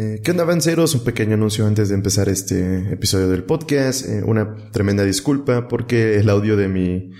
Eh, 0.00 0.22
¿Qué 0.24 0.30
onda, 0.30 0.44
avanceros? 0.44 0.94
Un 0.94 1.04
pequeño 1.04 1.34
anuncio 1.34 1.66
antes 1.66 1.90
de 1.90 1.94
empezar 1.94 2.30
este 2.30 2.90
episodio 2.90 3.28
del 3.28 3.44
podcast. 3.44 4.06
Eh, 4.08 4.22
una 4.24 4.56
tremenda 4.72 5.04
disculpa 5.04 5.68
porque 5.68 6.16
el 6.16 6.30
audio 6.30 6.56
de 6.56 6.68
mi, 6.68 7.10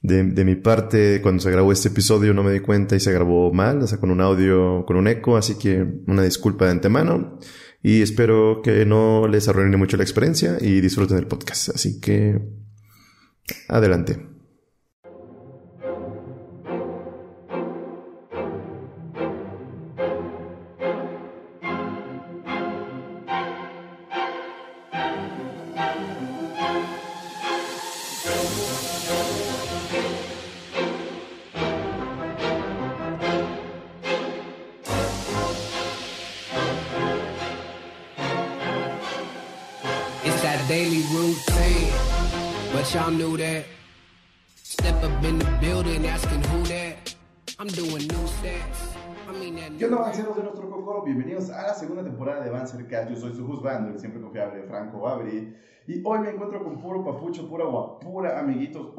de, 0.00 0.42
mi 0.42 0.56
parte 0.56 1.20
cuando 1.20 1.42
se 1.42 1.50
grabó 1.50 1.70
este 1.70 1.88
episodio 1.88 2.32
no 2.32 2.42
me 2.42 2.50
di 2.50 2.60
cuenta 2.60 2.96
y 2.96 3.00
se 3.00 3.12
grabó 3.12 3.52
mal, 3.52 3.82
o 3.82 3.86
sea, 3.86 3.98
con 3.98 4.10
un 4.10 4.22
audio, 4.22 4.86
con 4.86 4.96
un 4.96 5.06
eco, 5.06 5.36
así 5.36 5.56
que 5.58 5.86
una 6.06 6.22
disculpa 6.22 6.64
de 6.64 6.70
antemano 6.70 7.38
y 7.82 8.00
espero 8.00 8.62
que 8.62 8.86
no 8.86 9.28
les 9.28 9.46
arruine 9.46 9.76
mucho 9.76 9.98
la 9.98 10.04
experiencia 10.04 10.56
y 10.62 10.80
disfruten 10.80 11.18
del 11.18 11.26
podcast. 11.26 11.68
Así 11.74 12.00
que, 12.00 12.40
adelante. 13.68 14.37
Franco 54.88 55.08
Abri. 55.08 55.54
Y 55.86 56.02
hoy 56.04 56.18
me 56.20 56.30
encuentro 56.30 56.62
con 56.62 56.80
puro 56.80 57.04
papucho, 57.04 57.48
pura 57.48 57.64
guapura, 57.64 58.38
amiguitos. 58.38 58.92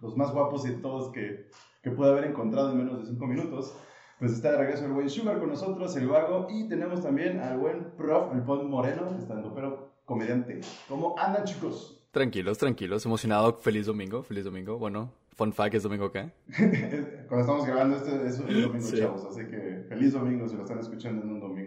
los 0.00 0.16
más 0.16 0.32
guapos 0.32 0.62
de 0.64 0.72
todos 0.72 1.12
que, 1.12 1.48
que 1.82 1.90
pude 1.90 2.10
haber 2.10 2.24
encontrado 2.24 2.72
en 2.72 2.78
menos 2.78 3.00
de 3.00 3.06
5 3.06 3.26
minutos. 3.26 3.74
Pues 4.18 4.32
está 4.32 4.52
de 4.52 4.58
regreso 4.58 4.84
el 4.84 4.92
buen 4.92 5.10
Sugar 5.10 5.40
con 5.40 5.48
nosotros, 5.48 5.96
el 5.96 6.06
vago. 6.06 6.46
Y 6.48 6.68
tenemos 6.68 7.02
también 7.02 7.40
al 7.40 7.58
buen 7.58 7.90
prof, 7.96 8.32
el 8.32 8.42
Pon 8.42 8.70
Moreno, 8.70 9.08
estando 9.18 9.52
pero 9.52 9.94
comediante. 10.04 10.60
¿Cómo 10.88 11.18
andan, 11.18 11.44
chicos? 11.44 12.04
Tranquilos, 12.12 12.58
tranquilos. 12.58 13.04
Emocionado. 13.04 13.54
Feliz 13.54 13.86
domingo, 13.86 14.22
feliz 14.22 14.44
domingo. 14.44 14.78
Bueno, 14.78 15.10
Fun 15.34 15.50
fact, 15.50 15.74
¿es 15.74 15.82
domingo 15.82 16.12
qué? 16.12 16.30
Cuando 17.26 17.40
estamos 17.40 17.66
grabando 17.66 17.96
esto 17.96 18.22
es, 18.22 18.38
domingo, 18.38 18.92
chavos. 18.94 19.24
Así 19.24 19.46
que 19.46 19.84
feliz 19.88 20.12
domingo 20.12 20.46
si 20.46 20.56
lo 20.56 20.62
están 20.62 20.78
escuchando 20.78 21.22
en 21.22 21.30
un 21.30 21.40
domingo. 21.40 21.61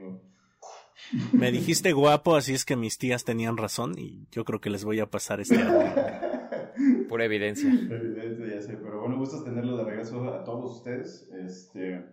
Me 1.33 1.51
dijiste 1.51 1.93
guapo, 1.93 2.35
así 2.35 2.53
es 2.53 2.65
que 2.65 2.75
mis 2.75 2.97
tías 2.97 3.23
tenían 3.23 3.57
razón 3.57 3.93
y 3.97 4.27
yo 4.31 4.45
creo 4.45 4.59
que 4.59 4.69
les 4.69 4.83
voy 4.83 4.99
a 4.99 5.09
pasar 5.09 5.39
este 5.39 5.61
audio. 5.61 5.91
Pura 7.09 7.25
evidencia. 7.25 7.69
Evidencia, 7.69 8.47
ya 8.47 8.61
sé. 8.61 8.77
Pero 8.77 9.01
bueno, 9.01 9.17
gusto 9.17 9.43
tenerlo 9.43 9.77
de 9.77 9.83
regreso 9.83 10.23
a 10.33 10.43
todos 10.43 10.77
ustedes. 10.77 11.29
Este, 11.31 12.05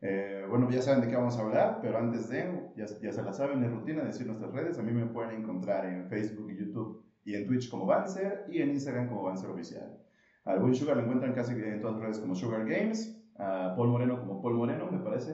eh, 0.00 0.44
bueno, 0.48 0.68
ya 0.70 0.82
saben 0.82 1.00
de 1.00 1.08
qué 1.08 1.16
vamos 1.16 1.38
a 1.38 1.42
hablar, 1.42 1.78
pero 1.80 1.98
antes 1.98 2.28
de, 2.28 2.70
ya, 2.76 2.86
ya 3.00 3.12
se 3.12 3.22
la 3.22 3.32
saben, 3.32 3.62
es 3.64 3.70
rutina 3.70 4.04
decir 4.04 4.26
nuestras 4.26 4.52
redes. 4.52 4.78
A 4.78 4.82
mí 4.82 4.92
me 4.92 5.06
pueden 5.06 5.42
encontrar 5.42 5.86
en 5.86 6.08
Facebook 6.08 6.50
y 6.50 6.58
YouTube 6.58 7.04
y 7.24 7.34
en 7.34 7.46
Twitch 7.46 7.70
como 7.70 7.86
Banzer 7.86 8.46
y 8.50 8.60
en 8.60 8.70
Instagram 8.70 9.08
como 9.08 9.22
Banzer 9.22 9.50
Oficial. 9.50 9.98
Al 10.44 10.60
buen 10.60 10.74
Sugar 10.74 10.96
lo 10.96 11.04
encuentran 11.04 11.32
casi 11.32 11.52
en 11.52 11.80
todas 11.80 11.96
las 11.96 12.04
redes 12.04 12.18
como 12.18 12.34
Sugar 12.34 12.66
Games. 12.68 13.20
A 13.36 13.74
Paul 13.76 13.88
Moreno 13.88 14.20
como 14.20 14.42
Paul 14.42 14.54
Moreno, 14.54 14.90
me 14.90 14.98
parece. 14.98 15.32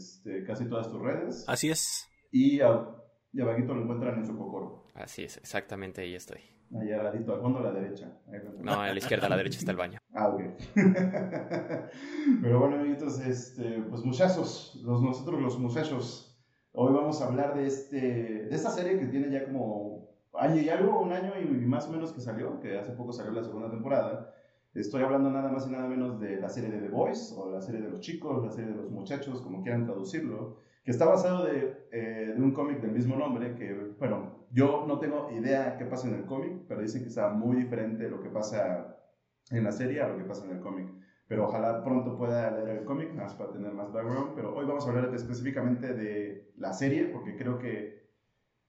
Este, 0.00 0.44
casi 0.44 0.66
todas 0.66 0.90
tus 0.90 1.00
redes. 1.02 1.44
Así 1.46 1.70
es. 1.70 2.08
Y 2.32 2.60
a, 2.60 2.86
y 3.32 3.38
lo 3.38 3.52
encuentran 3.52 4.18
en 4.18 4.26
su 4.26 4.36
cocoro. 4.36 4.86
Así 4.94 5.24
es, 5.24 5.36
exactamente 5.36 6.00
ahí 6.00 6.14
estoy. 6.14 6.40
Allá 6.74 7.00
al 7.00 7.04
ladito, 7.04 7.34
al 7.34 7.40
fondo 7.40 7.58
a 7.58 7.62
la 7.62 7.72
derecha. 7.72 8.16
No, 8.62 8.80
a 8.80 8.92
la 8.92 8.98
izquierda, 8.98 9.26
a 9.26 9.30
la 9.30 9.36
derecha 9.36 9.58
está 9.58 9.72
el 9.72 9.76
baño. 9.76 9.98
Ah, 10.12 10.28
ok. 10.28 10.40
Pero 12.42 12.58
bueno, 12.58 12.76
amiguitos, 12.76 13.20
este, 13.20 13.80
pues 13.88 14.04
muchachos, 14.04 14.80
los, 14.84 15.00
nosotros 15.00 15.40
los 15.40 15.58
muchachos, 15.58 16.36
hoy 16.72 16.92
vamos 16.92 17.22
a 17.22 17.26
hablar 17.26 17.54
de, 17.54 17.66
este, 17.66 17.96
de 17.96 18.54
esta 18.54 18.70
serie 18.70 18.98
que 18.98 19.06
tiene 19.06 19.30
ya 19.30 19.44
como 19.44 20.10
año 20.34 20.60
y 20.60 20.68
algo, 20.68 21.00
un 21.00 21.12
año 21.12 21.32
y 21.40 21.46
más 21.64 21.86
o 21.86 21.92
menos 21.92 22.12
que 22.12 22.20
salió, 22.20 22.58
que 22.58 22.76
hace 22.76 22.92
poco 22.92 23.12
salió 23.12 23.32
la 23.32 23.44
segunda 23.44 23.70
temporada. 23.70 24.34
Estoy 24.74 25.02
hablando 25.02 25.30
nada 25.30 25.50
más 25.50 25.66
y 25.66 25.70
nada 25.72 25.88
menos 25.88 26.20
de 26.20 26.40
la 26.40 26.48
serie 26.48 26.70
de 26.70 26.78
The 26.78 26.88
Boys, 26.88 27.34
o 27.36 27.50
la 27.50 27.60
serie 27.60 27.80
de 27.80 27.88
los 27.88 28.00
chicos, 28.00 28.44
la 28.44 28.52
serie 28.52 28.70
de 28.70 28.76
los 28.76 28.90
muchachos, 28.90 29.40
como 29.42 29.62
quieran 29.62 29.84
traducirlo, 29.84 30.58
que 30.84 30.92
está 30.92 31.06
basado 31.06 31.44
de, 31.44 31.88
eh, 31.90 32.34
de 32.36 32.42
un 32.42 32.52
cómic 32.52 32.80
del 32.80 32.92
mismo 32.92 33.16
nombre, 33.16 33.54
que, 33.56 33.74
bueno, 33.98 34.46
yo 34.52 34.84
no 34.86 34.98
tengo 35.00 35.28
idea 35.32 35.76
qué 35.76 35.86
pasa 35.86 36.06
en 36.08 36.14
el 36.14 36.24
cómic, 36.24 36.66
pero 36.68 36.82
dicen 36.82 37.02
que 37.02 37.08
está 37.08 37.30
muy 37.30 37.56
diferente 37.56 38.08
lo 38.08 38.22
que 38.22 38.30
pasa 38.30 38.96
en 39.50 39.64
la 39.64 39.72
serie 39.72 40.00
a 40.02 40.08
lo 40.08 40.16
que 40.16 40.24
pasa 40.24 40.44
en 40.44 40.52
el 40.52 40.60
cómic. 40.60 40.88
Pero 41.26 41.46
ojalá 41.48 41.82
pronto 41.82 42.16
pueda 42.16 42.50
leer 42.50 42.78
el 42.78 42.84
cómic, 42.84 43.12
más 43.12 43.34
para 43.34 43.52
tener 43.52 43.72
más 43.72 43.92
background. 43.92 44.32
Pero 44.34 44.54
hoy 44.56 44.66
vamos 44.66 44.86
a 44.86 44.90
hablar 44.90 45.14
específicamente 45.14 45.94
de 45.94 46.52
la 46.56 46.72
serie, 46.72 47.06
porque 47.06 47.36
creo 47.36 47.58
que 47.58 47.99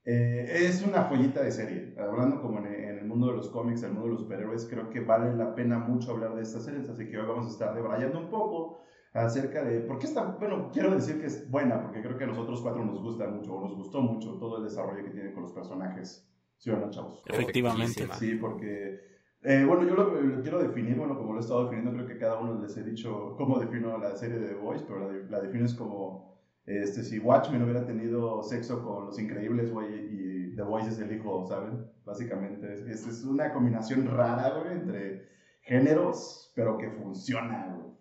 eh, 0.04 0.66
es 0.66 0.82
una 0.82 1.04
joyita 1.04 1.42
de 1.42 1.52
serie. 1.52 1.94
Hablando 1.98 2.40
como 2.40 2.58
en, 2.58 2.66
el 2.66 3.04
mundo 3.04 3.28
de 3.28 3.36
los 3.36 3.48
cómics, 3.50 3.82
en 3.82 3.90
el 3.90 3.94
mundo 3.94 4.08
de 4.08 4.12
los 4.14 4.22
superhéroes, 4.22 4.66
creo 4.66 4.90
que 4.90 5.00
vale 5.00 5.34
la 5.36 5.54
pena 5.54 5.78
mucho 5.78 6.12
hablar 6.12 6.34
de 6.34 6.42
estas 6.42 6.64
series. 6.64 6.88
Así 6.88 7.08
que 7.08 7.18
hoy 7.18 7.26
vamos 7.26 7.46
a 7.46 7.50
estar 7.50 7.74
debrayando 7.74 8.18
un 8.18 8.28
poco 8.28 8.82
acerca 9.12 9.62
de 9.62 9.80
por 9.80 9.98
qué 9.98 10.06
está. 10.06 10.24
Bueno, 10.24 10.70
quiero 10.72 10.90
decir 10.94 11.20
que 11.20 11.26
es 11.26 11.48
buena, 11.50 11.80
porque 11.82 12.02
creo 12.02 12.18
que 12.18 12.24
a 12.24 12.28
nosotros 12.28 12.60
cuatro 12.62 12.84
nos 12.84 13.00
gusta 13.00 13.28
mucho, 13.28 13.54
o 13.54 13.60
nos 13.60 13.74
gustó 13.76 14.00
mucho 14.00 14.38
todo 14.38 14.58
el 14.58 14.64
desarrollo 14.64 15.04
que 15.04 15.10
tiene 15.10 15.32
con 15.32 15.44
los 15.44 15.52
personajes. 15.52 16.28
¿Sí 16.58 16.70
o 16.70 16.76
no, 16.76 16.90
chavos? 16.90 17.22
Efectivamente. 17.26 18.08
Sí, 18.18 18.34
porque. 18.36 19.12
Eh, 19.44 19.64
bueno, 19.66 19.84
yo 19.84 19.96
lo, 19.96 20.40
quiero 20.40 20.62
definir, 20.62 20.96
bueno, 20.96 21.18
como 21.18 21.32
lo 21.32 21.40
he 21.40 21.42
estado 21.42 21.64
definiendo, 21.64 21.92
creo 21.92 22.06
que 22.06 22.16
cada 22.16 22.38
uno 22.38 22.62
les 22.62 22.76
he 22.76 22.84
dicho 22.84 23.34
cómo 23.36 23.58
defino 23.58 23.98
la 23.98 24.14
serie 24.14 24.38
de 24.38 24.50
The 24.50 24.54
Voice, 24.54 24.84
pero 24.86 25.10
la, 25.10 25.30
la 25.30 25.40
defino 25.40 25.64
es 25.64 25.74
como 25.74 26.31
este, 26.66 27.02
si 27.02 27.18
Watchmen 27.18 27.62
hubiera 27.62 27.84
tenido 27.86 28.42
sexo 28.42 28.82
con 28.84 29.06
Los 29.06 29.18
Increíbles, 29.18 29.72
güey, 29.72 30.50
y 30.52 30.56
The 30.56 30.62
Voice 30.62 30.90
es 30.90 30.98
el 30.98 31.12
hijo, 31.12 31.46
¿saben? 31.46 31.86
Básicamente, 32.04 32.74
es, 32.74 33.06
es 33.06 33.24
una 33.24 33.52
combinación 33.52 34.06
rara, 34.06 34.60
güey, 34.60 34.72
entre 34.72 35.28
géneros, 35.62 36.52
pero 36.54 36.78
que 36.78 36.90
funciona, 36.90 37.74
güey. 37.74 37.92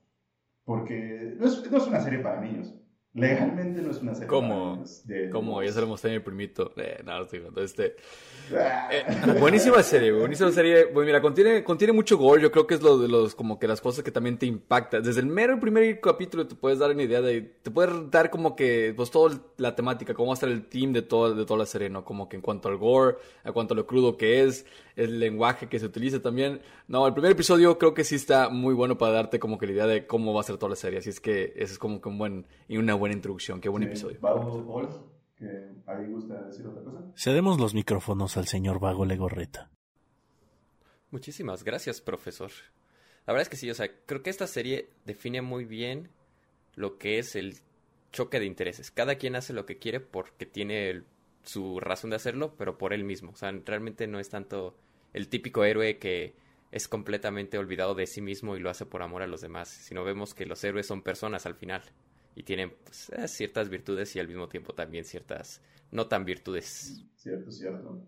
Porque 0.64 1.36
no 1.40 1.46
es, 1.46 1.72
no 1.72 1.78
es 1.78 1.88
una 1.88 2.02
serie 2.02 2.20
para 2.20 2.42
niños. 2.42 2.81
Legalmente 3.14 3.82
no 3.82 3.92
es 3.92 3.98
una 4.02 4.14
serie 4.14 4.30
¿Cómo? 4.30 4.86
¿Cómo? 5.34 5.62
Ya 5.62 5.74
se 5.74 5.82
lo 5.82 5.88
mostré 5.88 6.12
a 6.12 6.14
mi 6.14 6.22
primito. 6.22 6.72
Eh, 6.78 7.02
no, 7.04 7.22
estoy 7.22 7.44
este, 7.58 7.98
eh, 8.54 9.04
buenísima 9.38 9.84
serie, 9.84 10.14
buenísima 10.14 10.50
serie. 10.52 10.86
Bueno, 10.86 11.08
mira, 11.08 11.22
contiene, 11.22 11.62
contiene 11.62 11.92
mucho 11.92 12.18
gore. 12.18 12.42
Yo 12.42 12.54
creo 12.54 12.66
que 12.66 12.76
es 12.76 12.82
lo 12.82 12.98
de 12.98 13.10
los, 13.10 13.36
como 13.36 13.60
que 13.60 13.68
las 13.68 13.82
cosas 13.82 14.06
que 14.06 14.12
también 14.12 14.38
te 14.38 14.46
impactan. 14.46 15.04
Desde 15.04 15.20
el 15.20 15.26
mero 15.26 15.60
primer 15.60 16.00
capítulo 16.00 16.48
te 16.48 16.56
puedes 16.56 16.80
dar 16.80 16.92
una 16.92 17.04
idea 17.04 17.22
de, 17.22 17.42
te 17.42 17.70
puedes 17.70 18.10
dar 18.10 18.30
como 18.30 18.56
que, 18.56 18.94
pues, 18.96 19.12
toda 19.12 19.38
la 19.58 19.76
temática, 19.76 20.14
cómo 20.14 20.28
va 20.28 20.34
a 20.34 20.36
estar 20.36 20.50
el 20.50 20.68
team 20.68 20.94
de, 20.94 21.02
todo, 21.02 21.36
de 21.36 21.46
toda 21.46 21.60
la 21.60 21.66
serie, 21.66 21.90
¿no? 21.90 22.06
Como 22.06 22.30
que 22.30 22.38
en 22.38 22.42
cuanto 22.42 22.70
al 22.70 22.78
gore, 22.78 23.18
en 23.44 23.52
cuanto 23.52 23.74
a 23.74 23.78
lo 23.78 23.86
crudo 23.86 24.16
que 24.16 24.44
es, 24.46 24.66
el 24.96 25.19
lenguaje 25.19 25.68
que 25.68 25.79
se 25.79 25.85
utiliza 25.85 26.22
también. 26.22 26.62
No, 26.88 27.07
el 27.07 27.13
primer 27.13 27.31
episodio 27.31 27.78
creo 27.78 27.94
que 27.94 28.03
sí 28.03 28.16
está 28.16 28.50
muy 28.50 28.74
bueno 28.74 28.97
para 28.97 29.13
darte 29.13 29.40
como 29.40 29.57
que 29.57 29.68
la 29.68 29.72
idea 29.74 29.88
de 29.88 30.07
cómo 30.07 30.34
va 30.34 30.41
a 30.41 30.44
ser 30.44 30.57
toda 30.57 30.72
la 30.72 30.75
serie. 30.75 31.00
Así 31.00 31.09
es 31.09 31.19
que 31.19 31.53
eso 31.56 31.74
es 31.74 31.79
como 31.79 32.02
que 32.02 32.09
un 32.09 32.18
buen, 32.18 32.47
y 32.68 32.78
una 32.78 32.96
buena 32.96 33.16
introducción. 33.16 33.62
Qué 33.62 33.69
buen 33.69 33.84
episodio. 33.84 34.19
que 35.35 35.47
ahí 35.88 36.06
gusta 36.07 36.41
decir 36.44 36.68
otra 36.68 36.84
cosa. 36.84 37.00
Cedemos 37.16 37.59
los 37.59 37.74
micrófonos 37.74 38.38
al 38.38 38.47
señor 38.47 38.80
Vago 38.80 39.06
Legorreta. 39.06 39.72
Muchísimas 41.09 41.63
gracias, 41.63 42.00
profesor. 42.00 42.51
La 43.25 43.34
verdad 43.34 43.44
es 43.44 43.50
que 43.50 43.57
sí, 43.57 43.69
o 43.69 43.75
sea, 43.75 43.90
creo 44.06 44.24
que 44.24 44.30
esta 44.30 44.47
serie 44.47 44.90
define 45.06 45.41
muy 45.41 45.66
bien 45.66 46.09
lo 46.75 46.97
que 46.97 47.19
es 47.19 47.35
el 47.35 47.57
choque 48.12 48.40
de 48.40 48.46
intereses. 48.46 48.91
Cada 48.91 49.16
quien 49.16 49.35
hace 49.35 49.53
lo 49.53 49.66
que 49.66 49.78
quiere 49.78 50.00
porque 50.00 50.46
tiene 50.46 50.89
el 50.89 51.06
su 51.44 51.80
razón 51.80 52.10
de 52.10 52.16
hacerlo, 52.18 52.56
pero 52.58 52.78
por 52.78 52.94
él 52.94 53.04
mismo. 53.04 53.32
O 53.32 53.36
sea, 53.36 53.52
realmente 53.66 54.08
no 54.08 54.20
es 54.20 54.30
tanto 54.30 54.76
el 55.14 55.28
típico 55.28 55.64
héroe 55.64 55.98
que 55.98 56.34
es 56.72 56.88
completamente 56.88 57.58
olvidado 57.58 57.96
de 57.96 58.08
sí 58.08 58.22
mismo 58.22 58.56
y 58.56 58.60
lo 58.60 58.70
hace 58.70 58.86
por 58.86 59.04
amor 59.04 59.22
a 59.22 59.28
los 59.28 59.42
demás, 59.42 59.68
sino 59.68 60.04
vemos 60.04 60.34
que 60.34 60.46
los 60.46 60.64
héroes 60.64 60.88
son 60.88 61.02
personas 61.02 61.46
al 61.46 61.56
final 61.56 61.84
y 62.36 62.44
tienen 62.44 62.74
pues, 62.84 63.10
eh, 63.10 63.28
ciertas 63.28 63.70
virtudes 63.70 64.16
y 64.16 64.20
al 64.20 64.28
mismo 64.28 64.48
tiempo 64.48 64.74
también 64.74 65.04
ciertas 65.04 65.62
no 65.92 66.08
tan 66.08 66.24
virtudes. 66.24 67.04
Cierto, 67.18 67.52
cierto. 67.52 68.02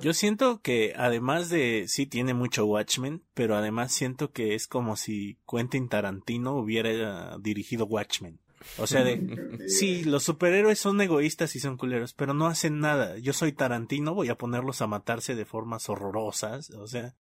Yo 0.00 0.14
siento 0.14 0.62
que 0.62 0.94
además 0.96 1.50
de 1.50 1.84
sí 1.88 2.06
tiene 2.06 2.32
mucho 2.32 2.64
Watchmen, 2.64 3.22
pero 3.34 3.54
además 3.54 3.92
siento 3.92 4.32
que 4.32 4.54
es 4.54 4.66
como 4.66 4.96
si 4.96 5.36
Quentin 5.46 5.90
Tarantino 5.90 6.56
hubiera 6.56 7.36
dirigido 7.38 7.84
Watchmen. 7.84 8.40
O 8.78 8.86
sea, 8.86 9.04
de, 9.04 9.58
sí, 9.68 10.04
los 10.04 10.22
superhéroes 10.22 10.78
son 10.78 11.00
egoístas 11.00 11.56
y 11.56 11.60
son 11.60 11.76
culeros, 11.76 12.12
pero 12.14 12.34
no 12.34 12.46
hacen 12.46 12.80
nada. 12.80 13.18
Yo 13.18 13.32
soy 13.32 13.52
Tarantino, 13.52 14.14
voy 14.14 14.28
a 14.28 14.38
ponerlos 14.38 14.82
a 14.82 14.86
matarse 14.86 15.34
de 15.34 15.44
formas 15.44 15.88
horrorosas. 15.88 16.70
O 16.70 16.86
sea, 16.86 17.14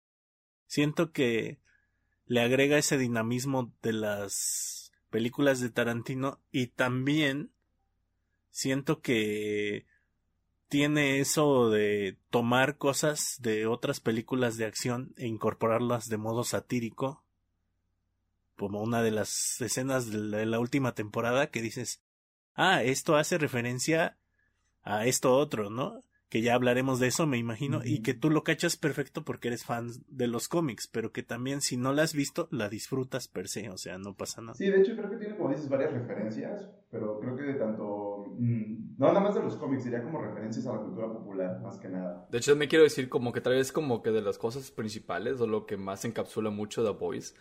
siento 0.67 1.13
que 1.13 1.59
le 2.27 2.41
agrega 2.41 2.79
ese 2.79 2.99
dinamismo 2.99 3.73
de 3.83 3.93
las 3.93 4.93
películas 5.11 5.61
de 5.61 5.71
Tarantino 5.71 6.41
y 6.51 6.69
también 6.69 7.53
siento 8.51 9.01
que 9.01 9.87
tiene 10.69 11.21
eso 11.21 11.71
de 11.71 12.17
tomar 12.31 12.77
cosas 12.77 13.37
de 13.41 13.67
otras 13.67 14.01
películas 14.01 14.57
de 14.57 14.65
acción 14.65 15.15
e 15.17 15.27
incorporarlas 15.27 16.09
de 16.09 16.17
modo 16.17 16.43
satírico, 16.43 17.25
como 18.57 18.83
una 18.83 19.03
de 19.03 19.11
las 19.11 19.61
escenas 19.61 20.11
de 20.11 20.47
la 20.47 20.59
última 20.61 20.95
temporada 20.95 21.49
que 21.49 21.63
dices, 21.63 22.03
ah, 22.55 22.83
esto 22.83 23.17
hace 23.17 23.39
referencia 23.39 24.19
a 24.83 25.07
esto 25.07 25.35
otro, 25.35 25.71
¿no? 25.71 26.03
que 26.29 26.43
ya 26.43 26.55
hablaremos 26.55 26.99
de 26.99 27.07
eso, 27.07 27.27
me 27.27 27.39
imagino, 27.39 27.81
y 27.85 28.03
que 28.03 28.15
tú 28.15 28.31
lo 28.31 28.43
cachas 28.43 28.77
perfecto 28.77 29.25
porque 29.25 29.49
eres 29.49 29.65
fan 29.65 29.91
de 30.09 30.27
los 30.27 30.49
cómics, 30.49 30.89
pero 30.89 31.13
que 31.13 31.23
también 31.23 31.61
si 31.61 31.77
no 31.77 31.93
la 31.93 32.03
has 32.03 32.15
visto, 32.15 32.49
la 32.51 32.69
disfrutas 32.69 33.29
per 33.29 33.49
se, 33.49 33.71
o 33.71 33.79
sea, 33.79 33.99
no 33.99 34.15
pasa 34.15 34.41
nada. 34.41 34.55
Sí, 34.55 34.69
de 34.69 34.81
hecho 34.81 34.97
creo 34.97 35.11
que 35.11 35.17
tiene, 35.19 35.37
como 35.37 35.51
dices, 35.51 35.69
varias 35.69 35.93
referencias, 35.93 36.69
pero 36.91 37.21
creo 37.21 37.37
que 37.37 37.43
de 37.45 37.55
tanto, 37.55 38.27
mm, 38.39 38.97
no 38.99 39.07
nada 39.09 39.21
más 39.21 39.35
de 39.37 39.43
los 39.43 39.57
cómics, 39.57 39.85
diría 39.85 40.03
como 40.03 40.21
referencias 40.21 40.67
a 40.67 40.73
la 40.73 40.81
cultura 40.81 41.07
popular, 41.07 41.61
más 41.63 41.79
que 41.79 41.89
nada. 41.89 42.27
De 42.31 42.39
hecho, 42.39 42.57
me 42.57 42.67
quiero 42.67 42.83
decir 42.83 43.09
como 43.09 43.33
que 43.33 43.41
tal 43.41 43.55
vez 43.55 43.71
como 43.71 44.03
que 44.03 44.11
de 44.11 44.23
las 44.23 44.37
cosas 44.37 44.73
principales, 44.73 45.41
o 45.41 45.47
lo 45.47 45.65
que 45.65 45.77
más 45.77 46.05
encapsula 46.05 46.51
mucho 46.51 46.85
The 46.85 46.99
Voice, 46.99 47.35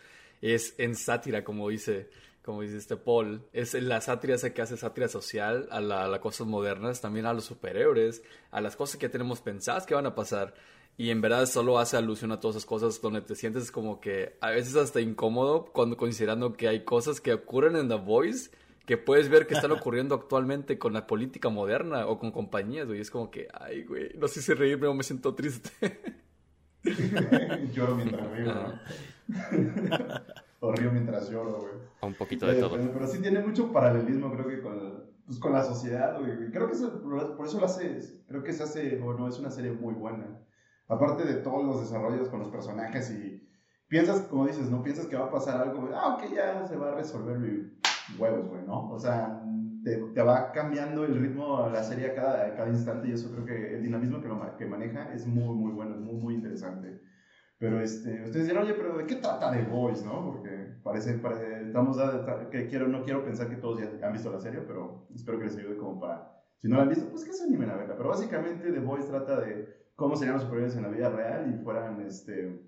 es 0.52 0.74
en 0.78 0.94
sátira, 0.94 1.44
como 1.44 1.68
dice 1.68 2.08
como 2.46 2.62
dice 2.62 2.76
este 2.76 2.96
Paul, 2.96 3.42
es 3.52 3.74
la 3.74 4.00
sátira 4.00 4.36
esa 4.36 4.54
que 4.54 4.62
hace 4.62 4.76
sátira 4.76 5.08
social 5.08 5.66
a, 5.72 5.80
la, 5.80 6.06
las 6.06 6.20
cosas 6.20 6.46
modernas, 6.46 7.00
también 7.00 7.26
a 7.26 7.32
los 7.32 7.44
superhéroes, 7.44 8.22
a 8.52 8.60
las 8.60 8.76
cosas 8.76 8.98
que 8.98 9.08
tenemos 9.08 9.40
pensadas 9.40 9.84
que 9.84 9.96
van 9.96 10.06
a 10.06 10.14
pasar. 10.14 10.54
Y 10.96 11.10
en 11.10 11.20
verdad 11.20 11.46
solo 11.46 11.80
hace 11.80 11.96
alusión 11.96 12.30
a 12.30 12.38
todas 12.38 12.56
esas 12.56 12.66
cosas 12.66 13.00
donde 13.00 13.20
te 13.20 13.34
sientes 13.34 13.72
como 13.72 14.00
que 14.00 14.36
a 14.40 14.50
veces 14.50 14.76
hasta 14.76 15.00
incómodo 15.00 15.64
cuando 15.72 15.96
considerando 15.96 16.56
que 16.56 16.68
hay 16.68 16.84
cosas 16.84 17.20
que 17.20 17.34
ocurren 17.34 17.74
en 17.74 17.88
The 17.88 17.96
Voice 17.96 18.50
que 18.86 18.96
puedes 18.96 19.28
ver 19.28 19.48
que 19.48 19.54
están 19.54 19.72
ocurriendo 19.72 20.14
actualmente 20.14 20.78
con 20.78 20.92
la 20.92 21.08
política 21.08 21.48
moderna 21.48 22.06
o 22.06 22.16
con 22.20 22.30
compañías, 22.30 22.86
güey. 22.86 23.00
Es 23.00 23.10
como 23.10 23.28
que, 23.28 23.48
ay, 23.52 23.82
güey, 23.82 24.12
no 24.16 24.28
sé 24.28 24.40
si 24.40 24.54
reírme 24.54 24.86
o 24.86 24.94
me 24.94 25.02
siento 25.02 25.34
triste. 25.34 25.70
Lloro 27.74 27.96
mientras 27.96 28.30
río, 28.30 28.54
¿no? 28.54 28.80
o 30.76 30.80
río 30.80 30.92
mientras 30.92 31.30
lloro, 31.30 31.60
güey. 31.60 31.72
Un 32.02 32.14
poquito 32.14 32.46
de 32.46 32.58
eh, 32.58 32.60
todo. 32.60 32.76
Pero, 32.76 33.06
sí 33.06 33.20
tiene 33.20 33.40
mucho 33.40 33.72
paralelismo, 33.72 34.30
creo 34.32 34.46
que 34.46 34.60
con, 34.60 35.04
pues, 35.26 35.38
con 35.38 35.52
la 35.52 35.62
sociedad, 35.62 36.18
güey. 36.18 36.50
Creo 36.50 36.66
que 36.66 36.74
eso, 36.74 37.02
por 37.02 37.46
eso 37.46 37.58
lo 37.58 37.66
hace, 37.66 38.00
creo 38.28 38.42
que 38.42 38.52
se 38.52 38.62
hace, 38.62 38.96
bueno, 38.98 39.28
es 39.28 39.38
una 39.38 39.50
serie 39.50 39.72
muy 39.72 39.94
buena. 39.94 40.40
Aparte 40.88 41.24
de 41.24 41.34
todos 41.34 41.64
los 41.64 41.80
desarrollos 41.80 42.28
con 42.28 42.40
los 42.40 42.48
personajes 42.48 43.10
y 43.10 43.48
piensas, 43.88 44.20
como 44.22 44.46
dices, 44.46 44.70
no 44.70 44.82
piensas 44.82 45.06
que 45.06 45.16
va 45.16 45.26
a 45.26 45.30
pasar 45.30 45.60
algo, 45.60 45.88
ah, 45.94 46.14
ok, 46.16 46.32
ya 46.34 46.66
se 46.66 46.76
va 46.76 46.92
a 46.92 46.94
resolver 46.94 47.38
huevos, 48.18 48.48
güey, 48.48 48.62
¿no? 48.64 48.90
O 48.90 48.98
sea, 48.98 49.42
te, 49.82 49.96
te, 49.96 50.22
va 50.22 50.52
cambiando 50.52 51.04
el 51.04 51.16
ritmo 51.16 51.58
a 51.58 51.70
la 51.70 51.82
serie 51.82 52.10
a 52.10 52.14
cada, 52.14 52.54
cada 52.54 52.68
instante 52.68 53.08
y 53.08 53.12
eso 53.12 53.30
creo 53.32 53.44
que 53.44 53.74
el 53.76 53.82
dinamismo 53.82 54.20
que, 54.20 54.28
lo, 54.28 54.56
que 54.56 54.66
maneja 54.66 55.12
es 55.12 55.26
muy, 55.26 55.54
muy 55.54 55.72
bueno, 55.72 55.96
muy, 55.96 56.14
muy 56.14 56.34
interesante. 56.34 57.00
Pero 57.58 57.80
este, 57.80 58.22
ustedes 58.22 58.48
dirán, 58.48 58.64
oye, 58.64 58.74
pero 58.74 58.98
¿de 58.98 59.06
qué 59.06 59.16
trata 59.16 59.50
The 59.50 59.62
Voice, 59.62 60.04
no? 60.04 60.26
Porque 60.26 60.76
parece, 60.82 61.14
parece 61.14 61.66
estamos 61.66 61.96
que 62.50 62.66
quiero, 62.66 62.86
no 62.86 63.02
quiero 63.02 63.24
pensar 63.24 63.48
que 63.48 63.56
todos 63.56 63.80
ya 63.80 64.06
han 64.06 64.12
visto 64.12 64.30
la 64.30 64.40
serie, 64.40 64.60
pero 64.60 65.06
espero 65.14 65.38
que 65.38 65.44
les 65.44 65.56
ayude 65.56 65.76
como 65.78 65.98
para, 65.98 66.42
si 66.58 66.68
no 66.68 66.76
la 66.76 66.82
han 66.82 66.90
visto, 66.90 67.08
pues 67.08 67.24
que 67.24 67.32
se 67.32 67.44
animen 67.44 67.70
a 67.70 67.76
verla. 67.76 67.96
Pero 67.96 68.10
básicamente 68.10 68.70
The 68.70 68.80
Voice 68.80 69.08
trata 69.08 69.40
de 69.40 69.86
cómo 69.94 70.16
serían 70.16 70.34
los 70.34 70.42
superhéroes 70.42 70.76
en 70.76 70.82
la 70.82 70.88
vida 70.88 71.08
real 71.08 71.50
y 71.50 71.64
fueran 71.64 72.02
este, 72.02 72.62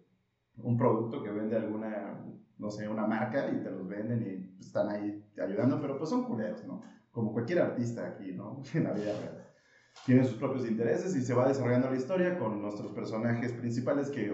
un 0.56 0.76
producto 0.78 1.22
que 1.22 1.30
vende 1.30 1.56
alguna, 1.56 2.24
no 2.56 2.70
sé, 2.70 2.88
una 2.88 3.06
marca 3.06 3.50
y 3.50 3.62
te 3.62 3.70
los 3.70 3.86
venden 3.86 4.22
y 4.22 4.58
están 4.58 4.88
ahí 4.88 5.22
ayudando, 5.38 5.80
pero 5.82 5.98
pues 5.98 6.08
son 6.08 6.24
culeros, 6.24 6.64
¿no? 6.64 6.80
Como 7.10 7.32
cualquier 7.34 7.60
artista 7.60 8.06
aquí, 8.06 8.32
¿no? 8.32 8.62
En 8.74 8.84
la 8.84 8.92
vida 8.92 9.12
real. 9.20 9.44
Tienen 10.06 10.24
sus 10.24 10.38
propios 10.38 10.66
intereses 10.66 11.14
y 11.14 11.20
se 11.20 11.34
va 11.34 11.48
desarrollando 11.48 11.90
la 11.90 11.96
historia 11.96 12.38
con 12.38 12.62
nuestros 12.62 12.92
personajes 12.92 13.52
principales 13.52 14.10
que 14.10 14.32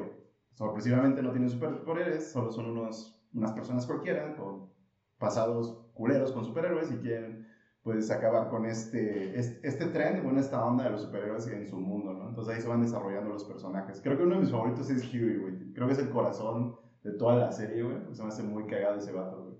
sorpresivamente 0.54 1.22
no 1.22 1.30
tienen 1.30 1.50
superpoderes, 1.50 2.32
solo 2.32 2.50
son 2.50 2.66
unos, 2.70 3.20
unas 3.34 3.52
personas 3.52 3.86
cualquiera 3.86 4.34
con 4.36 4.70
pasados 5.18 5.78
culeros 5.94 6.32
con 6.32 6.44
superhéroes 6.44 6.90
y 6.92 6.96
quieren 6.96 7.46
pues 7.82 8.10
acabar 8.10 8.48
con 8.48 8.64
este, 8.64 9.38
este, 9.38 9.68
este 9.68 9.86
trend, 9.86 10.22
bueno, 10.24 10.40
esta 10.40 10.64
onda 10.64 10.84
de 10.84 10.90
los 10.90 11.02
superhéroes 11.02 11.46
en 11.48 11.68
su 11.68 11.76
mundo, 11.76 12.14
¿no? 12.14 12.30
Entonces 12.30 12.54
ahí 12.54 12.62
se 12.62 12.68
van 12.68 12.80
desarrollando 12.80 13.28
los 13.28 13.44
personajes. 13.44 14.00
Creo 14.00 14.16
que 14.16 14.22
uno 14.22 14.36
de 14.36 14.40
mis 14.40 14.50
favoritos 14.50 14.88
es 14.88 15.02
Huey, 15.12 15.36
güey. 15.36 15.72
Creo 15.74 15.86
que 15.86 15.92
es 15.92 15.98
el 15.98 16.08
corazón 16.08 16.76
de 17.02 17.12
toda 17.12 17.36
la 17.36 17.52
serie, 17.52 17.82
güey. 17.82 17.98
Se 18.12 18.22
me 18.22 18.28
hace 18.28 18.42
muy 18.42 18.66
cagado 18.66 18.98
ese 18.98 19.12
vato, 19.12 19.42
güey. 19.42 19.54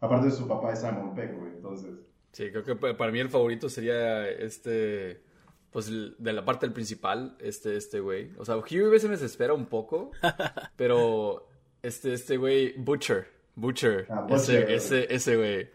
Aparte 0.00 0.26
de 0.26 0.32
su 0.32 0.46
papá 0.46 0.72
es 0.72 0.80
Simon 0.80 1.14
Peck, 1.14 1.38
güey, 1.38 1.52
entonces... 1.54 1.90
Sí, 2.32 2.50
creo 2.50 2.64
que 2.64 2.76
para 2.76 3.10
mí 3.10 3.18
el 3.18 3.28
favorito 3.28 3.68
sería 3.68 4.28
este 4.28 5.22
pues 5.70 5.90
de 5.90 6.32
la 6.32 6.44
parte 6.44 6.66
del 6.66 6.72
principal, 6.72 7.36
este, 7.40 7.76
este 7.76 8.00
güey. 8.00 8.32
O 8.38 8.44
sea, 8.44 8.56
Huey 8.56 8.84
a 8.84 8.88
veces 8.88 9.08
me 9.08 9.16
desespera 9.16 9.54
un 9.54 9.66
poco, 9.66 10.10
pero 10.76 11.48
este, 11.82 12.12
este 12.12 12.36
güey, 12.36 12.74
Butcher, 12.76 13.28
Butcher, 13.54 14.06
ah, 14.10 14.26
ese, 14.30 14.74
ese, 14.74 15.14
ese 15.14 15.36
güey, 15.36 15.70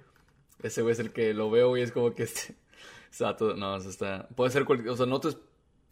ese 0.63 0.81
güey 0.81 0.93
es 0.93 0.99
el 0.99 1.11
que 1.11 1.33
lo 1.33 1.49
veo 1.49 1.77
y 1.77 1.81
es 1.81 1.91
como 1.91 2.13
que 2.13 2.23
este, 2.23 2.55
no, 3.57 3.77
eso 3.77 3.89
está, 3.89 4.27
puede 4.35 4.51
ser 4.51 4.65
cualquier, 4.65 4.89
o 4.89 4.97
sea, 4.97 5.05
no 5.05 5.19
te, 5.19 5.29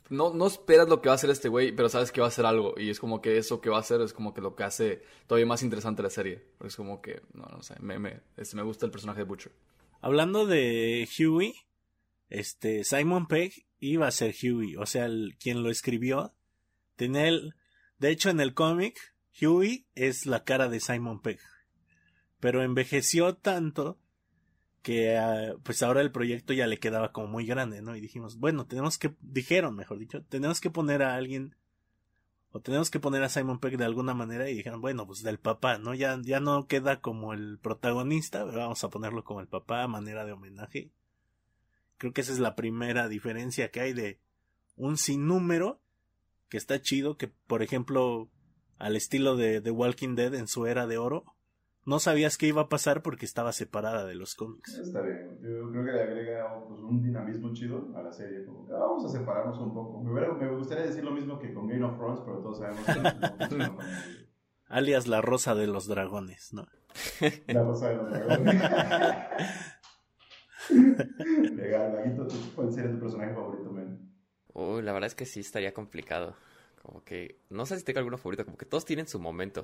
no, 0.09 0.33
no 0.33 0.47
esperas 0.47 0.89
lo 0.89 1.01
que 1.01 1.09
va 1.09 1.13
a 1.13 1.15
hacer 1.15 1.29
este 1.29 1.49
güey, 1.49 1.71
pero 1.71 1.89
sabes 1.89 2.11
que 2.11 2.21
va 2.21 2.27
a 2.27 2.29
hacer 2.29 2.45
algo. 2.45 2.75
Y 2.77 2.89
es 2.89 2.99
como 2.99 3.21
que 3.21 3.37
eso 3.37 3.61
que 3.61 3.69
va 3.69 3.77
a 3.77 3.81
hacer 3.81 4.01
es 4.01 4.13
como 4.13 4.33
que 4.33 4.41
lo 4.41 4.55
que 4.55 4.63
hace 4.63 5.03
todavía 5.27 5.45
más 5.45 5.63
interesante 5.63 6.03
la 6.03 6.09
serie. 6.09 6.43
Es 6.63 6.75
como 6.75 7.01
que, 7.01 7.21
no, 7.33 7.45
no 7.45 7.63
sé, 7.63 7.75
me, 7.79 7.97
me, 7.99 8.21
este, 8.37 8.55
me 8.55 8.63
gusta 8.63 8.85
el 8.85 8.91
personaje 8.91 9.19
de 9.19 9.25
Butcher. 9.25 9.53
Hablando 10.01 10.45
de 10.45 11.07
Huey, 11.17 11.55
este, 12.29 12.83
Simon 12.83 13.27
Pegg 13.27 13.53
iba 13.87 14.07
a 14.07 14.11
ser 14.11 14.33
Huey, 14.41 14.75
o 14.75 14.85
sea, 14.85 15.05
el, 15.05 15.35
quien 15.39 15.63
lo 15.63 15.69
escribió, 15.69 16.33
tenía 16.95 17.27
el, 17.27 17.55
de 17.99 18.09
hecho 18.09 18.29
en 18.29 18.39
el 18.39 18.53
cómic, 18.53 18.97
Huey 19.41 19.87
es 19.95 20.25
la 20.25 20.43
cara 20.43 20.69
de 20.69 20.79
Simon 20.79 21.21
Pegg, 21.21 21.39
pero 22.39 22.63
envejeció 22.63 23.35
tanto 23.35 23.99
que 24.81 25.17
ah, 25.17 25.55
pues 25.63 25.81
ahora 25.81 26.01
el 26.01 26.11
proyecto 26.11 26.53
ya 26.53 26.67
le 26.67 26.77
quedaba 26.77 27.11
como 27.11 27.27
muy 27.27 27.45
grande, 27.45 27.81
¿no? 27.81 27.95
Y 27.95 28.01
dijimos, 28.01 28.37
bueno, 28.37 28.67
tenemos 28.67 28.97
que, 28.97 29.15
dijeron, 29.21 29.75
mejor 29.75 29.97
dicho, 29.97 30.23
tenemos 30.23 30.59
que 30.59 30.69
poner 30.69 31.03
a 31.03 31.15
alguien 31.15 31.55
o 32.51 32.59
tenemos 32.59 32.91
que 32.91 32.99
poner 32.99 33.23
a 33.23 33.29
Simon 33.29 33.59
Pegg 33.59 33.77
de 33.77 33.85
alguna 33.85 34.13
manera 34.13 34.47
y 34.47 34.53
dijeron, 34.53 34.79
bueno, 34.79 35.07
pues 35.07 35.23
del 35.23 35.39
papá, 35.39 35.79
¿no? 35.79 35.95
Ya, 35.95 36.19
ya 36.21 36.39
no 36.39 36.67
queda 36.67 37.01
como 37.01 37.33
el 37.33 37.57
protagonista, 37.59 38.43
vamos 38.43 38.83
a 38.83 38.89
ponerlo 38.89 39.23
como 39.23 39.41
el 39.41 39.47
papá 39.47 39.81
a 39.81 39.87
manera 39.87 40.23
de 40.23 40.33
homenaje. 40.33 40.91
Creo 42.03 42.11
que 42.11 42.19
esa 42.19 42.33
es 42.33 42.39
la 42.39 42.57
primera 42.57 43.07
diferencia 43.07 43.71
que 43.71 43.79
hay 43.79 43.93
de 43.93 44.19
un 44.75 44.97
sinnúmero 44.97 45.79
que 46.49 46.57
está 46.57 46.81
chido, 46.81 47.15
que 47.15 47.31
por 47.47 47.63
ejemplo, 47.63 48.27
al 48.77 48.97
estilo 48.97 49.37
de 49.37 49.61
The 49.61 49.71
Walking 49.71 50.15
Dead 50.15 50.33
en 50.33 50.49
su 50.49 50.65
era 50.65 50.85
de 50.85 50.97
oro, 50.97 51.23
no 51.85 51.99
sabías 51.99 52.37
qué 52.37 52.47
iba 52.47 52.63
a 52.63 52.67
pasar 52.67 53.03
porque 53.03 53.25
estaba 53.25 53.53
separada 53.53 54.05
de 54.05 54.15
los 54.15 54.35
cómics. 54.35 54.77
Está 54.79 54.99
bien, 55.01 55.39
yo 55.41 55.71
creo 55.71 55.85
que 55.85 55.91
le 55.93 56.01
agrega 56.01 56.65
pues, 56.67 56.81
un 56.81 57.01
dinamismo 57.01 57.53
chido 57.53 57.95
a 57.95 58.01
la 58.01 58.11
serie. 58.11 58.43
Como 58.43 58.67
que, 58.67 58.73
ah, 58.73 58.79
vamos 58.79 59.05
a 59.05 59.17
separarnos 59.17 59.57
un 59.59 59.73
poco. 59.73 60.03
Me, 60.03 60.49
gustaría 60.57 60.83
decir 60.83 61.05
lo 61.05 61.11
mismo 61.11 61.39
que 61.39 61.53
con 61.53 61.69
Game 61.69 61.85
of 61.85 61.95
Thrones, 61.95 62.19
pero 62.25 62.39
todos 62.39 62.57
sabemos 62.57 62.85
que 62.85 63.55
no, 63.55 63.77
Alias 64.67 65.07
la 65.07 65.21
rosa 65.21 65.55
de 65.55 65.67
los 65.67 65.87
dragones, 65.87 66.51
¿no? 66.51 66.67
La 67.47 67.63
rosa 67.63 67.87
de 67.87 67.95
los 67.95 68.09
dragones. 68.09 68.61
Legal, 70.69 72.15
¿cuál 72.55 72.73
sería 72.73 72.91
tu 72.91 72.99
personaje 72.99 73.33
favorito, 73.33 73.71
men? 73.71 73.99
Uy, 74.53 74.81
la 74.81 74.93
verdad 74.93 75.07
es 75.07 75.15
que 75.15 75.25
sí 75.25 75.39
estaría 75.39 75.73
complicado. 75.73 76.35
Como 76.81 77.03
que, 77.03 77.37
no 77.49 77.65
sé 77.65 77.77
si 77.77 77.83
tengo 77.83 77.99
alguno 77.99 78.17
favorito, 78.17 78.45
como 78.45 78.57
que 78.57 78.65
todos 78.65 78.85
tienen 78.85 79.07
su 79.07 79.19
momento. 79.19 79.63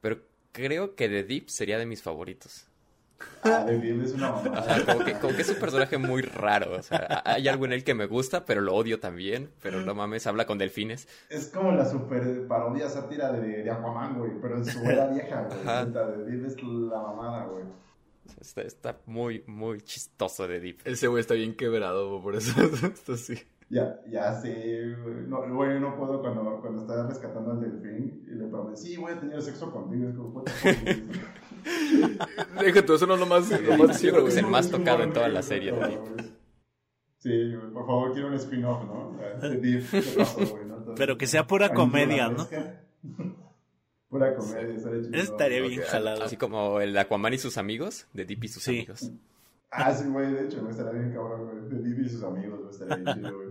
Pero 0.00 0.18
creo 0.52 0.94
que 0.94 1.08
The 1.08 1.24
Deep 1.24 1.48
sería 1.48 1.78
de 1.78 1.86
mis 1.86 2.02
favoritos. 2.02 2.66
Ah, 3.44 3.64
The 3.66 3.78
Deep 3.78 4.02
es 4.02 4.12
una 4.14 4.32
mamada. 4.32 4.84
como, 4.84 5.04
que, 5.04 5.12
como 5.14 5.36
que 5.36 5.42
es 5.42 5.48
un 5.50 5.56
personaje 5.56 5.98
muy 5.98 6.22
raro. 6.22 6.72
O 6.76 6.82
sea, 6.82 7.22
hay 7.24 7.46
algo 7.48 7.66
en 7.66 7.72
él 7.72 7.84
que 7.84 7.94
me 7.94 8.06
gusta, 8.06 8.44
pero 8.44 8.60
lo 8.60 8.74
odio 8.74 8.98
también. 8.98 9.50
Pero 9.62 9.80
no 9.82 9.94
mames, 9.94 10.26
habla 10.26 10.46
con 10.46 10.58
delfines. 10.58 11.06
Es 11.28 11.48
como 11.48 11.70
la 11.72 11.84
super 11.84 12.46
parodia 12.48 12.88
sátira 12.88 13.30
de, 13.32 13.62
de 13.62 13.70
Aquaman, 13.70 14.18
güey. 14.18 14.32
Pero 14.40 14.56
en 14.56 14.64
su 14.64 14.82
era 14.90 15.08
vieja, 15.08 15.42
güey. 15.42 15.92
The 15.92 16.24
Deep 16.24 16.46
es 16.46 16.62
la 16.62 17.00
mamada, 17.00 17.44
güey. 17.46 17.64
Está, 18.40 18.98
muy, 19.06 19.42
muy 19.46 19.80
chistoso 19.80 20.46
de 20.46 20.60
Deep. 20.60 20.80
Ese 20.84 21.08
güey 21.08 21.20
está 21.20 21.34
bien 21.34 21.54
quebrado, 21.54 22.20
por 22.22 22.36
eso 22.36 22.52
esto 22.86 23.16
sí. 23.16 23.34
Ya, 23.70 23.98
ya 24.10 24.38
sí, 24.40 24.52
no, 25.28 25.48
güey, 25.54 25.80
no 25.80 25.96
puedo 25.96 26.20
cuando, 26.20 26.60
cuando 26.60 26.82
estaba 26.82 27.08
rescatando 27.08 27.52
al 27.52 27.60
delfín 27.60 28.22
y 28.26 28.34
le 28.34 28.46
prometí, 28.48 28.82
sí, 28.82 28.96
voy 28.98 29.12
a 29.12 29.20
tener 29.20 29.40
sexo 29.40 29.72
contigo. 29.72 30.10
Es 30.10 30.16
como, 30.16 30.44
Deja 32.60 32.84
tú, 32.84 32.94
eso 32.94 33.06
no 33.06 33.14
es 33.14 33.20
lo 33.20 33.26
más. 33.26 33.62
Lo 33.62 33.76
más 33.76 34.02
yo 34.02 34.12
creo 34.12 34.24
que 34.24 34.30
es 34.30 34.36
el 34.36 34.46
más 34.46 34.70
tocado 34.70 35.02
en 35.02 35.12
toda 35.12 35.28
la 35.28 35.42
serie. 35.42 35.74
Sí, 37.18 37.30
por 37.72 37.86
favor, 37.86 38.12
quiero 38.12 38.28
un 38.28 38.34
spin-off, 38.34 38.84
¿no? 38.84 39.16
De 39.40 39.56
Deep, 39.56 39.84
Pero 40.94 41.16
que 41.16 41.26
sea 41.26 41.46
pura 41.46 41.72
comedia, 41.72 42.28
¿no? 42.30 42.50
Pura 44.12 44.36
comedia, 44.36 44.74
estaría 44.74 45.22
Estaría 45.22 45.62
bien 45.62 45.80
jalado. 45.80 46.22
Así 46.22 46.36
como 46.36 46.82
el 46.82 46.94
Aquaman 46.98 47.32
y 47.32 47.38
sus 47.38 47.56
amigos, 47.56 48.06
de 48.12 48.26
Deep 48.26 48.44
y 48.44 48.48
sus 48.48 48.68
amigos. 48.68 49.10
Ah, 49.70 49.90
sí, 49.94 50.06
güey, 50.06 50.34
de 50.34 50.44
hecho, 50.44 50.60
güey, 50.60 50.70
estaría 50.70 50.92
bien 50.92 51.14
cabrón, 51.14 51.46
güey. 51.46 51.70
De 51.70 51.88
Deep 51.88 52.04
y 52.04 52.08
sus 52.10 52.22
amigos, 52.22 52.60
güey, 52.60 52.70
estaría 52.72 52.96
bien 52.96 53.14
chido, 53.14 53.34
güey. 53.34 53.48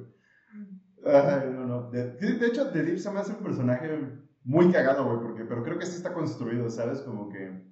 Ay, 1.03 1.49
no, 1.51 1.65
no. 1.65 1.89
De, 1.89 2.11
de 2.11 2.45
hecho, 2.45 2.69
The 2.69 2.83
Deep 2.83 2.99
se 2.99 3.09
me 3.09 3.21
hace 3.21 3.31
un 3.31 3.39
personaje 3.39 3.89
muy 4.43 4.71
cagado, 4.71 5.03
güey, 5.05 5.19
porque, 5.23 5.45
pero 5.45 5.63
creo 5.63 5.79
que 5.79 5.87
sí 5.87 5.95
está 5.95 6.13
construido, 6.13 6.69
¿sabes? 6.69 7.01
Como 7.01 7.29
que 7.29 7.63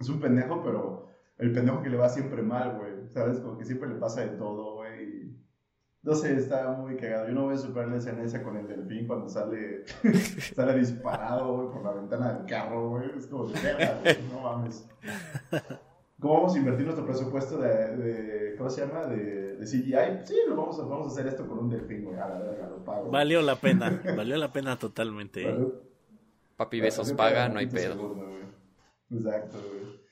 es 0.00 0.08
un 0.08 0.18
pendejo, 0.18 0.62
pero 0.64 1.06
el 1.36 1.52
pendejo 1.52 1.82
que 1.82 1.90
le 1.90 1.98
va 1.98 2.08
siempre 2.08 2.40
mal, 2.40 2.78
güey, 2.78 3.10
¿sabes? 3.10 3.40
Como 3.40 3.58
que 3.58 3.66
siempre 3.66 3.90
le 3.90 3.96
pasa 3.96 4.22
de 4.22 4.38
todo. 4.38 4.77
No 6.08 6.14
sé, 6.14 6.36
está 6.36 6.72
muy 6.72 6.96
cagado. 6.96 7.28
Yo 7.28 7.34
no 7.34 7.44
voy 7.44 7.54
a 7.54 7.58
superar 7.58 7.88
la 7.88 7.98
escena 7.98 8.22
esa 8.24 8.42
con 8.42 8.56
el 8.56 8.66
delfín 8.66 9.06
cuando 9.06 9.28
sale, 9.28 9.84
sale 10.56 10.78
disparado, 10.78 11.54
güey, 11.54 11.68
por 11.70 11.84
la 11.84 11.92
ventana 11.92 12.32
del 12.32 12.46
carro, 12.46 12.88
güey. 12.88 13.10
Es 13.14 13.26
como, 13.26 13.44
verga, 13.48 13.98
güey, 14.02 14.16
no 14.32 14.40
mames. 14.40 14.88
¿Cómo 16.18 16.34
vamos 16.34 16.54
a 16.54 16.58
invertir 16.58 16.86
nuestro 16.86 17.04
presupuesto 17.04 17.58
de, 17.58 17.96
de 17.96 18.56
¿cómo 18.56 18.70
se 18.70 18.86
llama? 18.86 19.04
De, 19.04 19.56
de 19.56 19.66
CGI. 19.66 20.24
Sí, 20.24 20.34
lo 20.48 20.56
vamos, 20.56 20.80
a, 20.80 20.84
vamos 20.84 21.08
a 21.08 21.10
hacer 21.10 21.26
esto 21.26 21.46
con 21.46 21.58
un 21.58 21.68
delfín, 21.68 22.04
güey. 22.04 22.16
A 22.16 22.26
la 22.26 22.38
verga, 22.38 22.70
lo 22.70 22.82
pago. 22.82 23.10
Valió 23.10 23.42
la 23.42 23.56
pena, 23.56 24.00
valió 24.16 24.38
la 24.38 24.50
pena 24.50 24.78
totalmente. 24.78 25.46
¿eh? 25.46 25.58
Papi 26.56 26.80
Besos 26.80 27.12
paga, 27.12 27.50
no 27.50 27.58
hay 27.58 27.66
30 27.66 27.94
pedo. 27.94 28.14
güey. 28.14 28.38
Exacto, 29.10 29.58
güey. 29.58 30.07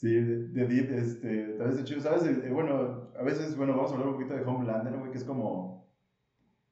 Sí, 0.00 0.14
de, 0.14 0.48
de 0.48 0.66
Deep, 0.66 0.90
este, 0.92 1.44
tal 1.58 1.66
vez 1.66 1.76
de 1.76 1.84
chido, 1.84 2.00
¿sabes? 2.00 2.24
Eh, 2.24 2.50
bueno, 2.50 3.10
a 3.18 3.22
veces, 3.22 3.54
bueno, 3.54 3.74
vamos 3.76 3.90
a 3.90 3.94
hablar 3.94 4.08
un 4.08 4.14
poquito 4.14 4.32
de 4.32 4.42
Homelander, 4.42 4.96
güey, 4.96 5.10
que 5.10 5.18
es 5.18 5.24
como, 5.24 5.92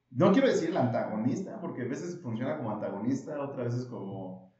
no 0.09 0.31
quiero 0.31 0.47
decir 0.47 0.71
el 0.71 0.77
antagonista, 0.77 1.61
porque 1.61 1.83
a 1.83 1.87
veces 1.87 2.19
funciona 2.23 2.57
como 2.57 2.71
antagonista, 2.71 3.39
otras 3.39 3.75
veces 3.75 3.85
como, 3.85 4.51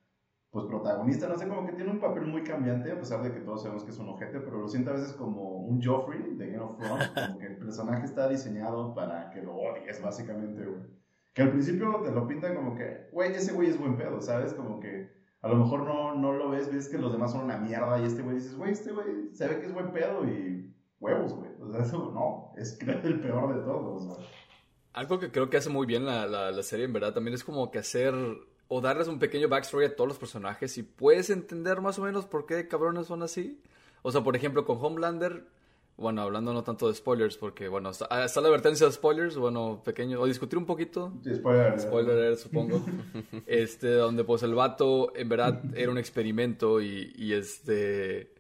pues, 0.52 0.66
protagonista, 0.66 1.28
no 1.28 1.36
sé, 1.36 1.48
como 1.48 1.66
que 1.66 1.74
tiene 1.74 1.90
un 1.90 2.00
papel 2.00 2.28
muy 2.28 2.44
cambiante, 2.44 2.92
a 2.92 3.00
pesar 3.00 3.24
de 3.24 3.34
que 3.34 3.40
todos 3.40 3.64
sabemos 3.64 3.84
que 3.84 3.90
es 3.90 3.98
un 3.98 4.10
ojete, 4.10 4.40
pero 4.40 4.60
lo 4.60 4.68
siento 4.68 4.92
a 4.92 4.94
veces 4.94 5.14
como 5.14 5.66
un 5.66 5.82
Joffrey 5.82 6.36
de 6.36 6.52
Game 6.52 6.64
of 6.64 6.78
Thrones, 6.78 7.08
como 7.16 7.40
que 7.40 7.48
el 7.48 7.58
personaje 7.58 8.06
está 8.06 8.30
diseñado 8.30 8.94
para 8.94 9.32
que 9.32 9.42
lo 9.42 9.56
odies, 9.56 10.00
básicamente, 10.00 10.64
güey. 10.64 10.84
Que 11.34 11.42
al 11.42 11.50
principio 11.50 12.02
te 12.04 12.12
lo 12.12 12.28
pintan 12.28 12.56
como 12.56 12.76
que, 12.76 13.10
güey, 13.12 13.34
ese 13.34 13.52
güey 13.52 13.70
es 13.70 13.80
buen 13.80 13.98
pedo, 13.98 14.22
¿sabes? 14.22 14.54
Como 14.54 14.80
que 14.80 15.19
a 15.42 15.48
lo 15.48 15.56
mejor 15.56 15.84
no, 15.84 16.16
no 16.16 16.34
lo 16.34 16.50
ves, 16.50 16.72
ves 16.72 16.90
que 16.90 16.98
los 16.98 17.14
demás 17.14 17.32
son 17.32 17.46
una 17.46 17.58
mierda 17.58 18.00
y 18.00 18.06
este 18.06 18.22
güey 18.22 18.36
dices, 18.36 18.56
güey, 18.56 18.72
este 18.72 18.92
güey 18.92 19.34
se 19.34 19.48
ve 19.48 19.60
que 19.60 19.68
es 19.68 19.74
buen 19.74 19.92
pedo 19.92 20.26
y 20.26 20.74
huevos, 21.00 21.34
güey. 21.34 21.50
O 21.62 21.72
sea, 21.72 21.82
eso 21.82 22.12
no, 22.14 22.54
es 22.62 22.78
el 23.04 23.22
peor 23.22 23.56
de 23.56 23.62
todos, 23.62 24.06
güey. 24.06 24.28
Algo 24.94 25.20
que 25.20 25.32
creo 25.32 25.50
que 25.50 25.58
hace 25.58 25.70
muy 25.70 25.86
bien 25.86 26.06
la, 26.06 26.26
la, 26.28 26.52
la 26.52 26.64
serie, 26.64 26.86
en 26.86 26.94
verdad, 26.94 27.14
también 27.14 27.36
es 27.36 27.44
como 27.44 27.72
que 27.72 27.80
hacer 27.80 28.14
o 28.68 28.82
darles 28.82 29.08
un 29.08 29.20
pequeño 29.20 29.48
backstory 29.48 29.86
a 29.86 29.96
todos 29.96 30.08
los 30.08 30.20
personajes 30.20 30.78
y 30.78 30.84
puedes 30.84 31.30
entender 31.30 31.82
más 31.82 31.98
o 32.00 32.04
menos 32.04 32.26
por 32.26 32.46
qué 32.46 32.68
cabrones 32.68 33.08
son 33.08 33.24
así. 33.24 33.62
O 34.02 34.12
sea, 34.12 34.24
por 34.24 34.36
ejemplo, 34.36 34.66
con 34.66 34.78
Homelander, 34.80 35.48
bueno, 36.00 36.22
hablando 36.22 36.54
no 36.54 36.64
tanto 36.64 36.88
de 36.88 36.96
spoilers, 36.96 37.38
porque, 37.38 37.68
bueno, 37.68 37.90
está, 37.90 38.08
ah, 38.10 38.26
está 38.26 38.42
la 38.42 38.48
advertencia 38.48 38.86
de 38.88 38.94
spoilers, 38.94 39.38
bueno, 39.38 39.82
pequeño, 39.84 40.20
o 40.20 40.26
discutir 40.26 40.58
un 40.58 40.66
poquito. 40.66 41.14
Sí, 41.24 41.36
spoiler, 41.36 42.38
supongo. 42.38 42.82
este, 43.46 43.94
donde 43.94 44.24
pues 44.24 44.44
el 44.44 44.56
vato 44.56 45.16
en 45.16 45.30
verdad 45.30 45.62
era 45.76 45.92
un 45.92 45.98
experimento 45.98 46.82
y, 46.82 47.14
y 47.18 47.34
este... 47.34 48.34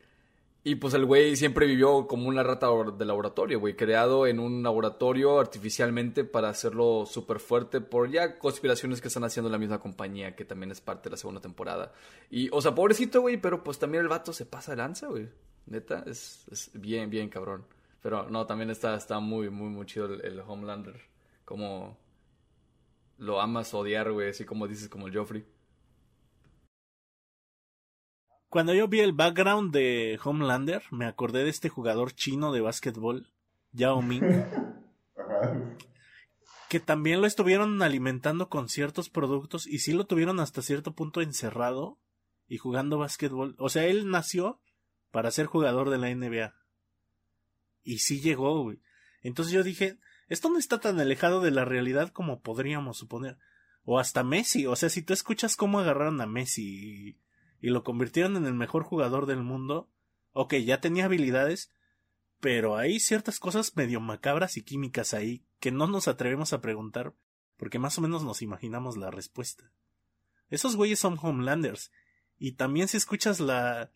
Y 0.62 0.76
pues 0.76 0.94
el 0.94 1.06
güey 1.06 1.38
siempre 1.38 1.66
vivió 1.66 2.06
como 2.06 2.28
una 2.28 2.44
rata 2.44 2.68
de 2.98 3.06
laboratorio, 3.06 3.62
güey, 3.62 3.78
creado 3.78 4.28
en 4.28 4.40
un 4.40 4.62
laboratorio 4.62 5.40
artificialmente 5.40 6.26
para 6.26 6.50
hacerlo 6.50 7.06
súper 7.06 7.40
fuerte 7.40 7.80
por 7.80 8.12
ya 8.12 8.38
conspiraciones 8.38 9.00
que 9.00 9.08
están 9.08 9.24
haciendo 9.24 9.50
la 9.50 9.58
misma 9.58 9.80
compañía, 9.80 10.36
que 10.36 10.44
también 10.44 10.72
es 10.72 10.82
parte 10.82 11.10
de 11.10 11.12
la 11.12 11.18
segunda 11.18 11.40
temporada. 11.40 11.94
Y, 12.30 12.50
o 12.52 12.62
sea, 12.62 12.76
pobrecito, 12.76 13.22
güey, 13.22 13.38
pero 13.38 13.64
pues 13.64 13.80
también 13.80 14.04
el 14.04 14.10
vato 14.10 14.34
se 14.34 14.46
pasa 14.46 14.72
de 14.72 14.78
lanza, 14.78 15.08
güey. 15.08 15.30
Neta, 15.70 16.04
es, 16.08 16.48
es 16.52 16.72
bien, 16.74 17.10
bien 17.10 17.30
cabrón. 17.30 17.66
Pero 18.02 18.30
no, 18.30 18.46
también 18.46 18.72
está, 18.72 18.96
está 18.96 19.20
muy, 19.20 19.50
muy, 19.50 19.70
muy 19.70 19.86
chido 19.86 20.08
el, 20.08 20.26
el 20.26 20.40
Homelander. 20.40 21.00
Como 21.46 21.98
lo 23.18 23.40
amas 23.40 23.74
odiar, 23.74 24.12
güey, 24.12 24.30
así 24.30 24.46
como 24.46 24.68
dices, 24.68 24.90
como 24.90 25.08
el 25.08 25.16
Joffrey. 25.16 25.46
Cuando 28.50 28.74
yo 28.74 28.88
vi 28.88 29.02
el 29.02 29.14
background 29.14 29.72
de 29.72 30.20
Homelander, 30.24 30.82
me 30.90 31.06
acordé 31.06 31.44
de 31.44 31.52
este 31.52 31.70
jugador 31.70 32.14
chino 32.14 32.52
de 32.52 32.62
básquetbol, 32.62 33.32
Yao 33.74 34.02
Ming, 34.02 34.24
Ajá. 35.16 35.76
que 36.68 36.80
también 36.80 37.22
lo 37.22 37.28
estuvieron 37.28 37.80
alimentando 37.84 38.50
con 38.50 38.68
ciertos 38.68 39.10
productos 39.12 39.68
y 39.68 39.80
sí 39.80 39.94
lo 39.94 40.06
tuvieron 40.08 40.40
hasta 40.40 40.64
cierto 40.64 40.96
punto 40.96 41.22
encerrado 41.22 42.00
y 42.48 42.58
jugando 42.58 42.98
básquetbol. 42.98 43.56
O 43.60 43.70
sea, 43.70 43.86
él 43.86 44.10
nació 44.10 44.60
para 45.12 45.32
ser 45.32 45.46
jugador 45.46 45.90
de 45.90 45.98
la 45.98 46.14
NBA. 46.14 46.54
Y 47.84 48.00
sí 48.00 48.22
llegó, 48.22 48.64
güey. 48.64 48.80
Entonces 49.22 49.54
yo 49.54 49.64
dije, 49.64 49.98
esto 50.28 50.50
no 50.50 50.60
está 50.60 50.80
tan 50.80 51.00
alejado 51.00 51.42
de 51.42 51.52
la 51.52 51.66
realidad 51.66 52.10
como 52.10 52.42
podríamos 52.42 52.98
suponer. 52.98 53.38
O 53.84 54.00
hasta 54.00 54.24
Messi. 54.24 54.66
O 54.66 54.76
sea, 54.76 54.90
si 54.90 55.02
tú 55.02 55.14
escuchas 55.14 55.56
cómo 55.56 55.80
agarraron 55.80 56.22
a 56.22 56.28
Messi 56.28 56.64
y, 56.64 57.18
y 57.62 57.70
lo 57.70 57.84
convirtieron 57.84 58.38
en 58.38 58.46
el 58.46 58.54
mejor 58.54 58.84
jugador 58.84 59.26
del 59.26 59.44
mundo, 59.44 59.90
ok, 60.34 60.56
ya 60.56 60.82
tenía 60.82 61.06
habilidades, 61.06 61.72
pero 62.40 62.78
hay 62.78 63.00
ciertas 63.00 63.40
cosas 63.40 63.76
medio 63.76 64.00
macabras 64.00 64.58
y 64.58 64.64
químicas 64.64 65.14
ahí 65.14 65.44
que 65.60 65.72
no 65.72 65.88
nos 65.88 66.08
atrevemos 66.08 66.54
a 66.54 66.62
preguntar 66.62 67.14
porque 67.60 67.78
más 67.78 67.98
o 67.98 68.02
menos 68.02 68.24
nos 68.24 68.42
imaginamos 68.42 68.96
la 68.96 69.12
respuesta. 69.12 69.70
Esos 70.50 70.78
güeyes 70.78 71.00
son 71.00 71.18
homelanders. 71.22 71.92
Y 72.38 72.54
también 72.54 72.88
si 72.88 72.96
escuchas 72.96 73.42
la, 73.42 73.92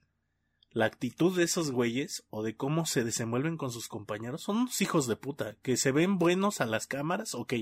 la 0.74 0.86
actitud 0.86 1.38
de 1.38 1.44
esos 1.44 1.72
güeyes 1.72 2.26
o 2.32 2.42
de 2.42 2.58
cómo 2.58 2.86
se 2.86 3.04
desenvuelven 3.04 3.58
con 3.58 3.72
sus 3.72 3.88
compañeros, 3.88 4.42
son 4.42 4.58
unos 4.58 4.82
hijos 4.82 5.08
de 5.08 5.16
puta, 5.16 5.56
que 5.62 5.78
se 5.78 5.92
ven 5.92 6.18
buenos 6.18 6.62
a 6.62 6.66
las 6.66 6.88
cámaras, 6.88 7.36
ok. 7.36 7.54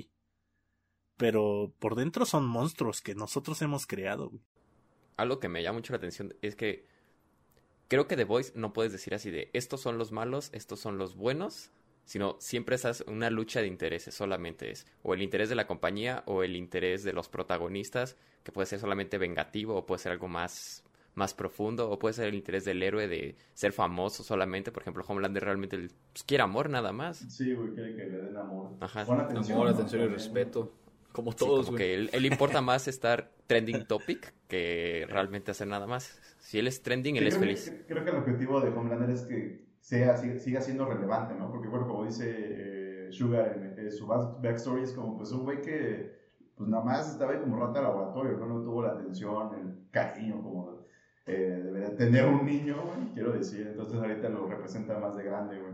Pero 1.18 1.74
por 1.80 1.96
dentro 1.96 2.26
son 2.26 2.48
monstruos 2.48 3.02
que 3.02 3.14
nosotros 3.14 3.62
hemos 3.62 3.86
creado, 3.86 4.30
güey. 4.30 4.42
Algo 5.18 5.40
que 5.40 5.50
me 5.50 5.62
llama 5.62 5.80
mucho 5.80 5.94
la 5.94 5.98
atención 5.98 6.34
es 6.42 6.56
que 6.56 6.88
creo 7.90 8.08
que 8.08 8.16
The 8.16 8.24
Voice 8.24 8.54
no 8.56 8.72
puedes 8.72 8.94
decir 8.94 9.14
así 9.14 9.30
de 9.30 9.52
estos 9.54 9.82
son 9.82 9.98
los 9.98 10.14
malos, 10.14 10.50
estos 10.54 10.80
son 10.80 10.98
los 10.98 11.16
buenos, 11.16 11.70
sino 12.06 12.38
siempre 12.40 12.76
es 12.78 13.04
una 13.08 13.30
lucha 13.30 13.62
de 13.62 13.68
intereses, 13.68 14.16
solamente 14.16 14.72
es 14.72 14.88
o 15.04 15.14
el 15.14 15.22
interés 15.22 15.50
de 15.50 15.56
la 15.56 15.68
compañía 15.68 16.24
o 16.26 16.44
el 16.44 16.56
interés 16.56 17.04
de 17.04 17.14
los 17.14 17.28
protagonistas, 17.28 18.16
que 18.44 18.54
puede 18.54 18.66
ser 18.66 18.80
solamente 18.80 19.18
vengativo 19.18 19.76
o 19.76 19.86
puede 19.86 20.00
ser 20.00 20.14
algo 20.14 20.30
más 20.30 20.84
más 21.16 21.34
profundo 21.34 21.90
o 21.90 22.00
puede 22.00 22.14
ser 22.14 22.28
el 22.28 22.36
interés 22.36 22.64
del 22.66 22.82
héroe 22.84 23.08
de 23.08 23.36
ser 23.54 23.74
famoso 23.74 24.24
solamente, 24.24 24.72
por 24.72 24.82
ejemplo, 24.84 25.04
Homelander 25.08 25.44
realmente 25.44 25.78
pues, 25.78 26.24
quiere 26.24 26.44
amor 26.44 26.70
nada 26.70 26.92
más. 26.94 27.18
Sí, 27.18 27.54
güey, 27.54 27.72
quiere 27.74 27.96
que 27.96 28.06
le 28.06 28.18
den 28.22 28.38
amor. 28.38 28.72
Ajá. 28.80 29.02
Atención, 29.02 29.58
Amor, 29.58 29.70
¿no? 29.70 29.76
atención 29.76 30.02
y 30.04 30.08
respeto. 30.08 30.72
Como 31.12 31.32
Sí, 31.34 31.40
todos, 31.40 31.66
como 31.66 31.78
güey. 31.78 31.88
que 31.90 31.94
él, 31.96 32.10
él 32.14 32.26
importa 32.26 32.62
más 32.62 32.88
estar 32.88 33.32
trending 33.48 33.86
topic 33.86 34.34
que 34.48 35.06
realmente 35.10 35.52
hacer 35.52 35.68
nada 35.68 35.86
más. 35.86 36.18
Si 36.40 36.58
él 36.58 36.68
es 36.68 36.82
trending, 36.82 37.18
él 37.18 37.24
Sí, 37.24 37.28
es 37.30 37.38
feliz. 37.38 37.70
Que, 37.70 37.86
creo 37.94 38.04
que 38.06 38.12
el 38.12 38.16
objetivo 38.18 38.62
de 38.62 38.70
Homelander 38.70 39.10
es 39.10 39.24
que 39.24 39.66
sea, 39.82 40.16
siga, 40.16 40.40
siga 40.40 40.62
siendo 40.62 40.86
relevante, 40.86 41.34
¿no? 41.36 41.52
Porque, 41.52 41.68
bueno, 41.68 41.86
como 41.88 42.06
dice 42.06 42.34
eh, 42.34 43.08
Sugar 43.12 43.58
en 43.58 43.88
eh, 43.88 43.92
su 43.92 44.08
back- 44.08 44.42
backstory, 44.42 44.84
es 44.84 44.94
como 44.94 45.18
pues 45.18 45.32
un 45.34 45.44
güey 45.44 45.62
que 45.62 46.22
pues 46.56 46.70
nada 46.70 46.84
más 46.84 47.12
estaba 47.12 47.34
ahí 47.34 47.40
como 47.40 47.58
rata 47.58 47.80
de 47.80 47.86
laboratorio, 47.88 48.38
¿no? 48.38 48.46
No 48.46 48.64
tuvo 48.64 48.84
la 48.84 48.92
atención, 48.92 49.50
el 49.60 49.90
cariño 49.92 50.42
como 50.42 50.81
eh, 51.32 51.62
debería 51.64 51.96
tener 51.96 52.26
un 52.26 52.46
niño, 52.46 52.82
güey, 52.84 53.14
quiero 53.14 53.32
decir. 53.32 53.68
Entonces 53.68 54.00
ahorita 54.00 54.30
lo 54.30 54.48
representa 54.48 55.00
más 55.00 55.16
de 55.16 55.24
grande, 55.24 55.60
güey. 55.60 55.74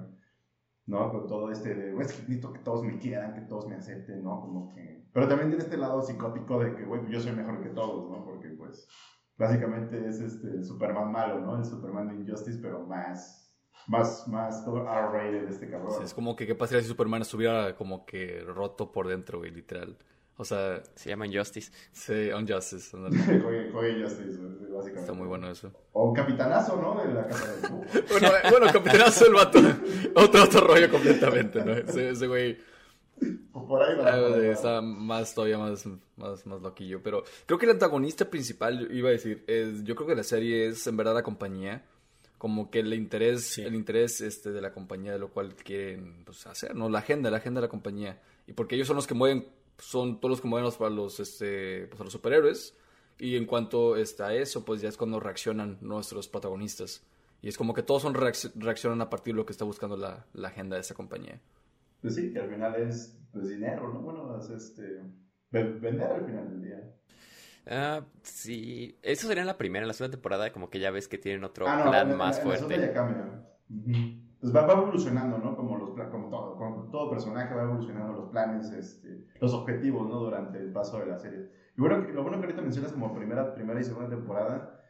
¿No? 0.86 1.12
Con 1.12 1.28
todo 1.28 1.52
este 1.52 1.76
de, 1.76 1.92
güey, 1.92 2.06
es 2.06 2.14
que 2.14 2.22
necesito 2.22 2.54
que 2.54 2.60
todos 2.60 2.84
me 2.84 2.98
quieran, 2.98 3.34
que 3.34 3.42
todos 3.42 3.68
me 3.68 3.76
acepten, 3.76 4.24
¿no? 4.24 4.40
Como 4.40 4.74
que... 4.74 5.06
Pero 5.12 5.28
también 5.28 5.50
tiene 5.50 5.64
este 5.64 5.76
lado 5.78 6.02
psicótico 6.02 6.60
de 6.60 6.76
que, 6.76 6.86
güey, 6.86 7.02
pues 7.02 7.12
yo 7.12 7.20
soy 7.20 7.34
mejor 7.34 7.62
que 7.62 7.70
todos, 7.70 8.10
¿no? 8.10 8.24
Porque, 8.24 8.50
pues, 8.52 8.88
básicamente 9.38 10.08
es 10.08 10.22
este 10.22 10.48
el 10.48 10.64
Superman 10.64 11.12
malo, 11.12 11.40
¿no? 11.40 11.58
El 11.58 11.66
Superman 11.66 12.08
de 12.08 12.16
Injustice, 12.16 12.60
pero 12.62 12.86
más, 12.86 13.54
más, 13.88 14.28
más 14.28 14.66
R-rated 14.66 15.50
este 15.50 15.70
cabrón. 15.70 15.92
Sí, 15.98 16.04
es 16.04 16.14
como 16.14 16.36
que 16.36 16.48
qué 16.48 16.56
pasaría 16.56 16.82
si 16.82 16.88
Superman 16.88 17.22
estuviera 17.22 17.76
como 17.76 18.06
que 18.06 18.42
roto 18.46 18.92
por 18.92 19.08
dentro, 19.08 19.40
güey, 19.40 19.52
literal. 19.52 19.98
O 20.38 20.46
sea, 20.46 20.84
Se 20.96 21.10
llama 21.10 21.26
Injustice. 21.26 21.72
sí, 21.92 22.30
Unjustice. 22.32 22.96
juegue 23.74 24.04
Justice, 24.04 24.38
güey, 24.38 24.57
básicamente. 24.78 25.00
Está 25.02 25.14
muy 25.14 25.28
bueno 25.28 25.50
eso. 25.52 25.72
O 25.94 26.06
un 26.10 26.14
capitanazo, 26.16 26.76
¿no? 26.82 27.04
De 27.04 27.14
la 27.14 27.28
casa 27.28 27.52
del 27.54 27.72
Búho. 27.72 27.84
Bueno, 28.12 28.28
eh, 28.28 28.50
bueno, 28.52 28.68
Capitanazo 28.72 29.26
el 29.28 29.34
vato. 29.34 29.60
Otro, 30.16 30.44
otro 30.44 30.62
rollo 30.68 30.90
completamente, 30.90 31.64
¿no? 31.64 31.74
Ese, 31.74 32.10
ese 32.12 32.28
güey 32.28 32.58
Por 33.52 33.82
ahí 33.84 33.96
va. 33.98 34.14
ah, 34.14 34.20
por 34.30 34.40
ahí 34.40 34.48
va. 34.48 34.54
está 34.54 34.82
más, 34.82 35.34
todavía 35.34 35.58
más, 35.58 35.86
más, 36.16 36.46
más 36.46 36.62
loquillo. 36.62 37.02
Pero 37.04 37.24
creo 37.46 37.58
que 37.58 37.66
el 37.66 37.72
antagonista 37.72 38.30
principal, 38.30 38.88
iba 38.92 39.10
a 39.10 39.12
decir, 39.14 39.44
es, 39.48 39.84
yo 39.84 39.96
creo 39.96 40.08
que 40.08 40.16
la 40.16 40.24
serie 40.24 40.68
es 40.68 40.86
en 40.88 40.98
verdad 40.98 41.14
la 41.16 41.24
compañía. 41.24 41.84
Como 42.38 42.70
que 42.70 42.80
el 42.82 42.94
interés, 42.94 43.46
Sí. 43.46 43.64
el 43.64 43.74
interés 43.74 44.22
este, 44.22 44.52
de 44.52 44.62
la 44.62 44.72
compañía, 44.72 45.12
de 45.12 45.18
lo 45.20 45.30
cual 45.30 45.56
quieren 45.56 46.24
pues, 46.24 46.46
hacer, 46.46 46.76
¿no? 46.76 46.88
La 46.88 47.00
agenda, 47.00 47.32
la 47.32 47.38
agenda 47.38 47.60
de 47.62 47.66
la 47.66 47.72
compañía. 47.72 48.22
Y 48.46 48.54
porque 48.54 48.76
ellos 48.76 48.86
son 48.88 48.96
los 48.96 49.08
que 49.08 49.16
mueven, 49.16 49.48
son 49.80 50.20
todos 50.20 50.30
los 50.34 50.42
que 50.42 50.48
mueven 50.48 50.64
los- 50.66 50.78
para 50.78 50.92
los, 50.92 51.20
este, 51.20 51.88
pues, 51.88 52.00
a 52.00 52.04
los 52.04 52.14
superhéroes. 52.14 52.76
Y 53.20 53.36
en 53.36 53.46
cuanto 53.46 53.96
a 53.96 54.34
eso, 54.34 54.64
pues 54.64 54.82
ya 54.82 54.90
es 54.90 54.98
cuando 54.98 55.20
reaccionan 55.20 55.78
nuestros 55.82 56.28
protagonistas. 56.28 57.04
Y 57.42 57.50
es 57.50 57.58
como 57.58 57.74
que 57.74 57.84
todos 57.84 58.02
son 58.02 58.14
reaccionan 58.14 59.02
a 59.02 59.10
partir 59.10 59.34
de 59.34 59.38
lo 59.38 59.46
que 59.46 59.52
está 59.52 59.66
buscando 59.66 59.96
la, 59.96 60.26
la, 60.34 60.48
agenda 60.50 60.76
de 60.76 60.82
esa 60.82 60.96
compañía. 60.96 61.40
Pues 62.02 62.16
sí, 62.16 62.32
que 62.32 62.40
al 62.40 62.50
final 62.50 62.76
es 62.76 63.18
pues, 63.32 63.50
dinero, 63.50 63.94
¿no? 63.94 64.02
Bueno, 64.02 64.38
es 64.40 64.50
este, 64.50 65.02
vender 65.52 66.12
al 66.12 66.26
final 66.26 66.50
del 66.50 66.62
día. 66.64 66.94
Ah, 67.70 68.02
sí, 68.22 68.98
eso 69.02 69.28
sería 69.28 69.42
en 69.42 69.48
la 69.48 69.58
primera, 69.58 69.84
en 69.84 69.88
la 69.88 69.94
segunda 69.94 70.16
temporada 70.16 70.52
como 70.52 70.70
que 70.70 70.80
ya 70.80 70.90
ves 70.90 71.08
que 71.08 71.18
tienen 71.18 71.44
otro 71.44 71.68
ah, 71.68 71.90
plan 71.90 72.16
más 72.16 72.40
fuerte. 72.40 72.80
ya 72.80 72.94
cambia. 72.94 73.44
Pues 74.40 74.56
va, 74.56 74.72
evolucionando, 74.72 75.38
¿no? 75.40 75.56
Como, 75.56 75.78
los, 75.78 75.90
como, 76.10 76.30
todo, 76.30 76.56
como 76.56 76.90
todo 76.92 77.10
personaje 77.10 77.54
va 77.54 77.64
evolucionando 77.64 78.14
los 78.14 78.30
planes, 78.30 78.72
este, 78.72 79.26
los 79.42 79.54
objetivos, 79.54 80.08
¿no? 80.08 80.20
Durante 80.20 80.60
el 80.60 80.72
paso 80.72 81.00
de 81.00 81.08
la 81.08 81.18
serie. 81.18 81.50
Y 81.78 81.82
bueno, 81.82 82.00
lo 82.00 82.24
bueno 82.24 82.40
que 82.40 82.46
ahorita 82.48 82.64
mencionas 82.64 82.92
como 82.92 83.14
primera, 83.14 83.54
primera 83.54 83.80
y 83.80 83.84
segunda 83.84 84.10
temporada, 84.10 84.84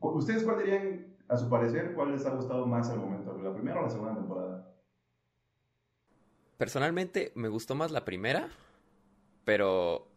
¿ustedes 0.00 0.44
cuál 0.44 0.60
dirían, 0.60 1.14
a 1.28 1.36
su 1.36 1.50
parecer, 1.50 1.92
cuál 1.94 2.12
les 2.12 2.24
ha 2.24 2.30
gustado 2.30 2.66
más 2.66 2.88
al 2.88 3.00
momento? 3.00 3.36
¿La 3.36 3.52
primera 3.52 3.80
o 3.80 3.82
la 3.82 3.90
segunda 3.90 4.14
temporada? 4.14 4.74
Personalmente 6.56 7.32
me 7.34 7.48
gustó 7.48 7.74
más 7.74 7.90
la 7.90 8.06
primera, 8.06 8.48
pero 9.44 10.08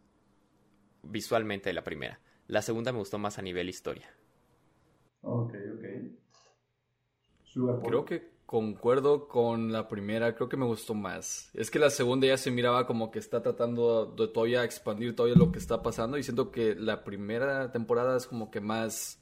visualmente 1.02 1.70
la 1.74 1.84
primera. 1.84 2.18
La 2.46 2.62
segunda 2.62 2.92
me 2.92 2.98
gustó 2.98 3.18
más 3.18 3.38
a 3.38 3.42
nivel 3.42 3.68
historia. 3.68 4.08
Ok, 5.20 5.52
ok. 5.74 5.84
Creo 7.84 8.04
que 8.06 8.35
concuerdo 8.46 9.26
con 9.26 9.72
la 9.72 9.88
primera, 9.88 10.34
creo 10.36 10.48
que 10.48 10.56
me 10.56 10.64
gustó 10.64 10.94
más. 10.94 11.50
Es 11.52 11.70
que 11.70 11.80
la 11.80 11.90
segunda 11.90 12.28
ya 12.28 12.38
se 12.38 12.52
miraba 12.52 12.86
como 12.86 13.10
que 13.10 13.18
está 13.18 13.42
tratando 13.42 14.06
de 14.06 14.28
todavía 14.28 14.64
expandir 14.64 15.16
todavía 15.16 15.36
lo 15.36 15.50
que 15.50 15.58
está 15.58 15.82
pasando 15.82 16.16
y 16.16 16.22
siento 16.22 16.52
que 16.52 16.76
la 16.76 17.02
primera 17.04 17.72
temporada 17.72 18.16
es 18.16 18.26
como 18.26 18.50
que 18.50 18.60
más, 18.60 19.18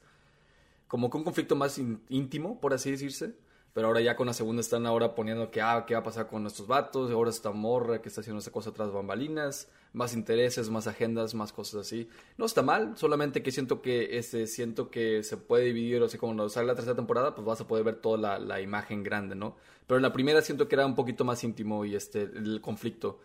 como 0.87 1.09
que 1.09 1.17
un 1.17 1.23
conflicto 1.23 1.55
más 1.55 1.79
íntimo, 2.09 2.61
por 2.61 2.73
así 2.73 2.91
decirse. 2.91 3.35
Pero 3.73 3.87
ahora 3.87 3.99
ya 3.99 4.15
con 4.15 4.27
la 4.27 4.33
segunda 4.33 4.61
están 4.61 4.85
ahora 4.85 5.15
poniendo 5.15 5.51
que, 5.51 5.59
ah, 5.61 5.83
¿qué 5.85 5.95
va 5.95 5.99
a 5.99 6.03
pasar 6.03 6.27
con 6.29 6.43
nuestros 6.43 6.65
vatos? 6.65 7.11
Ahora 7.11 7.29
está 7.29 7.51
Morra 7.51 8.01
que 8.01 8.07
está 8.07 8.21
haciendo 8.21 8.39
esa 8.39 8.51
cosa 8.51 8.71
tras 8.71 8.89
bambalinas. 8.93 9.67
Más 9.95 10.13
intereses, 10.13 10.69
más 10.69 10.87
agendas, 10.87 11.33
más 11.33 11.51
cosas 11.51 11.87
así. 11.87 12.07
No 12.37 12.45
está 12.45 12.61
mal, 12.61 12.97
solamente 12.97 13.41
que 13.41 13.51
siento 13.51 13.81
que 13.81 14.17
este, 14.17 14.45
siento 14.45 14.91
que 14.91 15.23
se 15.23 15.37
puede 15.37 15.65
dividir, 15.65 16.01
o 16.03 16.09
sea, 16.09 16.19
cuando 16.19 16.47
sale 16.49 16.67
la 16.67 16.75
tercera 16.75 16.95
temporada, 16.95 17.33
pues 17.33 17.45
vas 17.45 17.61
a 17.61 17.67
poder 17.67 17.83
ver 17.83 17.95
toda 17.95 18.17
la, 18.17 18.39
la 18.39 18.61
imagen 18.61 19.03
grande, 19.03 19.35
¿no? 19.35 19.55
Pero 19.87 19.97
en 19.97 20.03
la 20.03 20.13
primera 20.13 20.41
siento 20.41 20.67
que 20.67 20.75
era 20.75 20.85
un 20.85 20.95
poquito 20.95 21.23
más 21.23 21.43
íntimo 21.43 21.85
y 21.85 21.95
este, 21.95 22.23
el 22.23 22.61
conflicto. 22.61 23.19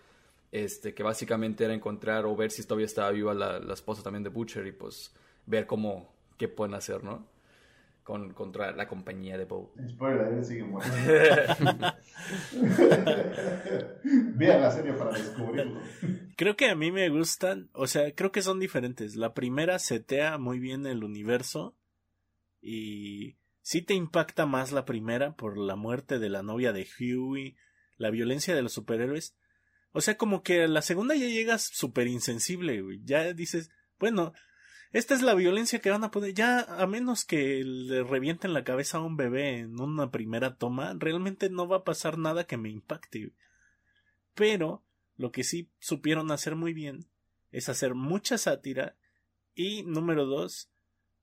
Este, 0.53 0.95
que 0.95 1.05
básicamente 1.05 1.65
era 1.65 1.75
encontrar 1.75 2.27
o 2.27 2.35
ver 2.35 2.51
si 2.51 2.65
todavía 2.65 2.87
estaba 2.87 3.11
viva 3.13 3.33
la, 3.35 3.61
la 3.61 3.75
esposa 3.75 4.03
también 4.03 4.25
de 4.25 4.31
Butcher 4.31 4.67
y 4.67 4.73
pues 4.73 5.13
ver 5.47 5.65
cómo, 5.65 6.13
qué 6.37 6.49
pueden 6.49 6.75
hacer, 6.75 7.05
¿no? 7.05 7.25
Con, 8.03 8.33
contra 8.35 8.73
la 8.73 8.89
compañía 8.89 9.39
de 9.39 9.45
Bow. 9.45 9.73
Spoiler, 9.89 10.45
sigue 10.45 10.65
muerto. 10.65 10.91
Vean 14.35 14.61
la 14.61 14.71
serie 14.71 14.93
para 14.93 15.13
descubrirlo. 15.13 15.81
Creo 16.37 16.57
que 16.57 16.69
a 16.71 16.75
mí 16.75 16.91
me 16.91 17.09
gustan, 17.09 17.71
o 17.73 17.87
sea, 17.87 18.15
creo 18.15 18.33
que 18.33 18.43
son 18.43 18.59
diferentes. 18.59 19.17
La 19.17 19.35
primera 19.35 19.79
setea 19.79 20.39
muy 20.39 20.59
bien 20.59 20.87
el 20.87 21.05
universo 21.05 21.77
y 22.61 23.37
sí 23.63 23.83
te 23.83 23.95
impacta 23.95 24.47
más 24.47 24.73
la 24.73 24.85
primera 24.85 25.37
por 25.37 25.57
la 25.59 25.77
muerte 25.77 26.19
de 26.19 26.29
la 26.29 26.43
novia 26.43 26.73
de 26.73 26.87
Huey, 26.99 27.57
la 27.97 28.11
violencia 28.11 28.55
de 28.55 28.63
los 28.63 28.73
superhéroes. 28.73 29.37
O 29.93 30.01
sea, 30.01 30.17
como 30.17 30.43
que 30.43 30.69
la 30.69 30.83
segunda 30.83 31.15
ya 31.15 31.27
llegas 31.27 31.63
súper 31.63 32.07
insensible, 32.07 32.83
Ya 33.05 33.33
dices, 33.33 33.71
bueno, 33.99 34.33
esta 34.93 35.15
es 35.15 35.23
la 35.23 35.35
violencia 35.35 35.81
que 35.81 35.91
van 35.91 36.05
a 36.05 36.11
poder. 36.11 36.35
Ya, 36.35 36.61
a 36.61 36.87
menos 36.87 37.25
que 37.25 37.63
le 37.65 38.03
revienten 38.03 38.53
la 38.53 38.65
cabeza 38.65 38.99
a 38.99 39.03
un 39.03 39.17
bebé 39.17 39.59
en 39.59 39.81
una 39.81 40.11
primera 40.11 40.57
toma, 40.57 40.95
realmente 40.99 41.51
no 41.51 41.69
va 41.69 41.79
a 41.79 41.85
pasar 41.85 42.19
nada 42.19 42.45
que 42.45 42.57
me 42.57 42.71
impacte. 42.71 43.33
Pero 44.35 44.83
lo 45.17 45.33
que 45.33 45.45
sí 45.45 45.71
supieron 45.79 46.31
hacer 46.31 46.57
muy 46.57 46.73
bien 46.73 47.07
es 47.53 47.69
hacer 47.69 47.95
mucha 47.95 48.39
sátira 48.39 48.97
y, 49.55 49.83
número 49.83 50.27
dos, 50.27 50.71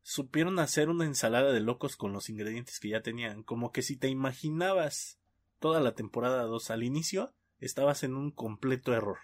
supieron 0.02 0.60
hacer 0.60 0.90
una 0.90 1.06
ensalada 1.06 1.52
de 1.52 1.60
locos 1.60 1.98
con 1.98 2.14
los 2.14 2.30
ingredientes 2.30 2.80
que 2.80 2.90
ya 2.90 3.02
tenían. 3.02 3.44
Como 3.44 3.72
que 3.74 3.82
si 3.82 3.98
te 3.98 4.08
imaginabas 4.08 5.20
toda 5.60 5.82
la 5.82 5.96
temporada 5.96 6.44
2 6.44 6.72
al 6.72 6.84
inicio, 6.84 7.34
estabas 7.60 8.04
en 8.04 8.16
un 8.16 8.32
completo 8.32 8.94
error. 8.94 9.18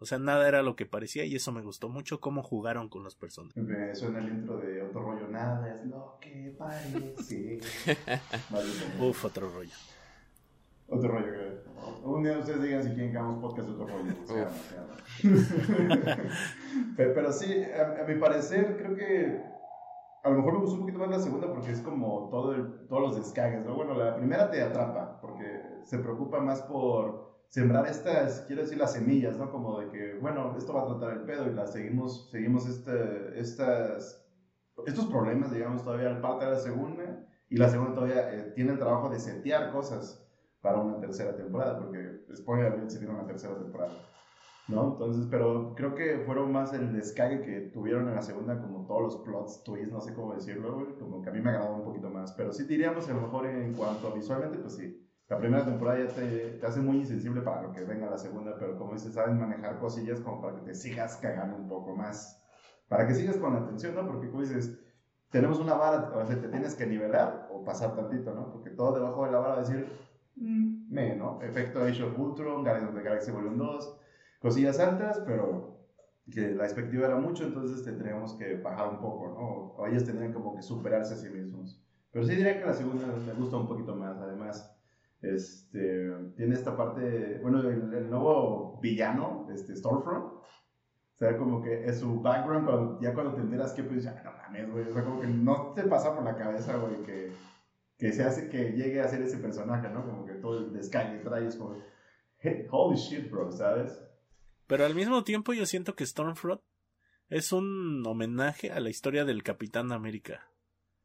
O 0.00 0.06
sea, 0.06 0.18
nada 0.18 0.46
era 0.46 0.62
lo 0.62 0.76
que 0.76 0.86
parecía 0.86 1.24
y 1.24 1.34
eso 1.34 1.50
me 1.50 1.60
gustó 1.60 1.88
mucho 1.88 2.20
cómo 2.20 2.42
jugaron 2.42 2.88
con 2.88 3.02
los 3.02 3.16
personajes. 3.16 3.56
Eso 3.90 4.08
en 4.08 4.16
el 4.16 4.28
intro 4.28 4.58
de 4.58 4.82
otro 4.82 5.02
rollo, 5.02 5.26
nada 5.28 5.74
es 5.74 5.84
lo 5.86 6.18
que 6.20 6.54
parece. 6.56 7.58
Uf, 9.00 9.24
otro 9.24 9.50
rollo. 9.50 9.74
Otro 10.90 11.10
rollo, 11.10 11.32
que 11.32 11.60
Un 12.04 12.22
día 12.22 12.38
ustedes 12.38 12.62
digan 12.62 12.82
si 12.82 12.90
quieren 12.90 13.10
que 13.10 13.18
hagamos 13.18 13.40
podcast 13.40 13.68
de 13.68 13.74
otro 13.74 13.86
rollo. 13.88 14.14
pero, 16.96 17.32
sí, 17.32 17.62
a, 17.64 18.04
mi 18.06 18.14
parecer, 18.20 18.76
creo 18.76 18.96
que 18.96 19.42
a 20.22 20.30
lo 20.30 20.36
mejor 20.36 20.52
me 20.54 20.60
gustó 20.60 20.74
un 20.74 20.80
poquito 20.80 20.98
más 20.98 21.10
la 21.10 21.18
segunda 21.18 21.48
porque 21.48 21.72
es 21.72 21.80
como 21.80 22.28
todo 22.30 22.54
todos 22.88 23.02
los 23.02 23.16
descagues, 23.16 23.64
¿no? 23.64 23.74
Bueno, 23.74 23.94
la 23.94 24.16
primera 24.16 24.50
te 24.50 24.62
atrapa 24.62 25.20
porque 25.20 25.60
se 25.84 25.98
preocupa 25.98 26.40
más 26.40 26.62
por 26.62 27.27
sembrar 27.48 27.86
estas, 27.86 28.42
quiero 28.46 28.62
decir, 28.62 28.78
las 28.78 28.92
semillas, 28.92 29.38
¿no? 29.38 29.50
Como 29.50 29.80
de 29.80 29.88
que, 29.88 30.14
bueno, 30.14 30.54
esto 30.56 30.74
va 30.74 30.82
a 30.82 30.86
tratar 30.86 31.12
el 31.12 31.24
pedo 31.24 31.50
y 31.50 31.54
las 31.54 31.72
seguimos, 31.72 32.28
seguimos 32.30 32.66
este, 32.66 33.38
estas, 33.40 34.24
estos 34.86 35.06
problemas, 35.06 35.50
digamos, 35.52 35.82
todavía 35.82 36.20
parte 36.20 36.44
de 36.44 36.52
la 36.52 36.58
segunda 36.58 37.26
y 37.48 37.56
la 37.56 37.68
segunda 37.68 37.94
todavía 37.94 38.32
eh, 38.32 38.52
tiene 38.54 38.72
el 38.72 38.78
trabajo 38.78 39.08
de 39.08 39.18
setear 39.18 39.72
cosas 39.72 40.24
para 40.60 40.78
una 40.78 41.00
tercera 41.00 41.34
temporada, 41.36 41.78
porque 41.78 42.24
spoiler 42.36 42.90
se 42.90 42.98
viene 42.98 43.14
una 43.14 43.26
tercera 43.26 43.56
temporada, 43.56 43.94
¿no? 44.66 44.92
Entonces, 44.92 45.26
pero 45.30 45.74
creo 45.74 45.94
que 45.94 46.18
fueron 46.26 46.52
más 46.52 46.74
el 46.74 46.92
descague 46.92 47.40
que 47.40 47.60
tuvieron 47.72 48.08
en 48.08 48.16
la 48.16 48.22
segunda, 48.22 48.60
como 48.60 48.86
todos 48.86 49.02
los 49.02 49.16
plots, 49.18 49.62
twists, 49.64 49.90
no 49.90 50.00
sé 50.00 50.12
cómo 50.12 50.34
decirlo, 50.34 50.98
como 50.98 51.22
que 51.22 51.30
a 51.30 51.32
mí 51.32 51.40
me 51.40 51.50
agradó 51.50 51.76
un 51.76 51.84
poquito 51.84 52.10
más, 52.10 52.32
pero 52.32 52.52
sí 52.52 52.64
diríamos 52.64 53.08
a 53.08 53.14
lo 53.14 53.22
mejor 53.22 53.46
en 53.46 53.72
cuanto 53.72 54.12
visualmente, 54.12 54.58
pues 54.58 54.74
sí, 54.74 55.07
la 55.28 55.38
primera 55.38 55.64
temporada 55.64 55.98
ya 55.98 56.08
te, 56.08 56.50
te, 56.52 56.66
hace 56.66 56.80
muy 56.80 56.96
insensible 56.98 57.42
para 57.42 57.62
lo 57.62 57.72
que 57.72 57.82
venga 57.84 58.08
la 58.08 58.16
segunda, 58.16 58.56
pero 58.58 58.78
como 58.78 58.94
dices, 58.94 59.12
saben 59.12 59.38
manejar 59.38 59.78
cosillas 59.78 60.20
como 60.20 60.40
para 60.40 60.56
que 60.56 60.62
te 60.62 60.74
sigas 60.74 61.18
cagando 61.18 61.56
un 61.56 61.68
poco 61.68 61.94
más. 61.94 62.42
Para 62.88 63.06
que 63.06 63.14
sigas 63.14 63.36
con 63.36 63.54
atención, 63.54 63.94
¿no? 63.94 64.06
Porque 64.06 64.30
como 64.30 64.40
dices, 64.40 64.78
tenemos 65.30 65.58
una 65.58 65.74
vara, 65.74 66.10
o 66.16 66.26
sea, 66.26 66.40
te 66.40 66.48
tienes 66.48 66.74
que 66.74 66.86
nivelar 66.86 67.48
o 67.52 67.62
pasar 67.62 67.94
tantito, 67.94 68.32
¿no? 68.32 68.50
Porque 68.50 68.70
todo 68.70 68.94
debajo 68.94 69.26
de 69.26 69.32
la 69.32 69.38
vara 69.38 69.54
va 69.56 69.60
a 69.60 69.64
decir, 69.64 69.86
mm, 70.36 70.90
me, 70.90 71.14
¿no? 71.14 71.38
Efecto 71.42 71.82
Age 71.82 72.04
of 72.04 72.18
Ultron, 72.18 72.62
Guardians 72.62 72.88
of 72.88 72.96
the 72.96 73.02
Galaxy 73.02 73.30
Volume 73.30 73.58
2, 73.58 73.98
cosillas 74.40 74.80
altas, 74.80 75.22
pero 75.26 75.76
que 76.30 76.54
la 76.54 76.64
expectativa 76.64 77.06
era 77.06 77.16
mucho, 77.16 77.44
entonces 77.44 77.84
tendríamos 77.84 78.32
que 78.34 78.56
bajar 78.56 78.88
un 78.88 79.00
poco, 79.00 79.28
¿no? 79.28 79.74
O 79.76 79.86
ellos 79.86 80.04
tendrían 80.04 80.32
como 80.32 80.54
que 80.54 80.62
superarse 80.62 81.12
a 81.12 81.16
sí 81.18 81.28
mismos. 81.28 81.82
Pero 82.10 82.24
sí 82.24 82.34
diría 82.34 82.58
que 82.58 82.66
la 82.66 82.72
segunda 82.72 83.06
me 83.26 83.34
gusta 83.34 83.58
un 83.58 83.68
poquito 83.68 83.94
más, 83.94 84.16
además 84.18 84.77
este, 85.20 86.10
tiene 86.36 86.54
esta 86.54 86.76
parte, 86.76 87.38
bueno, 87.42 87.60
el, 87.60 88.08
nuevo 88.08 88.78
villano, 88.80 89.48
este, 89.52 89.74
Stormfront. 89.74 90.24
O 90.24 91.18
sea, 91.18 91.36
como 91.36 91.60
que 91.60 91.84
es 91.84 91.98
su 91.98 92.20
background, 92.20 93.00
ya 93.02 93.12
cuando 93.12 93.34
te 93.34 93.40
enteras 93.40 93.72
que, 93.72 93.82
pues, 93.82 94.04
ya, 94.04 94.22
no 94.22 94.32
mames, 94.32 94.70
güey. 94.70 94.88
O 94.88 94.92
sea, 94.92 95.02
como 95.02 95.20
que 95.20 95.26
no 95.26 95.72
te 95.74 95.82
pasa 95.84 96.14
por 96.14 96.24
la 96.24 96.36
cabeza, 96.36 96.76
güey, 96.76 97.02
que, 97.02 97.32
que 97.98 98.12
se 98.12 98.22
hace 98.22 98.48
que 98.48 98.72
llegue 98.72 99.00
a 99.00 99.08
ser 99.08 99.22
ese 99.22 99.38
personaje, 99.38 99.88
¿no? 99.90 100.06
Como 100.06 100.24
que 100.24 100.34
todo 100.34 100.58
el 100.58 100.72
descague 100.72 101.18
que 101.18 101.24
trae 101.24 101.46
es 101.46 101.56
como, 101.56 101.76
holy 102.70 102.96
shit, 102.96 103.30
bro, 103.30 103.50
¿sabes? 103.50 104.00
Pero 104.68 104.84
al 104.84 104.94
mismo 104.94 105.24
tiempo 105.24 105.52
yo 105.52 105.66
siento 105.66 105.96
que 105.96 106.06
Stormfront 106.06 106.60
es 107.28 107.52
un 107.52 108.06
homenaje 108.06 108.70
a 108.70 108.80
la 108.80 108.90
historia 108.90 109.24
del 109.24 109.42
Capitán 109.42 109.92
América. 109.92 110.50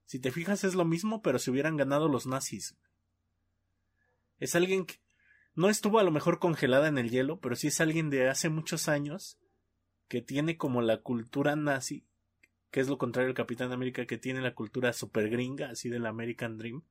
Si 0.05 0.19
te 0.19 0.31
fijas 0.31 0.63
es 0.63 0.75
lo 0.75 0.85
mismo, 0.85 1.21
pero 1.21 1.39
si 1.39 1.49
hubieran 1.49 1.77
ganado 1.77 2.07
los 2.07 2.27
nazis. 2.27 2.77
Es 4.43 4.55
alguien 4.55 4.85
que 4.85 4.95
no 5.55 5.69
estuvo 5.69 5.99
a 5.99 6.03
lo 6.03 6.11
mejor 6.11 6.37
congelada 6.37 6.89
en 6.89 6.97
el 6.97 7.09
hielo, 7.09 7.39
pero 7.39 7.55
sí 7.55 7.67
es 7.67 7.79
alguien 7.79 8.09
de 8.09 8.27
hace 8.27 8.49
muchos 8.49 8.89
años 8.89 9.39
que 10.09 10.21
tiene 10.21 10.57
como 10.57 10.81
la 10.81 10.97
cultura 10.97 11.55
nazi, 11.55 12.05
que 12.69 12.81
es 12.81 12.89
lo 12.89 12.97
contrario 12.97 13.27
del 13.27 13.37
Capitán 13.37 13.71
América, 13.71 14.05
que 14.05 14.17
tiene 14.17 14.41
la 14.41 14.53
cultura 14.53 14.91
super 14.91 15.29
gringa, 15.29 15.69
así 15.69 15.87
del 15.87 16.05
American 16.05 16.57
Dream, 16.57 16.83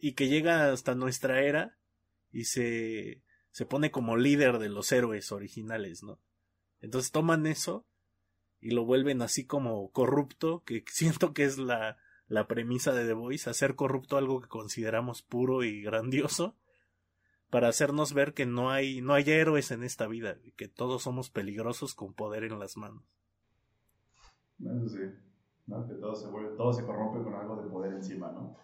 y 0.00 0.12
que 0.12 0.28
llega 0.28 0.70
hasta 0.70 0.94
nuestra 0.94 1.42
era 1.42 1.76
y 2.30 2.44
se, 2.44 3.20
se 3.50 3.66
pone 3.66 3.90
como 3.90 4.16
líder 4.16 4.60
de 4.60 4.68
los 4.68 4.92
héroes 4.92 5.32
originales, 5.32 6.04
¿no? 6.04 6.20
Entonces 6.80 7.10
toman 7.10 7.48
eso 7.48 7.84
y 8.60 8.70
lo 8.70 8.84
vuelven 8.84 9.22
así 9.22 9.44
como 9.44 9.90
corrupto, 9.90 10.62
que 10.62 10.84
siento 10.92 11.34
que 11.34 11.42
es 11.42 11.58
la, 11.58 11.98
la 12.28 12.46
premisa 12.46 12.92
de 12.92 13.06
The 13.06 13.14
Voice, 13.14 13.50
hacer 13.50 13.74
corrupto 13.74 14.16
algo 14.16 14.40
que 14.40 14.48
consideramos 14.48 15.22
puro 15.22 15.64
y 15.64 15.82
grandioso, 15.82 16.54
para 17.50 17.68
hacernos 17.68 18.12
ver 18.12 18.34
que 18.34 18.44
no 18.44 18.70
hay, 18.70 19.00
no 19.00 19.14
hay 19.14 19.24
héroes 19.30 19.70
en 19.70 19.82
esta 19.82 20.06
vida, 20.06 20.36
que 20.56 20.68
todos 20.68 21.02
somos 21.02 21.30
peligrosos 21.30 21.94
con 21.94 22.12
poder 22.12 22.44
en 22.44 22.58
las 22.58 22.76
manos. 22.76 23.02
Eso 24.60 24.88
sí, 24.88 25.00
¿no? 25.66 25.86
que 25.86 25.94
todo 25.94 26.14
se, 26.14 26.28
vuelve, 26.28 26.56
todo 26.56 26.72
se 26.72 26.84
corrompe 26.84 27.22
con 27.22 27.34
algo 27.34 27.62
de 27.62 27.70
poder 27.70 27.94
encima, 27.94 28.30
¿no? 28.32 28.56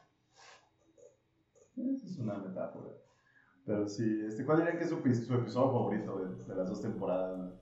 Esa 1.76 2.06
es 2.06 2.18
una 2.18 2.38
metáfora. 2.38 2.90
Pero 3.64 3.88
sí, 3.88 4.22
este, 4.26 4.44
¿cuál 4.44 4.58
diría 4.58 4.76
que 4.76 4.84
es 4.84 4.90
su, 4.90 4.96
su 4.96 5.34
episodio 5.34 5.72
favorito 5.72 6.18
de, 6.18 6.44
de, 6.44 6.54
las 6.54 6.68
dos 6.68 6.82
temporadas? 6.82 7.54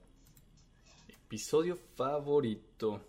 Episodio 1.07 1.77
favorito. 1.95 2.99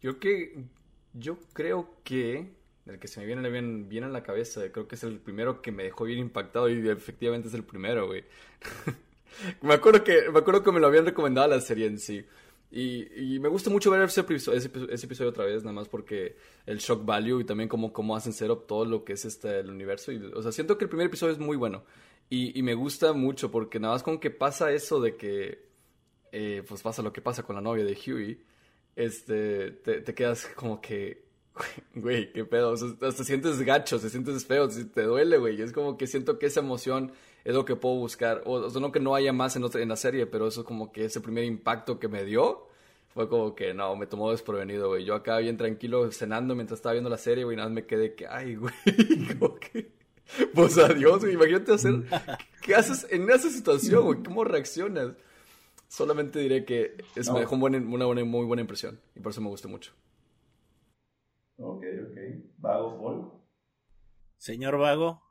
Yo 0.00 0.18
que 0.18 0.64
yo 1.12 1.38
creo 1.52 1.96
que 2.04 2.52
el 2.86 2.98
que 2.98 3.08
se 3.08 3.20
me 3.20 3.26
viene 3.26 3.48
bien, 3.50 3.88
bien 3.88 4.04
a 4.04 4.08
la 4.08 4.22
cabeza, 4.22 4.70
creo 4.72 4.88
que 4.88 4.94
es 4.94 5.04
el 5.04 5.18
primero 5.18 5.60
que 5.60 5.72
me 5.72 5.84
dejó 5.84 6.04
bien 6.04 6.18
impactado 6.18 6.68
y 6.68 6.88
efectivamente 6.88 7.48
es 7.48 7.54
el 7.54 7.64
primero, 7.64 8.06
güey. 8.06 8.24
me 9.62 9.74
acuerdo 9.74 10.02
que 10.02 10.30
me 10.30 10.38
acuerdo 10.38 10.62
que 10.62 10.72
me 10.72 10.80
lo 10.80 10.86
habían 10.86 11.04
recomendado 11.04 11.48
la 11.48 11.60
serie 11.60 11.86
en 11.86 11.98
sí. 11.98 12.24
Y, 12.70 13.34
y 13.34 13.38
me 13.40 13.48
gusta 13.48 13.70
mucho 13.70 13.90
ver 13.90 14.02
ese 14.02 14.20
episodio, 14.20 14.58
ese, 14.58 15.06
episodio 15.06 15.30
otra 15.30 15.44
vez, 15.46 15.62
nada 15.62 15.72
más 15.72 15.88
porque 15.88 16.36
el 16.66 16.78
shock 16.78 17.04
value 17.04 17.40
y 17.40 17.44
también 17.44 17.68
cómo, 17.68 17.94
cómo 17.94 18.14
hacen 18.14 18.34
setup 18.34 18.66
todo 18.66 18.84
lo 18.84 19.04
que 19.04 19.14
es 19.14 19.24
este, 19.24 19.60
el 19.60 19.70
universo. 19.70 20.12
Y, 20.12 20.18
o 20.34 20.42
sea, 20.42 20.52
siento 20.52 20.76
que 20.76 20.84
el 20.84 20.90
primer 20.90 21.06
episodio 21.06 21.32
es 21.32 21.38
muy 21.38 21.56
bueno. 21.56 21.84
Y, 22.28 22.58
y 22.58 22.62
me 22.62 22.74
gusta 22.74 23.14
mucho 23.14 23.50
porque 23.50 23.80
nada 23.80 23.94
más 23.94 24.02
con 24.02 24.18
que 24.18 24.30
pasa 24.30 24.70
eso 24.70 25.00
de 25.00 25.16
que, 25.16 25.66
eh, 26.30 26.62
pues 26.68 26.82
pasa 26.82 27.02
lo 27.02 27.12
que 27.12 27.22
pasa 27.22 27.42
con 27.42 27.56
la 27.56 27.62
novia 27.62 27.84
de 27.84 27.94
Huey, 27.94 28.38
este, 28.98 29.70
te, 29.70 30.00
te 30.00 30.14
quedas 30.14 30.46
como 30.56 30.80
que, 30.80 31.24
güey, 31.94 32.32
qué 32.32 32.44
pedo. 32.44 32.72
O 32.72 32.76
sea, 32.76 32.88
te 32.98 33.24
sientes 33.24 33.62
gacho, 33.62 33.98
te 34.00 34.10
sientes 34.10 34.44
feo, 34.44 34.68
te 34.68 35.02
duele, 35.02 35.38
güey. 35.38 35.62
Es 35.62 35.72
como 35.72 35.96
que 35.96 36.08
siento 36.08 36.38
que 36.38 36.46
esa 36.46 36.60
emoción 36.60 37.12
es 37.44 37.54
lo 37.54 37.64
que 37.64 37.76
puedo 37.76 37.94
buscar. 37.94 38.42
O, 38.44 38.68
sea, 38.68 38.80
no 38.80 38.90
que 38.90 38.98
no 38.98 39.14
haya 39.14 39.32
más 39.32 39.54
en, 39.54 39.62
otra, 39.62 39.80
en 39.82 39.88
la 39.88 39.96
serie, 39.96 40.26
pero 40.26 40.48
eso 40.48 40.62
es 40.62 40.66
como 40.66 40.90
que 40.90 41.04
ese 41.04 41.20
primer 41.20 41.44
impacto 41.44 42.00
que 42.00 42.08
me 42.08 42.24
dio 42.24 42.66
fue 43.14 43.28
como 43.28 43.54
que 43.54 43.72
no, 43.72 43.94
me 43.94 44.06
tomó 44.06 44.32
desprevenido, 44.32 44.88
güey. 44.88 45.04
Yo 45.04 45.14
acá 45.14 45.38
bien 45.38 45.56
tranquilo 45.56 46.10
cenando 46.10 46.56
mientras 46.56 46.78
estaba 46.78 46.94
viendo 46.94 47.08
la 47.08 47.18
serie, 47.18 47.44
güey, 47.44 47.56
nada 47.56 47.68
más 47.68 47.76
me 47.76 47.86
quedé 47.86 48.14
que, 48.16 48.26
ay, 48.26 48.56
güey, 48.56 48.74
como 49.38 49.54
que. 49.54 49.92
Pues 50.54 50.76
adiós, 50.76 51.20
güey. 51.20 51.34
Imagínate 51.34 51.72
hacer. 51.72 52.02
¿Qué 52.62 52.74
haces 52.74 53.06
en 53.10 53.30
esa 53.30 53.48
situación, 53.48 54.04
güey? 54.04 54.22
¿Cómo 54.24 54.42
reaccionas? 54.42 55.12
Solamente 55.88 56.38
diré 56.38 56.64
que 56.64 56.96
es, 57.16 57.30
me 57.30 57.40
dejó 57.40 57.56
una 57.56 58.04
buena, 58.04 58.24
muy 58.24 58.44
buena 58.44 58.60
impresión 58.60 59.00
y 59.14 59.20
por 59.20 59.32
eso 59.32 59.40
me 59.40 59.48
gustó 59.48 59.68
mucho. 59.68 59.92
Ok, 61.56 61.84
ok. 62.10 62.18
Vago 62.58 63.02
Paul. 63.02 63.32
Señor 64.36 64.78
Vago. 64.78 65.22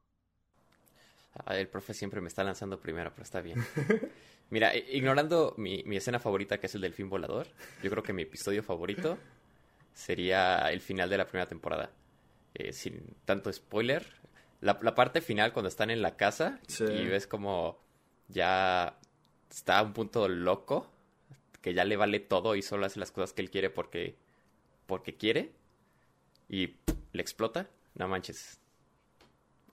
Ah, 1.46 1.58
el 1.58 1.68
profe 1.68 1.94
siempre 1.94 2.20
me 2.22 2.28
está 2.28 2.44
lanzando 2.44 2.80
primero, 2.80 3.12
pero 3.12 3.24
está 3.24 3.42
bien. 3.42 3.64
Mira, 4.50 4.76
ignorando 4.76 5.54
mi, 5.58 5.84
mi, 5.84 5.98
escena 5.98 6.20
favorita, 6.20 6.60
que 6.60 6.68
es 6.68 6.76
el 6.76 6.82
del 6.82 6.94
fin 6.94 7.10
volador, 7.10 7.48
yo 7.84 7.90
creo 7.92 8.02
que 8.02 8.14
mi 8.14 8.24
episodio 8.24 8.64
favorito 8.64 9.18
sería 9.94 10.72
el 10.72 10.82
final 10.82 11.10
de 11.10 11.18
la 11.18 11.26
primera 11.26 11.48
temporada. 11.48 11.92
Eh, 12.56 12.74
sin 12.74 13.16
tanto 13.26 13.54
spoiler. 13.54 14.06
La, 14.62 14.80
la, 14.82 14.96
parte 14.96 15.22
final, 15.22 15.54
cuando 15.54 15.70
están 15.70 15.92
en 15.92 16.02
la 16.02 16.18
casa 16.18 16.60
y 16.80 17.06
ves 17.06 17.28
como 17.28 17.80
ya 18.30 18.98
está 19.50 19.80
a 19.80 19.84
un 19.84 19.94
punto 19.94 20.28
loco, 20.28 20.90
que 21.62 21.74
ya 21.74 21.86
le 21.86 21.98
vale 21.98 22.20
todo 22.20 22.56
y 22.56 22.62
solo 22.62 22.86
hace 22.86 23.00
las 23.00 23.12
cosas 23.12 23.34
que 23.34 23.42
él 23.42 23.52
quiere 23.52 23.70
porque, 23.70 24.16
porque 24.86 25.16
quiere, 25.16 25.52
y 26.50 26.76
le 27.14 27.22
explota, 27.22 27.70
no 27.96 28.08
manches. 28.08 28.60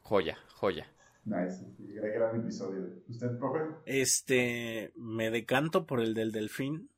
Joya, 0.02 0.38
joya. 0.54 0.86
Nice, 1.24 1.64
gran 1.78 2.40
episodio. 2.40 3.02
¿Usted, 3.08 3.38
profe? 3.38 3.60
Este, 3.86 4.92
me 4.96 5.30
decanto 5.30 5.86
por 5.86 6.00
el 6.00 6.12
del 6.12 6.32
delfín, 6.32 6.90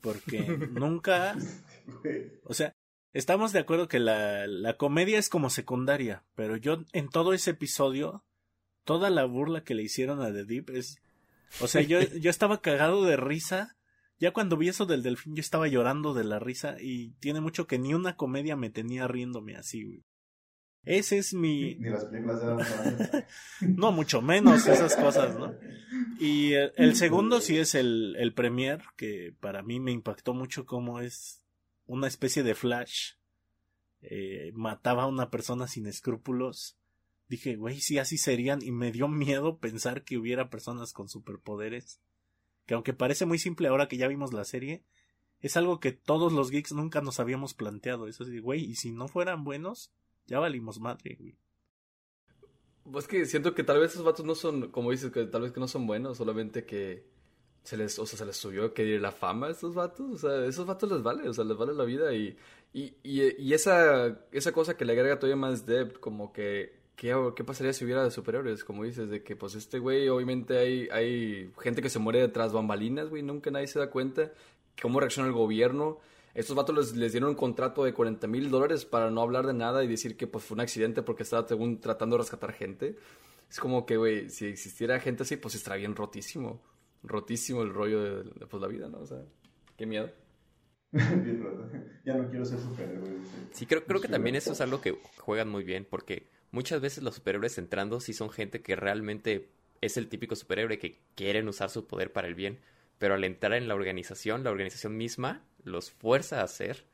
porque 0.00 0.40
nunca, 0.70 1.36
o 2.44 2.54
sea, 2.54 2.76
estamos 3.12 3.52
de 3.52 3.58
acuerdo 3.58 3.88
que 3.88 3.98
la, 3.98 4.46
la 4.46 4.76
comedia 4.76 5.18
es 5.18 5.28
como 5.28 5.50
secundaria, 5.50 6.22
pero 6.36 6.56
yo 6.56 6.84
en 6.92 7.08
todo 7.08 7.32
ese 7.32 7.52
episodio, 7.52 8.22
toda 8.84 9.10
la 9.10 9.24
burla 9.24 9.64
que 9.64 9.74
le 9.74 9.82
hicieron 9.82 10.22
a 10.22 10.32
The 10.32 10.44
Deep 10.44 10.70
es, 10.70 11.00
o 11.60 11.68
sea, 11.68 11.82
yo, 11.82 12.00
yo 12.00 12.30
estaba 12.30 12.60
cagado 12.60 13.04
de 13.04 13.16
risa. 13.16 13.76
Ya 14.18 14.32
cuando 14.32 14.56
vi 14.56 14.68
eso 14.68 14.86
del 14.86 15.02
delfín, 15.02 15.36
yo 15.36 15.40
estaba 15.40 15.68
llorando 15.68 16.14
de 16.14 16.24
la 16.24 16.38
risa 16.38 16.76
y 16.80 17.10
tiene 17.20 17.40
mucho 17.40 17.66
que 17.66 17.78
ni 17.78 17.92
una 17.92 18.16
comedia 18.16 18.56
me 18.56 18.70
tenía 18.70 19.06
riéndome 19.06 19.56
así, 19.56 19.84
güey. 19.84 20.04
Ese 20.86 21.18
es 21.18 21.34
mi... 21.34 21.74
Ni 21.74 21.90
las 21.90 22.04
películas 22.04 22.40
de 22.40 23.24
No, 23.76 23.90
mucho 23.90 24.22
menos 24.22 24.68
esas 24.68 24.94
cosas, 24.94 25.36
¿no? 25.36 25.52
Y 26.20 26.52
el, 26.54 26.94
segundo 26.94 27.40
sí 27.40 27.58
es 27.58 27.74
el, 27.74 28.14
el 28.18 28.32
premier, 28.32 28.82
que 28.96 29.34
para 29.40 29.62
mí 29.62 29.80
me 29.80 29.90
impactó 29.90 30.32
mucho 30.32 30.64
como 30.64 31.00
es 31.00 31.42
una 31.86 32.06
especie 32.06 32.44
de 32.44 32.54
flash. 32.54 33.14
Eh, 34.00 34.52
mataba 34.54 35.02
a 35.02 35.08
una 35.08 35.28
persona 35.28 35.66
sin 35.66 35.88
escrúpulos. 35.88 36.78
Dije, 37.28 37.56
güey, 37.56 37.80
sí, 37.80 37.98
así 37.98 38.18
serían. 38.18 38.62
Y 38.62 38.70
me 38.70 38.92
dio 38.92 39.08
miedo 39.08 39.58
pensar 39.58 40.04
que 40.04 40.18
hubiera 40.18 40.50
personas 40.50 40.92
con 40.92 41.08
superpoderes. 41.08 42.00
Que 42.66 42.74
aunque 42.74 42.92
parece 42.92 43.26
muy 43.26 43.38
simple 43.38 43.68
ahora 43.68 43.88
que 43.88 43.96
ya 43.96 44.08
vimos 44.08 44.32
la 44.32 44.44
serie, 44.44 44.84
es 45.40 45.56
algo 45.56 45.80
que 45.80 45.92
todos 45.92 46.32
los 46.32 46.50
geeks 46.50 46.72
nunca 46.72 47.00
nos 47.00 47.20
habíamos 47.20 47.54
planteado. 47.54 48.08
Eso 48.08 48.24
sí, 48.24 48.38
güey, 48.38 48.64
y 48.64 48.76
si 48.76 48.92
no 48.92 49.08
fueran 49.08 49.44
buenos, 49.44 49.92
ya 50.26 50.38
valimos 50.38 50.80
madre, 50.80 51.16
güey. 51.18 51.36
Pues 52.90 53.08
que 53.08 53.26
siento 53.26 53.54
que 53.54 53.64
tal 53.64 53.80
vez 53.80 53.92
esos 53.92 54.04
vatos 54.04 54.24
no 54.24 54.34
son, 54.34 54.70
como 54.70 54.92
dices, 54.92 55.10
que 55.10 55.24
tal 55.24 55.42
vez 55.42 55.52
que 55.52 55.60
no 55.60 55.66
son 55.66 55.86
buenos, 55.86 56.18
solamente 56.18 56.64
que 56.64 57.04
se 57.64 57.76
les, 57.76 57.98
o 57.98 58.06
sea, 58.06 58.16
se 58.16 58.24
les 58.24 58.36
subió 58.36 58.72
que 58.72 58.98
la 59.00 59.10
fama 59.10 59.48
a 59.48 59.50
estos 59.50 59.74
vatos, 59.74 60.08
o 60.12 60.16
sea, 60.16 60.46
esos 60.46 60.66
vatos 60.66 60.90
les 60.92 61.02
vale, 61.02 61.28
o 61.28 61.34
sea, 61.34 61.44
les 61.44 61.56
vale 61.56 61.74
la 61.74 61.84
vida 61.84 62.14
y, 62.14 62.36
y, 62.72 62.94
y, 63.02 63.52
esa, 63.54 64.20
esa 64.30 64.52
cosa 64.52 64.76
que 64.76 64.84
le 64.84 64.92
agrega 64.92 65.18
todavía 65.18 65.34
más 65.36 65.66
depth, 65.66 65.98
como 65.98 66.32
que, 66.32 66.78
¿qué, 66.96 67.14
¿qué 67.36 67.44
pasaría 67.44 67.72
si 67.72 67.84
hubiera 67.84 68.10
superiores? 68.10 68.64
Como 68.64 68.84
dices, 68.84 69.08
de 69.08 69.22
que 69.22 69.36
pues 69.36 69.54
este 69.54 69.78
güey, 69.78 70.08
obviamente 70.08 70.58
hay, 70.58 70.88
hay 70.90 71.52
gente 71.60 71.82
que 71.82 71.90
se 71.90 71.98
muere 71.98 72.20
detrás 72.20 72.52
bambalinas, 72.52 73.08
güey, 73.08 73.22
nunca 73.22 73.50
nadie 73.50 73.68
se 73.68 73.78
da 73.78 73.90
cuenta, 73.90 74.32
cómo 74.80 75.00
reacciona 75.00 75.28
el 75.28 75.34
gobierno, 75.34 76.00
estos 76.36 76.54
vatos 76.54 76.94
les, 76.94 77.12
dieron 77.12 77.30
un 77.30 77.34
contrato 77.34 77.82
de 77.82 77.94
40 77.94 78.26
mil 78.26 78.50
dólares 78.50 78.84
para 78.84 79.10
no 79.10 79.22
hablar 79.22 79.46
de 79.46 79.54
nada 79.54 79.82
y 79.82 79.88
decir 79.88 80.18
que 80.18 80.26
pues 80.26 80.44
fue 80.44 80.56
un 80.56 80.60
accidente 80.60 81.02
porque 81.02 81.22
estaba 81.22 81.48
según 81.48 81.80
tratando 81.80 82.16
de 82.16 82.22
rescatar 82.24 82.52
gente. 82.52 82.96
Es 83.48 83.58
como 83.58 83.86
que, 83.86 83.96
güey, 83.96 84.28
si 84.28 84.44
existiera 84.44 85.00
gente 85.00 85.22
así, 85.22 85.38
pues 85.38 85.54
estaría 85.54 85.78
bien 85.78 85.96
rotísimo. 85.96 86.60
Rotísimo 87.02 87.62
el 87.62 87.72
rollo 87.72 88.22
de, 88.22 88.46
pues, 88.46 88.60
la 88.60 88.68
vida, 88.68 88.86
¿no? 88.86 88.98
O 88.98 89.06
sea, 89.06 89.22
qué 89.78 89.86
miedo. 89.86 90.10
ya 92.04 92.18
no 92.18 92.28
quiero 92.28 92.44
ser 92.44 92.58
superhéroe. 92.58 93.16
Sí, 93.52 93.64
creo, 93.64 93.82
creo 93.84 94.02
que 94.02 94.08
también 94.08 94.36
eso 94.36 94.52
es 94.52 94.60
algo 94.60 94.82
que 94.82 94.94
juegan 95.16 95.48
muy 95.48 95.64
bien 95.64 95.86
porque 95.88 96.28
muchas 96.56 96.80
veces 96.80 97.04
los 97.04 97.14
superhéroes 97.14 97.58
entrando 97.58 98.00
sí 98.00 98.12
son 98.12 98.30
gente 98.30 98.62
que 98.62 98.74
realmente 98.74 99.48
es 99.80 99.96
el 99.96 100.08
típico 100.08 100.34
superhéroe 100.34 100.78
que 100.78 100.98
quieren 101.14 101.46
usar 101.48 101.70
su 101.70 101.86
poder 101.86 102.12
para 102.12 102.26
el 102.26 102.34
bien 102.34 102.58
pero 102.98 103.14
al 103.14 103.24
entrar 103.24 103.54
en 103.54 103.68
la 103.68 103.74
organización, 103.74 104.44
la 104.44 104.50
organización 104.50 104.96
misma 104.96 105.42
los 105.64 105.90
fuerza 105.90 106.42
a 106.42 106.46
ser 106.46 106.84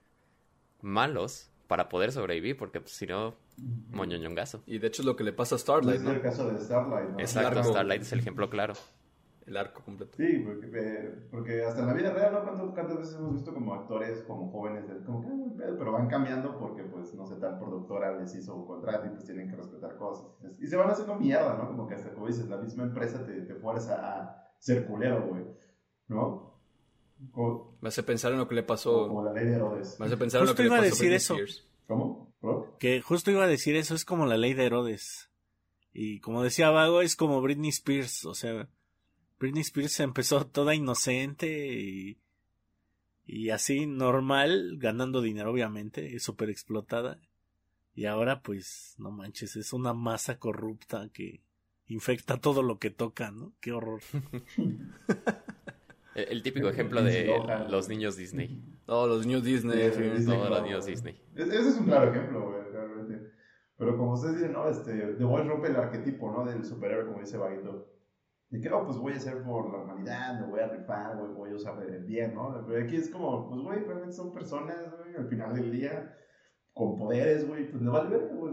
malos 0.81 1.51
para 1.69 1.89
poder 1.89 2.13
sobrevivir, 2.13 2.57
porque 2.57 2.81
pues, 2.81 2.93
si 2.93 3.07
no, 3.07 3.37
moñoñongazo. 3.91 4.63
Y 4.67 4.79
de 4.79 4.89
hecho 4.89 5.03
es 5.03 5.07
lo 5.07 5.17
que 5.17 5.25
le 5.25 5.33
pasa 5.33 5.55
a 5.55 5.59
Starlight, 5.59 6.01
¿no? 6.01 6.11
Es 6.11 6.17
el 6.17 6.23
caso 6.23 6.51
de 6.51 6.59
Starlight, 6.59 7.09
¿no? 7.11 7.21
Exacto, 7.21 7.65
Starlight 7.65 8.03
es 8.03 8.13
el 8.13 8.19
ejemplo 8.19 8.51
claro. 8.51 8.75
El 9.47 9.57
arco 9.57 9.83
completo. 9.83 10.17
Sí, 10.17 10.45
porque, 10.47 10.71
eh, 10.73 11.29
porque 11.31 11.65
hasta 11.65 11.81
en 11.81 11.87
la 11.89 11.95
vida 11.95 12.13
real, 12.13 12.33
¿no? 12.33 12.73
¿Cuántas, 12.73 12.97
veces 12.97 13.17
hemos 13.17 13.35
visto 13.35 13.53
como 13.53 13.75
actores, 13.75 14.23
como 14.23 14.51
jóvenes, 14.51 14.85
como 15.05 15.21
que, 15.21 15.29
muy 15.29 15.51
pedo, 15.57 15.77
pero 15.79 15.93
van 15.93 16.09
cambiando 16.09 16.59
porque, 16.59 16.85
pues, 16.85 17.13
no 17.15 17.27
sé, 17.27 17.37
tal 17.37 17.59
productora 17.59 18.19
les 18.19 18.35
hizo 18.35 18.55
un 18.55 18.67
contrato 18.67 19.07
y 19.07 19.11
pues 19.11 19.25
tienen 19.25 19.51
que 19.51 19.57
respetar 19.57 19.97
cosas. 19.97 20.27
Y 20.61 20.67
se 20.67 20.77
van 20.77 20.91
haciendo 20.91 21.17
mierda, 21.17 21.57
¿no? 21.57 21.67
Como 21.69 21.89
que 21.89 21.95
hasta, 21.95 22.13
como 22.13 22.29
dices, 22.29 22.49
la 22.49 22.59
misma 22.59 22.85
empresa 22.85 23.25
te, 23.27 23.43
te 23.43 23.55
fuerza 23.57 23.97
a 23.97 24.55
ser 24.59 24.87
culero, 24.87 25.27
güey. 25.27 25.45
¿no? 26.09 26.53
me 27.81 27.89
hace 27.89 28.03
pensar 28.03 28.33
en 28.33 28.39
lo 28.39 28.49
que 28.49 28.55
le 28.55 28.63
pasó. 28.63 29.09
Como 29.09 29.25
la 29.25 29.33
ley 29.33 29.47
de 29.47 29.55
Herodes. 29.55 29.99
Me 30.01 30.07
hace 30.07 30.17
pensar 30.17 30.41
en 30.41 30.49
lo 30.49 30.55
que 30.55 30.65
le 30.65 30.69
pasó 30.69 30.83
a 30.83 30.85
decir 30.85 31.13
eso. 31.13 31.37
¿Cómo? 31.87 32.33
Que 32.79 33.01
justo 33.01 33.31
iba 33.31 33.45
a 33.45 33.49
decir 33.49 33.77
eso, 33.77 33.95
es 33.95 34.05
como 34.05 34.27
la 34.27 34.37
ley 34.37 34.55
de 34.55 34.67
Herodes. 34.67 35.31
Y 35.93 36.21
como 36.21 36.43
decía 36.43 36.71
Vago, 36.71 37.03
es 37.03 37.17
como 37.17 37.41
Britney 37.41 37.71
Spears. 37.71 38.25
O 38.25 38.35
sea, 38.35 38.69
Britney 39.43 39.63
Spears 39.63 39.99
empezó 39.99 40.47
toda 40.47 40.73
inocente 40.73 41.49
y, 41.49 42.17
y 43.27 43.51
así 43.51 43.87
normal, 43.87 44.77
ganando 44.79 45.21
dinero, 45.21 45.51
obviamente, 45.51 46.17
súper 46.21 46.49
explotada. 46.49 47.19
Y 47.93 48.07
ahora, 48.07 48.41
pues, 48.41 48.95
no 48.99 49.11
manches, 49.11 49.57
es 49.57 49.73
una 49.73 49.95
masa 49.95 50.39
corrupta 50.39 51.09
que 51.13 51.41
infecta 51.89 52.37
todo 52.37 52.63
lo 52.63 52.79
que 52.79 52.91
toca, 52.91 53.33
¿no? 53.33 53.53
Qué 53.61 53.73
horror. 53.73 54.01
El, 56.15 56.43
típico 56.45 56.69
ejemplo 56.69 57.03
de 57.03 57.35
los 57.69 57.89
niños 57.89 58.17
Disney. 58.17 58.63
Todos 58.87 59.09
los 59.09 59.27
niños 59.27 59.43
Disney. 59.43 59.91
todos 60.25 60.51
los 60.51 60.63
niños 60.63 60.87
Disney. 60.87 61.21
Ese 61.35 61.59
es 61.59 61.79
un 61.79 61.87
claro 61.87 62.13
ejemplo, 62.13 62.49
güey, 62.49 62.63
realmente. 62.71 63.33
Pero 63.77 63.97
como 63.97 64.13
ustedes 64.13 64.37
dicen, 64.37 64.53
no, 64.53 64.69
este, 64.69 64.93
The 64.93 65.25
Voice 65.25 65.49
rompe 65.49 65.67
el 65.67 65.77
arquetipo, 65.77 66.31
¿no? 66.31 66.45
Del 66.45 66.65
superhéroe, 66.65 67.07
como 67.07 67.19
dice 67.19 67.39
Vaguito. 67.39 67.92
Y 68.53 68.61
que, 68.61 68.71
oh, 68.71 68.85
pues 68.85 68.99
voy 68.99 69.15
a 69.15 69.17
hacer 69.17 69.43
por 69.43 69.73
la 69.73 69.83
humanidad, 69.83 70.39
me 70.39 70.47
voy 70.47 70.61
a 70.61 70.69
rifar, 70.69 71.17
güey, 71.17 71.33
voy 71.33 71.51
a 71.53 71.55
usar 71.55 71.83
el 71.83 72.05
bien, 72.05 72.35
¿no? 72.35 72.63
Pero 72.67 72.85
aquí 72.85 72.97
es 72.97 73.09
como, 73.09 73.49
pues, 73.49 73.63
güey, 73.63 73.79
realmente 73.81 74.13
son 74.13 74.31
personas, 74.31 74.77
güey, 74.99 75.17
al 75.17 75.27
final 75.27 75.55
del 75.55 75.73
día 75.73 76.15
con 76.75 76.97
poderes, 76.99 77.49
güey, 77.49 77.71
pues 77.71 77.83
le 77.83 77.89
vale 77.89 78.11
ver, 78.11 78.29
güey, 78.35 78.53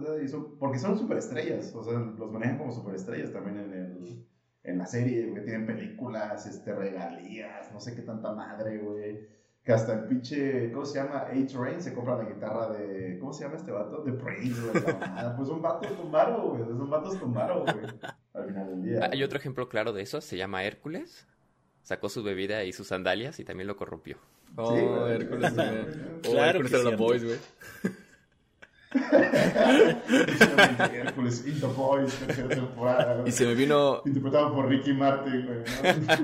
porque 0.57 0.79
son 0.79 0.97
superestrellas, 0.97 1.75
o 1.75 1.83
sea, 1.83 1.99
los 1.99 2.31
manejan 2.31 2.57
como 2.57 2.71
superestrellas 2.71 3.33
también 3.33 3.57
en, 3.57 3.73
el, 3.73 4.27
en 4.63 4.77
la 4.77 4.85
serie, 4.85 5.29
güey, 5.29 5.43
tienen 5.43 5.65
películas, 5.65 6.45
este, 6.47 6.73
regalías, 6.73 7.69
no 7.73 7.81
sé 7.81 7.93
qué 7.93 8.01
tanta 8.01 8.33
madre, 8.33 8.77
güey. 8.77 9.39
Que 9.63 9.73
hasta 9.73 9.93
el 9.93 10.05
pinche, 10.05 10.71
¿cómo 10.71 10.85
se 10.85 10.99
llama? 10.99 11.27
A-Train 11.27 11.81
se 11.81 11.93
compra 11.93 12.17
la 12.17 12.29
guitarra 12.29 12.69
de, 12.69 13.19
¿cómo 13.19 13.33
se 13.33 13.43
llama 13.43 13.57
este 13.57 13.71
vato? 13.71 14.01
De 14.03 14.13
Prince, 14.13 14.61
güey. 14.61 14.83
Pues 15.35 15.47
son 15.49 15.61
vatos 15.61 15.91
con 15.91 16.09
varo, 16.09 16.51
güey. 16.51 16.63
Son 16.65 16.89
vatos 16.89 17.17
con 17.17 17.33
varo, 17.33 17.63
güey. 17.63 17.75
Al 18.49 18.53
final 18.53 18.81
del 18.81 18.83
día. 18.83 19.09
Hay 19.11 19.23
otro 19.23 19.37
ejemplo 19.39 19.69
claro 19.69 19.93
de 19.93 20.01
eso, 20.01 20.21
se 20.21 20.37
llama 20.37 20.63
Hércules. 20.63 21.25
Sacó 21.83 22.09
su 22.09 22.21
bebida 22.23 22.63
y 22.65 22.73
sus 22.73 22.87
sandalias 22.87 23.39
y 23.39 23.43
también 23.45 23.67
lo 23.67 23.75
corrompió. 23.75 24.17
Oh, 24.55 24.75
Sí, 24.75 24.81
güey. 24.83 25.11
Hércules. 25.15 25.53
Oh, 25.53 26.21
Claro 26.21 26.59
Hércules 26.59 26.71
que 26.71 26.79
era 26.81 26.89
The. 26.91 26.95
Boys, 26.95 27.23
güey. 27.23 27.37
Hércules 30.93 31.45
in 31.45 31.59
the 31.59 31.67
Boys, 31.67 32.13
tercera 32.15 32.49
temporada. 32.49 33.23
Y 33.27 33.31
se 33.31 33.45
me 33.45 33.53
vino 33.55 34.01
Interpretado 34.05 34.53
por 34.53 34.67
Ricky 34.67 34.93
Martin, 34.93 35.45
güey. 35.45 35.59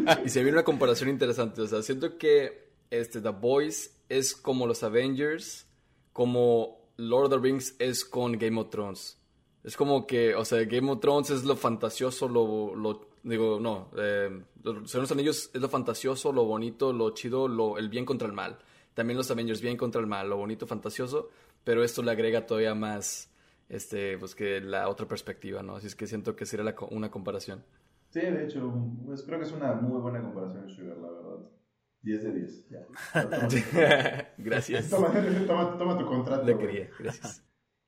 ¿no? 0.03 0.11
Y 0.25 0.29
se 0.29 0.41
viene 0.43 0.57
una 0.57 0.63
comparación 0.63 1.09
interesante. 1.09 1.61
O 1.61 1.67
sea, 1.67 1.81
siento 1.81 2.17
que 2.17 2.69
este, 2.89 3.21
The 3.21 3.29
Boys 3.29 3.95
es 4.09 4.35
como 4.35 4.67
los 4.67 4.83
Avengers, 4.83 5.67
como 6.13 6.89
Lord 6.97 7.25
of 7.25 7.41
the 7.41 7.47
Rings 7.47 7.75
es 7.79 8.05
con 8.05 8.33
Game 8.33 8.59
of 8.59 8.69
Thrones. 8.69 9.17
Es 9.65 9.75
como 9.75 10.05
que, 10.05 10.35
o 10.35 10.45
sea, 10.45 10.63
Game 10.65 10.91
of 10.91 10.99
Thrones 10.99 11.31
es 11.31 11.43
lo 11.43 11.55
fantasioso, 11.55 12.29
lo, 12.29 12.75
lo 12.75 13.07
digo, 13.23 13.59
no, 13.59 13.89
eh, 13.97 14.43
los 14.61 14.91
Señor 14.91 15.07
Anillos 15.11 15.49
es 15.51 15.59
lo 15.59 15.69
fantasioso, 15.69 16.31
lo 16.31 16.45
bonito, 16.45 16.93
lo 16.93 17.09
chido, 17.15 17.47
lo, 17.47 17.79
el 17.79 17.89
bien 17.89 18.05
contra 18.05 18.27
el 18.27 18.33
mal. 18.33 18.59
También 18.93 19.17
los 19.17 19.31
Avengers, 19.31 19.61
bien 19.61 19.75
contra 19.75 19.99
el 19.99 20.05
mal, 20.05 20.29
lo 20.29 20.37
bonito, 20.37 20.67
fantasioso, 20.67 21.29
pero 21.63 21.83
esto 21.83 22.03
le 22.03 22.11
agrega 22.11 22.45
todavía 22.45 22.75
más, 22.75 23.31
este, 23.67 24.19
pues 24.19 24.35
que 24.35 24.61
la 24.61 24.87
otra 24.87 25.07
perspectiva, 25.07 25.63
¿no? 25.63 25.77
Así 25.77 25.87
es 25.87 25.95
que 25.95 26.05
siento 26.05 26.35
que 26.35 26.45
sería 26.45 26.63
la 26.63 26.75
una 26.91 27.09
comparación. 27.09 27.63
Sí, 28.11 28.21
de 28.21 28.45
hecho, 28.45 28.71
pues, 29.03 29.23
creo 29.23 29.39
que 29.39 29.45
es 29.45 29.51
una 29.51 29.73
muy 29.73 29.99
buena 29.99 30.21
comparación, 30.21 30.69
Sugar, 30.69 30.97
la 30.97 31.09
verdad. 31.09 31.49
10 32.03 32.23
de 32.23 32.31
10. 32.33 32.69
Ya. 32.69 34.31
Gracias. 34.37 34.91
Toma, 34.91 35.11
toma, 35.47 35.75
toma 35.75 35.97
tu 35.97 36.05
contrato. 36.05 36.45
Le 36.45 36.55
quería, 36.55 36.89
gracias. 36.99 37.44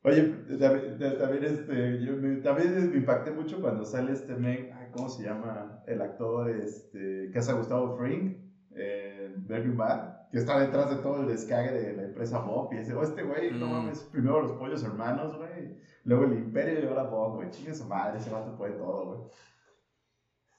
Oye, 0.08 0.24
también, 0.58 0.98
también, 1.18 1.44
este, 1.44 2.06
yo 2.06 2.16
me, 2.16 2.38
también 2.38 2.90
me 2.92 2.98
impacté 2.98 3.30
mucho 3.32 3.60
cuando 3.60 3.86
sale 3.86 4.14
este 4.14 4.36
men, 4.36 4.70
¿cómo 4.92 5.10
se 5.10 5.24
llama? 5.24 5.82
El 5.86 6.02
actor 6.02 6.50
este, 6.50 7.30
que 7.30 7.40
hace 7.40 7.52
Gustavo 7.54 7.98
Fring, 7.98 8.32
eh, 8.72 9.30
Breaking 9.36 9.76
Bad, 9.76 10.02
que 10.32 10.38
está 10.38 10.58
detrás 10.58 10.88
de 10.88 10.98
todo 10.98 11.20
el 11.20 11.28
descague 11.28 11.74
de 11.74 11.94
la 11.94 12.04
empresa 12.04 12.40
Bob. 12.40 12.68
Y 12.72 12.78
dice, 12.78 12.94
oh, 12.94 13.04
este 13.04 13.24
güey, 13.24 13.52
no 13.52 13.68
Mm. 13.68 13.72
mames, 13.72 14.06
primero 14.06 14.40
los 14.40 14.54
pollos 14.54 14.84
hermanos, 14.84 15.36
güey. 15.36 15.74
Luego 16.06 16.24
el 16.24 16.34
imperio 16.34 16.80
y 16.80 16.86
ahora 16.86 17.04
Bob, 17.04 17.34
güey. 17.34 17.50
Chingue 17.50 17.74
su 17.74 17.86
madre, 17.86 18.18
ese 18.20 18.30
vato 18.30 18.54
puede 18.56 18.74
todo, 18.74 19.06
güey. 19.06 19.20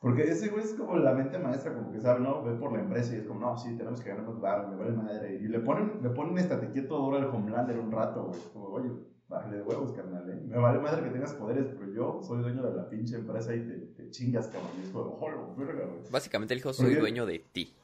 Porque 0.00 0.22
ese 0.24 0.48
güey 0.48 0.62
es 0.64 0.74
como 0.74 0.96
la 0.96 1.12
mente 1.12 1.38
maestra, 1.38 1.72
como 1.72 1.90
que 1.90 2.00
sabe, 2.00 2.20
¿no? 2.20 2.40
Ve 2.40 2.54
por 2.54 2.70
la 2.72 2.78
empresa 2.78 3.14
y 3.14 3.16
es 3.18 3.26
como, 3.26 3.40
no, 3.40 3.56
sí, 3.56 3.74
tenemos 3.74 4.00
que 4.00 4.08
ganar 4.10 4.24
más 4.24 4.38
barro, 4.38 4.64
me 4.64 4.76
vale 4.76 4.92
madre. 4.92 5.34
Y 5.34 5.48
le 5.48 5.58
ponen, 5.60 5.92
le 6.00 6.10
ponen 6.10 6.38
estate 6.38 6.68
quieto 6.70 6.98
duro 6.98 7.16
al 7.16 7.24
Homelander 7.24 7.78
un 7.78 7.90
rato, 7.90 8.24
güey. 8.24 8.40
Como, 8.52 8.66
oye, 8.68 8.92
bájale 9.28 9.56
de 9.58 9.62
huevos, 9.62 9.92
carnal, 9.92 10.28
¿eh? 10.30 10.40
Me 10.46 10.56
vale 10.58 10.78
madre 10.80 11.02
que 11.04 11.10
tengas 11.10 11.34
poderes, 11.34 11.66
pero 11.78 11.92
yo 11.92 12.20
soy 12.22 12.40
dueño 12.42 12.62
de 12.62 12.74
la 12.74 12.88
pinche 12.88 13.16
empresa 13.16 13.54
y 13.54 13.60
te, 13.66 13.74
te 14.02 14.10
chingas, 14.10 14.46
cabrón. 14.48 14.70
Y 14.78 14.84
es 14.84 14.90
como, 14.90 15.18
oh, 15.20 15.54
verga, 15.56 15.84
güey. 15.84 16.00
Básicamente 16.10 16.54
él 16.54 16.60
dijo, 16.60 16.72
soy 16.72 16.86
Porque- 16.86 17.00
dueño 17.00 17.26
de 17.26 17.38
ti. 17.52 17.74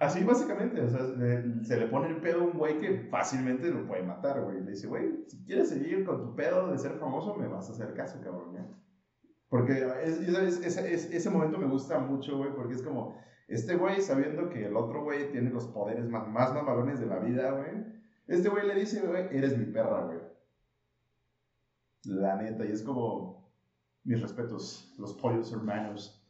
Así 0.00 0.24
básicamente, 0.24 0.80
o 0.80 0.88
sea, 0.88 1.00
se 1.62 1.76
le 1.78 1.86
pone 1.88 2.08
el 2.08 2.16
pedo 2.16 2.40
a 2.40 2.44
un 2.44 2.58
güey 2.58 2.80
que 2.80 3.08
fácilmente 3.10 3.70
lo 3.70 3.86
puede 3.86 4.02
matar, 4.02 4.42
güey. 4.42 4.62
Le 4.64 4.70
dice, 4.70 4.86
güey, 4.88 5.24
si 5.28 5.44
quieres 5.44 5.68
seguir 5.68 6.04
con 6.04 6.22
tu 6.22 6.34
pedo 6.34 6.72
de 6.72 6.78
ser 6.78 6.92
famoso, 6.92 7.34
me 7.36 7.46
vas 7.46 7.68
a 7.68 7.72
hacer 7.72 7.92
caso, 7.94 8.18
cabrón, 8.22 8.56
¿eh? 8.56 8.66
Porque 9.48 9.86
es- 10.02 10.18
es- 10.78 11.12
ese 11.12 11.30
momento 11.30 11.58
me 11.58 11.66
gusta 11.68 11.98
mucho, 12.00 12.38
güey, 12.38 12.52
porque 12.54 12.74
es 12.74 12.82
como, 12.82 13.16
este 13.48 13.76
güey 13.76 14.00
sabiendo 14.00 14.48
que 14.48 14.64
el 14.64 14.76
otro 14.76 15.04
güey 15.04 15.30
tiene 15.30 15.50
los 15.50 15.68
poderes 15.68 16.08
más, 16.08 16.26
más 16.26 16.52
mamalones 16.54 16.98
de 16.98 17.06
la 17.06 17.18
vida, 17.18 17.50
güey. 17.52 17.84
Este 18.26 18.48
güey 18.48 18.66
le 18.66 18.74
dice, 18.74 19.00
güey, 19.06 19.28
eres 19.30 19.56
mi 19.56 19.66
perra, 19.66 20.04
güey. 20.04 20.18
La 22.04 22.36
neta, 22.36 22.64
y 22.64 22.72
es 22.72 22.82
como, 22.82 23.52
mis 24.04 24.20
respetos, 24.20 24.94
los 24.98 25.14
pollos 25.14 25.52
hermanos. 25.52 26.22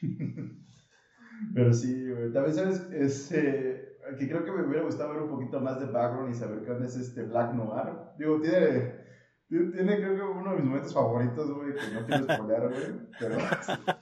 Pero 1.54 1.72
sí, 1.72 2.10
güey. 2.10 2.32
También, 2.32 2.54
¿sabes? 2.54 2.88
Este, 2.92 3.98
que 4.18 4.28
creo 4.28 4.44
que 4.44 4.52
me 4.52 4.62
hubiera 4.62 4.84
gustado 4.84 5.12
ver 5.12 5.22
un 5.22 5.30
poquito 5.30 5.60
más 5.60 5.78
de 5.80 5.86
background 5.86 6.34
y 6.34 6.38
saber 6.38 6.62
qué 6.64 6.84
es 6.84 6.96
este 6.96 7.22
Black 7.24 7.52
Noir. 7.54 7.94
Digo, 8.18 8.40
tiene, 8.40 8.94
tiene, 9.48 9.96
creo 9.96 10.16
que 10.16 10.22
uno 10.22 10.50
de 10.50 10.56
mis 10.56 10.66
momentos 10.66 10.94
favoritos, 10.94 11.52
güey, 11.52 11.74
que 11.74 11.94
no 11.94 12.06
quiero 12.06 12.34
spoiler, 12.34 12.68
güey. 12.68 13.08
Pero 13.18 13.38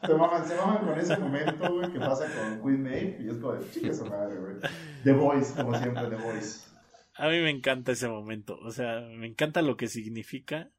se 0.06 0.14
maman, 0.14 0.44
se 0.44 0.56
maman 0.56 0.86
con 0.86 0.98
ese 0.98 1.16
momento, 1.16 1.74
güey, 1.74 1.92
que 1.92 1.98
pasa 1.98 2.24
con 2.26 2.62
Queen 2.62 2.82
Maeve 2.82 3.18
y 3.20 3.28
es 3.28 3.36
como 3.38 3.54
de 3.54 3.70
chica 3.70 3.92
su 3.92 4.06
madre, 4.06 4.38
güey. 4.38 4.56
The 5.04 5.12
Voice, 5.12 5.54
como 5.54 5.74
siempre, 5.74 6.06
The 6.08 6.16
Voice. 6.16 6.75
A 7.18 7.28
mí 7.28 7.40
me 7.40 7.50
encanta 7.50 7.92
ese 7.92 8.08
momento. 8.08 8.58
O 8.58 8.70
sea, 8.70 9.00
me 9.00 9.26
encanta 9.26 9.62
lo 9.62 9.76
que 9.76 9.88
significa. 9.88 10.70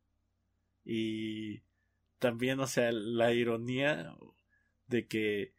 Y 0.85 1.61
también, 2.19 2.59
o 2.59 2.67
sea, 2.67 2.91
la 2.91 3.33
ironía 3.33 4.15
de 4.87 5.07
que, 5.07 5.53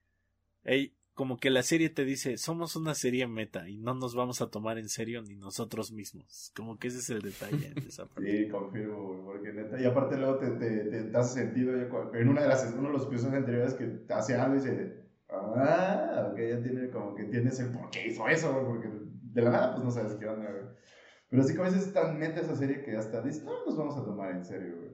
hey, 0.64 0.94
como 1.14 1.36
que 1.36 1.50
la 1.50 1.64
serie 1.64 1.90
te 1.90 2.04
dice, 2.04 2.38
somos 2.38 2.76
una 2.76 2.94
serie 2.94 3.26
meta 3.26 3.68
y 3.68 3.76
no 3.76 3.92
nos 3.92 4.14
vamos 4.14 4.40
a 4.40 4.50
tomar 4.50 4.78
en 4.78 4.88
serio 4.88 5.20
ni 5.20 5.34
nosotros 5.34 5.90
mismos. 5.90 6.52
Como 6.54 6.78
que 6.78 6.88
ese 6.88 6.98
es 6.98 7.10
el 7.10 7.22
detalle 7.22 7.74
de 7.74 7.88
esa 7.88 8.06
parte. 8.08 8.44
Sí, 8.44 8.48
confirmo, 8.48 9.02
güey, 9.02 9.22
porque 9.24 9.52
neta. 9.52 9.80
Y 9.80 9.84
aparte 9.84 10.16
luego 10.16 10.38
te, 10.38 10.50
te, 10.52 10.84
te, 10.84 11.02
te 11.02 11.16
hace 11.16 11.40
sentido. 11.40 11.74
en 11.74 12.28
una 12.28 12.42
de 12.42 12.48
las, 12.48 12.72
uno 12.72 12.86
de 12.86 12.92
los 12.92 13.06
episodios 13.08 13.34
anteriores 13.34 13.74
que 13.74 13.84
te 13.84 14.14
hace 14.14 14.36
algo 14.36 14.54
y 14.54 14.58
dice, 14.58 15.08
ah, 15.28 16.28
ok, 16.30 16.38
ya 16.38 16.62
tiene 16.62 16.88
como 16.90 17.16
que 17.16 17.24
tienes 17.24 17.58
el 17.58 17.72
por 17.72 17.90
qué 17.90 18.06
hizo 18.06 18.28
eso, 18.28 18.64
porque 18.64 18.88
de 19.32 19.42
la 19.42 19.50
nada 19.50 19.72
pues 19.72 19.84
no 19.84 19.90
sabes 19.90 20.14
qué 20.16 20.26
onda, 20.28 20.50
güey. 20.50 20.64
Pero 21.30 21.42
sí 21.42 21.54
que 21.54 21.60
a 21.60 21.64
veces 21.64 21.86
es 21.88 21.92
tan 21.92 22.18
meta 22.18 22.40
esa 22.40 22.56
serie 22.56 22.82
que 22.82 22.96
hasta 22.96 23.20
dices, 23.22 23.44
no 23.44 23.64
nos 23.66 23.76
vamos 23.76 23.96
a 23.96 24.04
tomar 24.04 24.30
en 24.32 24.44
serio, 24.44 24.76
güey. 24.78 24.90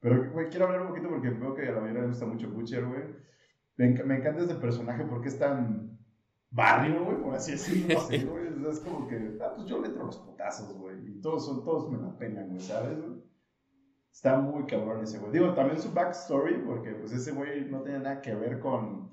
Pero, 0.00 0.32
güey, 0.32 0.48
quiero 0.48 0.66
hablar 0.66 0.82
un 0.82 0.88
poquito 0.88 1.08
porque 1.08 1.30
veo 1.30 1.54
que 1.54 1.68
a 1.68 1.72
la 1.72 1.80
mayoría 1.80 2.02
le 2.02 2.08
gusta 2.08 2.26
mucho 2.26 2.50
Butcher, 2.50 2.84
güey. 2.84 3.02
Me, 3.76 3.94
enc- 3.94 4.04
me 4.04 4.16
encanta 4.16 4.42
este 4.42 4.54
personaje 4.56 5.04
porque 5.04 5.28
es 5.28 5.38
tan 5.38 5.98
barrio, 6.50 7.04
güey, 7.04 7.16
por 7.22 7.34
así 7.34 7.52
decirlo, 7.52 7.94
no 7.94 8.00
sé, 8.00 8.18
güey. 8.24 8.46
O 8.48 8.60
sea, 8.60 8.70
es 8.70 8.80
como 8.80 9.06
que, 9.08 9.38
ah, 9.42 9.52
pues 9.54 9.68
yo 9.68 9.80
le 9.80 9.88
entro 9.88 10.06
los 10.06 10.18
putazos, 10.18 10.72
güey. 10.76 10.96
Y 11.08 11.20
todos, 11.20 11.46
son, 11.46 11.64
todos 11.64 11.90
me 11.90 11.98
la 11.98 12.16
penan, 12.18 12.48
güey, 12.48 12.60
¿sabes? 12.60 12.98
Está 14.12 14.38
muy 14.40 14.64
cabrón 14.66 15.02
ese 15.04 15.18
güey. 15.18 15.32
Digo, 15.32 15.54
también 15.54 15.78
su 15.80 15.92
backstory, 15.92 16.62
porque 16.66 16.92
pues 16.92 17.12
ese 17.12 17.32
güey 17.32 17.64
no 17.70 17.82
tiene 17.82 18.00
nada 18.00 18.20
que 18.22 18.34
ver 18.34 18.58
con 18.60 19.10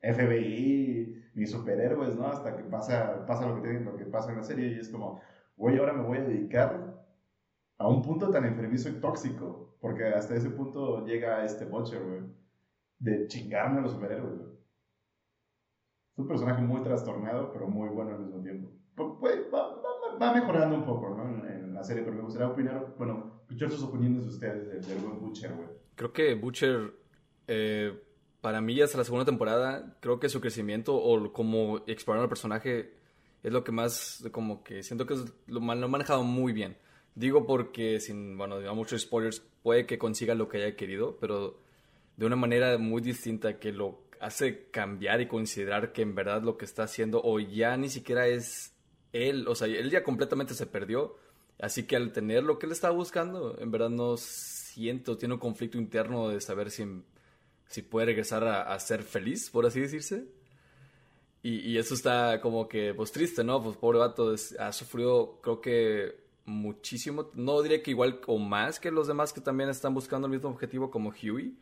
FBI 0.00 1.23
ni 1.34 1.46
superhéroes, 1.46 2.16
¿no? 2.16 2.26
Hasta 2.26 2.56
que 2.56 2.62
pasa, 2.64 3.24
pasa 3.26 3.46
lo, 3.48 3.56
que 3.56 3.62
tiene, 3.68 3.80
lo 3.84 3.96
que 3.96 4.04
pasa 4.06 4.30
en 4.30 4.36
la 4.38 4.42
serie 4.44 4.68
y 4.72 4.78
es 4.78 4.88
como, 4.88 5.20
güey, 5.56 5.78
ahora 5.78 5.92
me 5.92 6.02
voy 6.04 6.18
a 6.18 6.22
dedicar 6.22 7.04
a 7.78 7.88
un 7.88 8.02
punto 8.02 8.30
tan 8.30 8.44
enfermizo 8.44 8.88
y 8.88 9.00
tóxico, 9.00 9.76
porque 9.80 10.04
hasta 10.06 10.34
ese 10.36 10.50
punto 10.50 11.04
llega 11.04 11.44
este 11.44 11.64
Butcher, 11.64 12.02
güey, 12.02 12.20
de 13.00 13.26
chingarme 13.26 13.78
a 13.78 13.82
los 13.82 13.92
superhéroes, 13.92 14.38
güey. 14.38 14.54
Es 16.12 16.18
un 16.18 16.28
personaje 16.28 16.62
muy 16.62 16.80
trastornado, 16.82 17.52
pero 17.52 17.66
muy 17.66 17.88
bueno 17.88 18.12
al 18.14 18.20
mismo 18.20 18.40
tiempo. 18.40 18.70
Pu- 18.96 19.18
pues, 19.18 19.40
va, 19.52 19.74
va- 19.74 20.18
va 20.20 20.32
mejorando 20.34 20.76
un 20.76 20.84
poco, 20.84 21.10
¿no? 21.10 21.24
En, 21.48 21.64
la 21.74 21.82
serie, 21.82 22.04
pero 22.04 22.14
me 22.16 22.22
gustaría 22.22 22.46
opinar, 22.48 22.94
bueno, 22.96 23.40
escuchar 23.42 23.68
sus 23.68 23.82
opiniones 23.82 24.22
de 24.22 24.28
ustedes 24.28 24.68
del, 24.68 24.80
del 24.86 24.98
buen 25.04 25.20
Butcher, 25.20 25.52
güey. 25.52 25.66
Creo 25.96 26.12
que 26.12 26.34
Butcher, 26.36 26.94
para 28.44 28.60
mí, 28.60 28.78
hasta 28.82 28.98
la 28.98 29.04
segunda 29.04 29.24
temporada, 29.24 29.96
creo 30.00 30.20
que 30.20 30.28
su 30.28 30.38
crecimiento 30.38 30.94
o 30.94 31.32
como 31.32 31.78
exploraron 31.86 32.24
al 32.24 32.28
personaje 32.28 32.92
es 33.42 33.50
lo 33.50 33.64
que 33.64 33.72
más, 33.72 34.22
como 34.32 34.62
que 34.62 34.82
siento 34.82 35.06
que 35.06 35.16
lo 35.46 35.60
han 35.70 35.90
manejado 35.90 36.24
muy 36.24 36.52
bien. 36.52 36.76
Digo 37.14 37.46
porque, 37.46 38.00
sin, 38.00 38.36
bueno, 38.36 38.58
digamos 38.58 38.76
muchos 38.76 39.00
spoilers, 39.00 39.40
puede 39.62 39.86
que 39.86 39.96
consiga 39.96 40.34
lo 40.34 40.50
que 40.50 40.58
haya 40.58 40.76
querido, 40.76 41.16
pero 41.18 41.58
de 42.18 42.26
una 42.26 42.36
manera 42.36 42.76
muy 42.76 43.00
distinta 43.00 43.58
que 43.58 43.72
lo 43.72 44.02
hace 44.20 44.66
cambiar 44.70 45.22
y 45.22 45.26
considerar 45.26 45.94
que 45.94 46.02
en 46.02 46.14
verdad 46.14 46.42
lo 46.42 46.58
que 46.58 46.66
está 46.66 46.82
haciendo 46.82 47.22
o 47.24 47.40
ya 47.40 47.78
ni 47.78 47.88
siquiera 47.88 48.26
es 48.26 48.74
él, 49.14 49.48
o 49.48 49.54
sea, 49.54 49.68
él 49.68 49.90
ya 49.90 50.04
completamente 50.04 50.52
se 50.52 50.66
perdió, 50.66 51.16
así 51.58 51.84
que 51.84 51.96
al 51.96 52.12
tener 52.12 52.42
lo 52.42 52.58
que 52.58 52.66
él 52.66 52.72
estaba 52.72 52.92
buscando, 52.92 53.58
en 53.58 53.70
verdad 53.70 53.88
no 53.88 54.18
siento, 54.18 55.16
tiene 55.16 55.32
un 55.32 55.40
conflicto 55.40 55.78
interno 55.78 56.28
de 56.28 56.42
saber 56.42 56.70
si, 56.70 56.84
si 57.68 57.82
puede 57.82 58.06
regresar 58.06 58.44
a, 58.44 58.78
ser 58.78 59.02
feliz, 59.02 59.50
por 59.50 59.66
así 59.66 59.80
decirse. 59.80 60.26
Y, 61.42 61.58
y 61.60 61.78
eso 61.78 61.94
está 61.94 62.40
como 62.40 62.68
que, 62.68 62.94
pues 62.94 63.12
triste, 63.12 63.44
¿no? 63.44 63.62
Pues 63.62 63.76
pobre 63.76 63.98
vato, 63.98 64.32
es- 64.32 64.58
ha 64.58 64.72
sufrido, 64.72 65.40
creo 65.42 65.60
que 65.60 66.24
muchísimo, 66.46 67.30
no 67.34 67.62
diría 67.62 67.82
que 67.82 67.90
igual 67.90 68.20
o 68.26 68.38
más 68.38 68.78
que 68.80 68.90
los 68.90 69.06
demás 69.06 69.32
que 69.32 69.40
también 69.40 69.70
están 69.70 69.94
buscando 69.94 70.26
el 70.26 70.32
mismo 70.32 70.50
objetivo 70.50 70.90
como 70.90 71.10
Huey. 71.10 71.56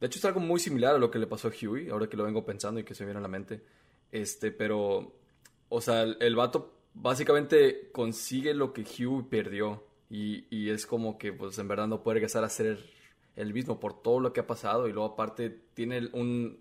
De 0.00 0.06
hecho 0.06 0.18
es 0.18 0.24
algo 0.24 0.40
muy 0.40 0.60
similar 0.60 0.94
a 0.94 0.98
lo 0.98 1.10
que 1.10 1.18
le 1.18 1.26
pasó 1.26 1.48
a 1.48 1.52
Huey, 1.52 1.88
ahora 1.90 2.08
que 2.08 2.16
lo 2.16 2.24
vengo 2.24 2.44
pensando 2.44 2.80
y 2.80 2.84
que 2.84 2.94
se 2.94 3.04
viene 3.04 3.18
a 3.18 3.22
la 3.22 3.28
mente. 3.28 3.62
Este, 4.10 4.50
pero, 4.50 5.12
o 5.68 5.80
sea, 5.80 6.02
el, 6.02 6.16
el 6.20 6.36
vato 6.36 6.74
básicamente 6.94 7.90
consigue 7.92 8.54
lo 8.54 8.72
que 8.72 8.82
Hugh 8.82 9.28
perdió. 9.28 9.84
Y, 10.10 10.44
y, 10.50 10.68
es 10.68 10.84
como 10.84 11.16
que, 11.16 11.32
pues, 11.32 11.58
en 11.58 11.68
verdad 11.68 11.86
no 11.86 12.02
puede 12.02 12.16
regresar 12.16 12.44
a 12.44 12.50
ser 12.50 12.78
el 13.36 13.52
mismo 13.52 13.80
por 13.80 14.02
todo 14.02 14.20
lo 14.20 14.32
que 14.32 14.40
ha 14.40 14.46
pasado. 14.46 14.88
Y 14.88 14.92
luego, 14.92 15.12
aparte, 15.12 15.50
tiene 15.74 16.08
un 16.12 16.58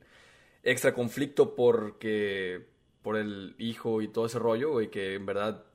extra 0.64 0.94
conflicto 0.94 1.56
porque 1.56 2.66
por 3.02 3.18
el 3.18 3.56
hijo 3.58 4.02
y 4.02 4.08
todo 4.08 4.26
ese 4.26 4.40
rollo, 4.40 4.72
güey, 4.72 4.90
que 4.90 5.16
en 5.16 5.26
verdad 5.26 5.66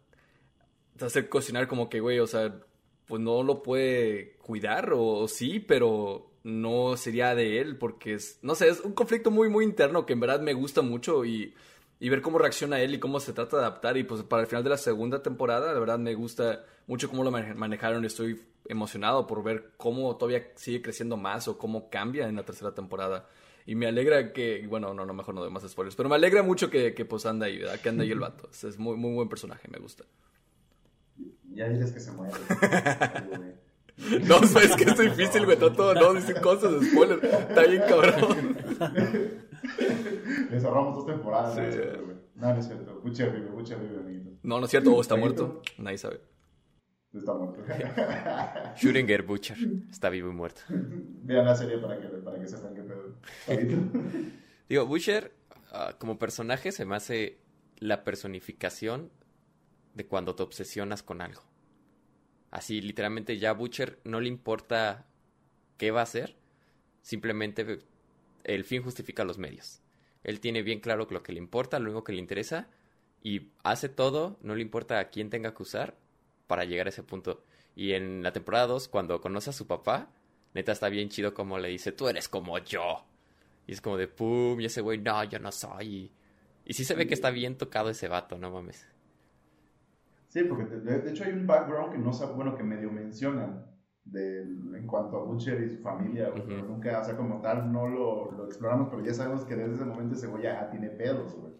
te 0.96 1.04
hace 1.04 1.28
cocinar 1.28 1.66
como 1.68 1.88
que, 1.88 2.00
güey, 2.00 2.18
o 2.20 2.26
sea, 2.26 2.60
pues 3.06 3.20
no 3.20 3.42
lo 3.42 3.62
puede 3.62 4.36
cuidar, 4.42 4.92
o, 4.94 5.28
sí, 5.28 5.60
pero 5.60 6.30
no 6.44 6.96
sería 6.96 7.34
de 7.34 7.60
él, 7.60 7.76
porque 7.76 8.14
es, 8.14 8.38
no 8.42 8.54
sé, 8.54 8.68
es 8.68 8.80
un 8.80 8.92
conflicto 8.92 9.30
muy, 9.30 9.48
muy 9.48 9.64
interno 9.64 10.06
que 10.06 10.12
en 10.12 10.20
verdad 10.20 10.40
me 10.40 10.54
gusta 10.54 10.82
mucho 10.82 11.24
y, 11.24 11.54
y 11.98 12.08
ver 12.08 12.22
cómo 12.22 12.38
reacciona 12.38 12.80
él 12.80 12.94
y 12.94 13.00
cómo 13.00 13.20
se 13.20 13.32
trata 13.32 13.56
de 13.56 13.62
adaptar. 13.64 13.96
Y 13.96 14.04
pues 14.04 14.22
para 14.22 14.42
el 14.42 14.48
final 14.48 14.64
de 14.64 14.70
la 14.70 14.78
segunda 14.78 15.22
temporada, 15.22 15.72
la 15.72 15.80
verdad 15.80 15.98
me 15.98 16.14
gusta 16.14 16.64
mucho 16.86 17.08
cómo 17.08 17.24
lo 17.24 17.30
manejaron 17.30 18.04
estoy 18.04 18.40
emocionado 18.68 19.26
por 19.26 19.42
ver 19.42 19.72
cómo 19.76 20.16
todavía 20.16 20.52
sigue 20.56 20.82
creciendo 20.82 21.16
más 21.16 21.48
o 21.48 21.58
cómo 21.58 21.88
cambia 21.90 22.28
en 22.28 22.36
la 22.36 22.44
tercera 22.44 22.74
temporada. 22.74 23.28
Y 23.64 23.74
me 23.74 23.86
alegra 23.86 24.32
que, 24.32 24.64
bueno, 24.68 24.94
no, 24.94 25.04
no, 25.04 25.12
mejor 25.12 25.34
no 25.34 25.40
doy 25.40 25.50
más 25.50 25.68
spoilers, 25.68 25.96
pero 25.96 26.08
me 26.08 26.14
alegra 26.14 26.42
mucho 26.42 26.70
que, 26.70 26.94
que 26.94 27.04
pues 27.04 27.26
anda 27.26 27.46
ahí, 27.46 27.58
¿verdad? 27.58 27.80
Que 27.80 27.88
anda 27.88 28.04
ahí 28.04 28.12
el 28.12 28.20
vato. 28.20 28.48
Es 28.50 28.78
muy, 28.78 28.96
muy 28.96 29.14
buen 29.14 29.28
personaje, 29.28 29.68
me 29.68 29.78
gusta. 29.78 30.04
Ya 31.52 31.68
dices 31.68 31.90
que 31.90 32.00
se 32.00 32.12
muere. 32.12 32.34
no, 34.28 34.36
es 34.36 34.76
que 34.76 34.84
es 34.84 34.98
difícil, 34.98 35.46
güey. 35.46 35.58
Todo, 35.58 35.94
no 35.94 36.14
decir 36.14 36.40
cosas 36.40 36.80
de 36.80 36.86
spoilers. 36.86 37.24
Está 37.24 37.66
bien 37.66 37.82
cabrón. 37.88 38.56
Les 40.50 40.64
ahorramos 40.64 40.96
dos 40.96 41.06
temporadas. 41.06 41.54
Sí. 41.54 41.78
No, 42.36 42.52
no 42.52 42.60
es 42.60 42.66
cierto. 42.66 43.00
Butcher 43.02 43.32
vive, 43.32 43.48
Butcher 43.48 43.78
vive, 43.78 43.98
amiguito. 43.98 44.30
No, 44.42 44.58
no 44.58 44.66
es 44.66 44.70
cierto. 44.70 44.94
O 44.94 45.00
está 45.00 45.16
muerto. 45.16 45.62
Nadie 45.78 45.98
sabe. 45.98 46.20
Está 47.16 47.34
muerto. 47.34 47.62
Schrödinger 48.76 49.24
Butcher. 49.24 49.56
Está 49.90 50.10
vivo 50.10 50.30
y 50.30 50.34
muerto. 50.34 50.62
Vean 50.68 51.46
la 51.46 51.56
serie 51.56 51.78
para 51.78 51.98
que, 51.98 52.08
para 52.08 52.38
que 52.38 52.46
sepan 52.46 52.74
qué 52.74 52.82
pedo. 52.82 53.14
Digo, 54.68 54.86
Butcher, 54.86 55.32
uh, 55.72 55.96
como 55.98 56.18
personaje, 56.18 56.72
se 56.72 56.84
me 56.84 56.96
hace 56.96 57.38
la 57.78 58.04
personificación 58.04 59.10
de 59.94 60.06
cuando 60.06 60.34
te 60.34 60.42
obsesionas 60.42 61.02
con 61.02 61.20
algo. 61.20 61.42
Así, 62.50 62.80
literalmente, 62.80 63.38
ya 63.38 63.52
Butcher 63.52 63.98
no 64.04 64.20
le 64.20 64.28
importa 64.28 65.06
qué 65.78 65.90
va 65.90 66.00
a 66.00 66.04
hacer, 66.04 66.36
simplemente 67.02 67.80
el 68.44 68.64
fin 68.64 68.82
justifica 68.82 69.24
los 69.24 69.38
medios. 69.38 69.82
Él 70.22 70.40
tiene 70.40 70.62
bien 70.62 70.80
claro 70.80 71.06
lo 71.10 71.22
que 71.22 71.32
le 71.32 71.38
importa, 71.38 71.78
lo 71.78 71.86
único 71.86 72.04
que 72.04 72.12
le 72.12 72.20
interesa, 72.20 72.68
y 73.22 73.52
hace 73.62 73.88
todo, 73.88 74.38
no 74.42 74.54
le 74.54 74.62
importa 74.62 74.98
a 74.98 75.08
quién 75.08 75.30
tenga 75.30 75.54
que 75.54 75.62
usar 75.62 75.96
para 76.46 76.64
llegar 76.64 76.86
a 76.86 76.90
ese 76.90 77.02
punto. 77.02 77.42
Y 77.74 77.92
en 77.92 78.22
la 78.22 78.32
temporada 78.32 78.66
2, 78.66 78.88
cuando 78.88 79.20
conoce 79.20 79.50
a 79.50 79.52
su 79.52 79.66
papá, 79.66 80.08
neta 80.54 80.72
está 80.72 80.88
bien 80.88 81.08
chido 81.08 81.34
como 81.34 81.58
le 81.58 81.68
dice, 81.68 81.92
tú 81.92 82.08
eres 82.08 82.28
como 82.28 82.58
yo. 82.58 83.04
Y 83.66 83.72
es 83.72 83.80
como 83.80 83.96
de 83.96 84.08
pum, 84.08 84.60
y 84.60 84.66
ese 84.66 84.80
güey, 84.80 84.98
no, 84.98 85.24
yo 85.24 85.38
no 85.38 85.52
soy. 85.52 85.86
Y, 85.86 86.12
y 86.64 86.74
sí 86.74 86.84
se 86.84 86.94
ve 86.94 87.06
que 87.06 87.14
está 87.14 87.30
bien 87.30 87.56
tocado 87.56 87.90
ese 87.90 88.08
vato, 88.08 88.38
no 88.38 88.50
mames. 88.50 88.86
Sí, 90.28 90.44
porque 90.44 90.64
de, 90.64 91.10
hecho 91.10 91.24
hay 91.24 91.32
un 91.32 91.46
background 91.46 91.92
que 91.92 91.98
no 91.98 92.12
sabe, 92.12 92.34
bueno, 92.34 92.56
que 92.56 92.62
medio 92.62 92.90
mencionan 92.90 93.64
de, 94.04 94.42
en 94.42 94.86
cuanto 94.86 95.16
a 95.16 95.24
Butcher 95.24 95.62
y 95.62 95.70
su 95.70 95.82
familia, 95.82 96.32
pero 96.34 96.62
nunca, 96.62 97.00
o 97.00 97.04
sea, 97.04 97.16
como 97.16 97.40
tal, 97.40 97.72
no 97.72 97.88
lo, 97.88 98.32
lo, 98.32 98.46
exploramos, 98.46 98.88
pero 98.90 99.04
ya 99.04 99.14
sabemos 99.14 99.44
que 99.44 99.56
desde 99.56 99.74
ese 99.74 99.84
momento 99.84 100.14
ese 100.14 100.26
güey 100.26 100.42
ya 100.44 100.68
tiene 100.70 100.90
pedos, 100.90 101.34
güey. 101.34 101.54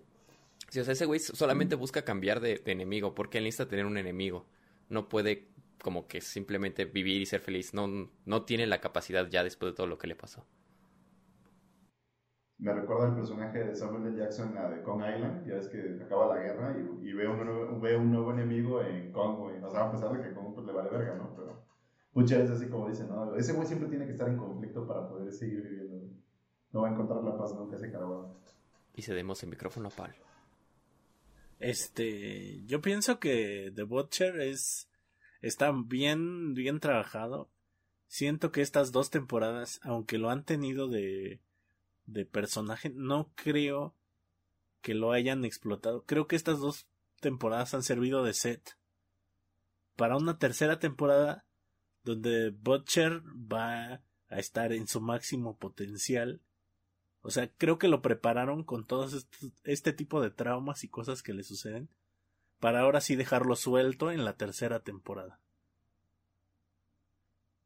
Sí, 0.68 0.81
o 0.81 0.85
sea, 0.85 0.92
ese 0.92 1.07
güey 1.07 1.20
solamente 1.20 1.75
busca 1.75 2.03
cambiar 2.03 2.40
de, 2.40 2.59
de, 2.59 2.72
enemigo, 2.72 3.14
porque 3.14 3.38
él 3.38 3.44
necesita 3.44 3.68
tener 3.68 3.87
un 3.87 3.96
enemigo. 3.96 4.46
No 4.88 5.09
puede 5.09 5.49
como 5.83 6.07
que 6.09 6.20
simplemente 6.20 6.85
vivir 6.85 7.20
y 7.20 7.27
ser 7.27 7.40
feliz. 7.40 7.75
No, 7.75 8.11
no 8.25 8.42
tiene 8.44 8.66
la 8.66 8.81
capacidad 8.81 9.29
ya 9.29 9.44
después 9.44 9.72
de 9.72 9.77
todo 9.77 9.87
lo 9.87 9.99
que 9.99 10.07
le 10.07 10.16
pasó 10.16 10.46
me 12.59 12.72
recuerda 12.72 13.09
el 13.09 13.14
personaje 13.14 13.64
de 13.64 13.75
Samuel 13.75 14.07
L. 14.07 14.18
Jackson 14.18 14.55
la 14.55 14.70
de 14.70 14.83
Kong 14.83 15.03
Island, 15.03 15.46
ya 15.46 15.55
ves 15.55 15.68
que 15.68 16.01
acaba 16.03 16.35
la 16.35 16.42
guerra 16.42 16.77
y, 17.03 17.12
ve, 17.12 17.29
un 17.29 17.44
nuevo, 17.44 17.81
ve 17.81 17.96
un 17.96 18.11
nuevo 18.11 18.33
enemigo 18.33 18.83
en 18.83 19.12
Kong, 19.12 19.38
güey. 19.38 19.62
O 19.62 19.70
sea, 19.70 19.85
a 19.85 19.92
pesar 19.92 20.12
de 20.12 20.22
que 20.22 20.35
Kong 20.35 20.55
pues, 20.55 20.66
le 20.66 20.72
vale 20.72 20.90
verga, 20.90 21.16
¿no? 21.16 21.35
Pero 21.37 21.64
muchas 22.12 22.38
veces 22.40 22.57
así 22.57 22.70
como 22.70 22.88
dicen, 22.88 23.09
no, 23.09 23.35
ese 23.37 23.53
güey 23.53 23.66
siempre 23.66 23.88
tiene 23.88 24.07
que 24.07 24.12
estar 24.12 24.29
en 24.29 24.38
conflicto 24.38 24.87
para 24.87 25.07
poder 25.07 25.31
seguir 25.33 25.62
viviendo, 25.62 26.14
No 26.72 26.83
va 26.83 26.88
a 26.88 26.92
encontrar 26.92 27.22
la 27.22 27.37
paz 27.37 27.55
nunca 27.55 27.77
ese 27.77 27.92
cabrón. 27.92 28.33
Y 28.94 29.03
cedemos 29.03 29.42
el 29.42 29.51
micrófono 29.51 29.88
a 29.88 29.90
Pal. 29.90 30.14
Este, 31.59 32.62
yo 32.64 32.81
pienso 32.81 33.19
que 33.19 33.73
The 33.75 33.83
Butcher 33.85 34.40
es, 34.40 34.88
está 35.40 35.73
bien, 35.73 36.55
bien 36.55 36.81
trabajado. 36.81 37.51
Siento 38.09 38.53
que 38.53 38.62
estas 38.62 38.92
dos 38.92 39.11
temporadas, 39.11 39.81
aunque 39.83 40.19
lo 40.19 40.31
han 40.31 40.45
tenido 40.45 40.88
de, 40.88 41.40
de 42.07 42.25
personaje, 42.25 42.90
no 42.90 43.31
creo 43.35 43.95
que 44.81 44.95
lo 44.95 45.12
hayan 45.12 45.45
explotado. 45.45 46.05
Creo 46.05 46.27
que 46.27 46.37
estas 46.37 46.61
dos 46.61 46.87
temporadas 47.21 47.75
han 47.75 47.83
servido 47.83 48.23
de 48.23 48.35
set 48.35 48.77
para 49.97 50.16
una 50.16 50.38
tercera 50.38 50.79
temporada 50.79 51.45
donde 52.05 52.51
Butcher 52.51 53.23
va 53.25 54.01
a 54.29 54.38
estar 54.38 54.73
en 54.73 54.87
su 54.87 55.01
máximo 55.01 55.57
potencial. 55.57 56.40
O 57.27 57.31
sea, 57.31 57.51
creo 57.59 57.77
que 57.77 57.89
lo 57.89 58.03
prepararon 58.03 58.62
con 58.62 58.87
todo 58.87 59.09
este 59.65 59.93
tipo 59.93 60.23
de 60.23 60.31
traumas 60.31 60.85
y 60.85 60.89
cosas 60.89 61.25
que 61.25 61.35
le 61.35 61.43
suceden 61.43 61.89
para 62.61 62.83
ahora 62.83 63.01
sí 63.01 63.17
dejarlo 63.17 63.57
suelto 63.57 64.12
en 64.12 64.25
la 64.25 64.37
tercera 64.37 64.85
temporada. 64.85 65.41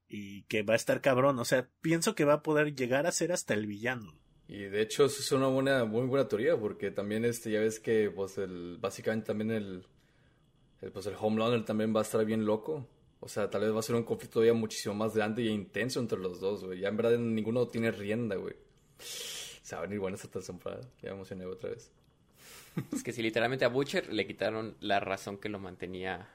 Y 0.09 0.45
que 0.45 0.63
va 0.63 0.73
a 0.73 0.77
estar 0.77 1.03
cabrón, 1.03 1.39
o 1.39 1.45
sea, 1.45 1.69
pienso 1.83 2.15
que 2.15 2.25
va 2.25 2.33
a 2.33 2.43
poder 2.43 2.75
llegar 2.75 3.07
a 3.07 3.13
ser 3.13 3.33
hasta 3.33 3.53
el 3.53 3.67
villano. 3.67 4.19
Y 4.49 4.63
de 4.63 4.81
hecho 4.81 5.05
eso 5.05 5.21
es 5.21 5.31
una 5.31 5.49
buena, 5.49 5.85
muy 5.85 6.07
buena 6.07 6.27
teoría, 6.27 6.59
porque 6.59 6.91
también 6.91 7.27
este, 7.27 7.51
ya 7.51 7.61
ves 7.61 7.81
que 7.81 8.11
pues 8.11 8.39
el, 8.39 8.79
básicamente 8.79 9.27
también 9.27 9.51
el, 9.51 9.87
el, 10.81 10.91
pues 10.91 11.05
el 11.05 11.17
Homelander 11.21 11.67
también 11.67 11.95
va 11.95 12.01
a 12.01 12.05
estar 12.05 12.25
bien 12.25 12.47
loco. 12.47 12.89
O 13.21 13.29
sea, 13.29 13.51
tal 13.51 13.61
vez 13.61 13.75
va 13.75 13.81
a 13.81 13.83
ser 13.83 13.95
un 13.95 14.05
conflicto 14.05 14.37
todavía 14.37 14.55
muchísimo 14.55 14.95
más 14.95 15.15
grande 15.15 15.43
e 15.43 15.51
intenso 15.51 16.01
entre 16.01 16.19
los 16.19 16.41
dos, 16.41 16.65
güey. 16.65 16.81
Ya 16.81 16.89
en 16.89 16.97
verdad 16.97 17.19
ninguno 17.19 17.69
tiene 17.69 17.91
rienda, 17.91 18.37
güey. 18.37 18.55
Se 19.63 19.77
va 19.77 19.83
a 19.83 19.85
venir 19.85 20.01
buena 20.01 20.17
esta 20.17 20.41
temporada. 20.41 20.83
Ya 21.03 21.11
me 21.11 21.17
emocioné 21.17 21.45
otra 21.47 21.71
vez. 21.71 21.93
Es 22.93 23.03
que 23.03 23.13
si 23.13 23.23
literalmente 23.23 23.65
a 23.65 23.69
Butcher 23.69 24.13
le 24.13 24.27
quitaron 24.27 24.77
la 24.81 25.01
razón 25.01 25.39
que 25.39 25.49
lo 25.49 25.59
mantenía 25.59 26.29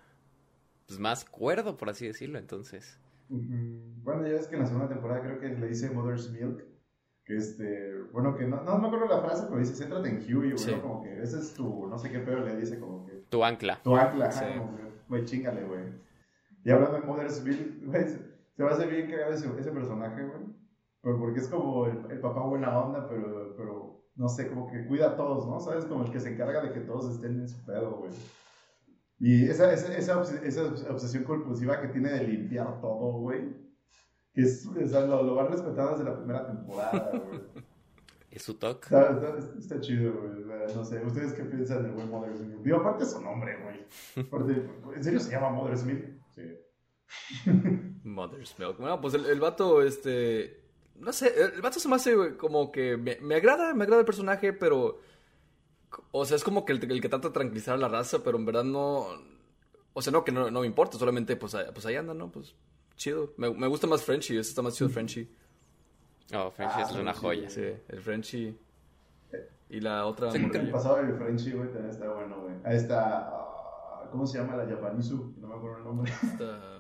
pues, 0.88 1.00
más 1.00 1.26
cuerdo, 1.26 1.78
por 1.78 1.90
así 1.90 2.06
decirlo, 2.06 2.38
entonces. 2.38 3.00
Bueno, 3.30 4.28
ya 4.28 4.34
ves 4.34 4.48
que 4.48 4.56
en 4.56 4.62
la 4.62 4.68
segunda 4.68 4.88
temporada 4.88 5.22
creo 5.22 5.40
que 5.40 5.48
le 5.48 5.68
dice 5.68 5.90
Mother's 5.90 6.30
Milk 6.30 6.64
que 7.26 7.38
este, 7.38 8.04
bueno, 8.12 8.38
que 8.38 8.46
no, 8.46 8.62
no 8.62 8.78
me 8.78 8.88
acuerdo 8.88 9.08
la 9.08 9.20
frase, 9.20 9.46
pero 9.48 9.60
dice, 9.60 9.74
céntrate 9.74 10.10
en 10.10 10.18
Huey, 10.18 10.52
güey, 10.52 10.82
como 10.82 11.02
que 11.02 11.24
ese 11.24 11.40
es 11.40 11.56
tu, 11.56 11.88
no 11.88 11.98
sé 11.98 12.12
qué 12.12 12.20
pedo 12.20 12.42
le 12.42 12.56
dice, 12.56 12.80
como 12.80 13.04
que... 13.04 13.14
Tu 13.30 13.44
ancla. 13.44 13.82
Tu 13.84 13.96
ancla, 13.96 14.32
sí. 14.32 14.46
güey, 15.10 15.26
chingale, 15.26 15.64
güey. 15.64 15.82
Y 16.64 16.70
hablando 16.70 17.00
de 17.00 17.06
Mothersville, 17.06 17.80
güey, 17.84 18.06
se 18.56 18.64
va 18.64 18.70
a 18.70 18.74
hacer 18.76 18.90
bien 18.90 19.10
cagado 19.10 19.34
ese, 19.34 19.50
ese 19.60 19.72
personaje, 19.72 20.24
güey, 20.24 20.45
pero 21.06 21.18
porque 21.18 21.39
es 21.39 21.48
como 21.48 21.86
el, 21.86 22.12
el, 22.12 22.20
papá 22.20 22.41
buena 22.41 22.78
onda, 22.78 23.08
pero, 23.08 23.56
pero, 23.56 24.04
no 24.15 24.28
sé, 24.28 24.50
como 24.50 24.68
que 24.68 24.86
cuida 24.88 25.12
a 25.12 25.15
todos, 25.15 25.48
¿no? 25.48 25.62
¿Sabes? 25.62 25.86
Como 25.86 26.04
el 26.04 26.12
que 26.12 26.20
se 26.20 26.34
encarga 26.34 26.62
de 26.62 26.74
que 26.74 26.82
todos 26.82 27.10
estén 27.15 27.39
en 27.39 27.48
su 27.48 27.63
pedo, 27.63 28.00
güey. 28.00 28.12
Y 29.20 29.46
esa, 29.46 29.72
esa, 29.72 29.98
esa, 29.98 30.22
esa 30.44 30.63
obsesión 30.91 31.24
compulsiva 31.24 31.80
que 31.80 31.88
tiene 31.88 32.10
de 32.10 32.28
limpiar 32.28 32.82
todo, 32.82 33.20
güey 33.20 33.63
que 34.36 34.41
es, 34.41 34.68
o 34.68 34.88
sea, 34.88 35.02
lo, 35.06 35.24
lo, 35.24 35.36
van 35.36 35.48
respetando 35.48 35.91
desde 35.94 36.04
la 36.04 36.18
primera 36.18 36.46
temporada, 36.46 37.24
güey. 37.26 37.39
¿Es 38.30 38.44
su 38.44 38.56
toque? 38.56 38.84
Está, 38.84 39.38
está, 39.58 39.80
chido, 39.80 40.13
güey. 40.13 40.44
No 40.76 40.84
sé, 40.84 41.04
¿ustedes 41.06 41.32
qué 41.34 41.46
piensan 41.46 41.84
del 41.84 41.94
buen 41.94 42.10
Mother 42.10 42.36
Smith? 42.36 42.58
Digo, 42.62 42.78
aparte 42.78 43.06
su 43.06 43.22
nombre, 43.22 43.58
güey. 43.63 43.86
¿En 44.94 45.04
serio 45.04 45.22
se 45.22 45.32
llama 45.32 45.52
Mother 45.52 45.78
Smith? 45.78 46.04
Sí. 46.32 46.41
Mother's 48.04 48.60
Milk. 48.60 48.78
Bueno, 48.78 48.99
pues 48.99 49.14
el, 49.14 49.26
el, 49.26 49.39
vato, 49.39 49.82
este. 49.82 50.64
No 51.00 51.12
sé, 51.12 51.34
el 51.56 51.62
vato 51.62 51.80
se 51.80 51.88
me 51.88 51.96
hace 51.96 52.38
como 52.38 52.72
que. 52.72 52.98
Me, 52.98 53.18
me, 53.22 53.36
agrada, 53.36 53.74
me 53.74 53.84
agrada 53.84 54.00
el 54.00 54.06
personaje, 54.06 54.54
pero. 54.54 55.00
O 56.12 56.26
sea, 56.26 56.36
es 56.36 56.43
como 56.43 56.66
que 56.66 56.74
el, 56.74 56.91
el, 56.91 57.02
que 57.02 57.10
trata 57.10 57.30
de 57.30 57.34
tranquilizar 57.34 57.76
a 57.76 57.78
la 57.78 57.88
raza, 57.88 58.24
pero 58.24 58.38
en 58.38 58.46
verdad 58.46 58.64
no. 58.64 59.08
O 59.93 60.02
sea, 60.02 60.12
no 60.12 60.24
que 60.24 60.32
no, 60.32 60.52
no 60.52 60.62
me 60.62 60.68
importa, 60.68 60.98
solamente 60.98 61.36
pues, 61.38 61.56
pues 61.74 61.86
ahí 61.86 61.96
anda, 61.96 62.14
¿no? 62.14 62.32
Pues 62.32 62.56
chido. 62.96 63.34
Me, 63.38 63.50
me 63.54 63.68
gusta 63.68 63.88
más 63.88 64.04
Frenchy, 64.04 64.38
ese 64.38 64.50
está 64.50 64.62
más 64.62 64.76
chido 64.76 64.89
Frenchy. 64.89 65.30
Oh, 66.34 66.52
Frenchy 66.52 66.82
es 66.82 66.91
una 66.93 67.14
joya. 67.14 67.50
Sí, 67.50 67.64
el 67.88 68.02
Frenchy. 68.02 68.58
Y 69.70 69.80
la 69.80 70.06
otra. 70.06 70.32
Sí, 70.32 70.38
el 70.38 70.72
pasado 70.72 70.98
del 70.98 71.16
Frenchy, 71.16 71.52
güey, 71.52 71.70
también 71.70 71.89
está 71.89 72.10
bueno, 72.10 72.41
güey. 72.41 72.56
Ahí 72.64 72.78
está. 72.78 73.32
Uh, 73.32 74.10
¿Cómo 74.12 74.26
se 74.26 74.38
llama 74.38 74.56
la 74.56 74.66
Japanisu? 74.68 75.34
No 75.39 75.48
me 75.48 75.56
acuerdo 75.56 75.78
el 75.78 75.84
nombre. 75.84 76.12
Está. 76.24 76.72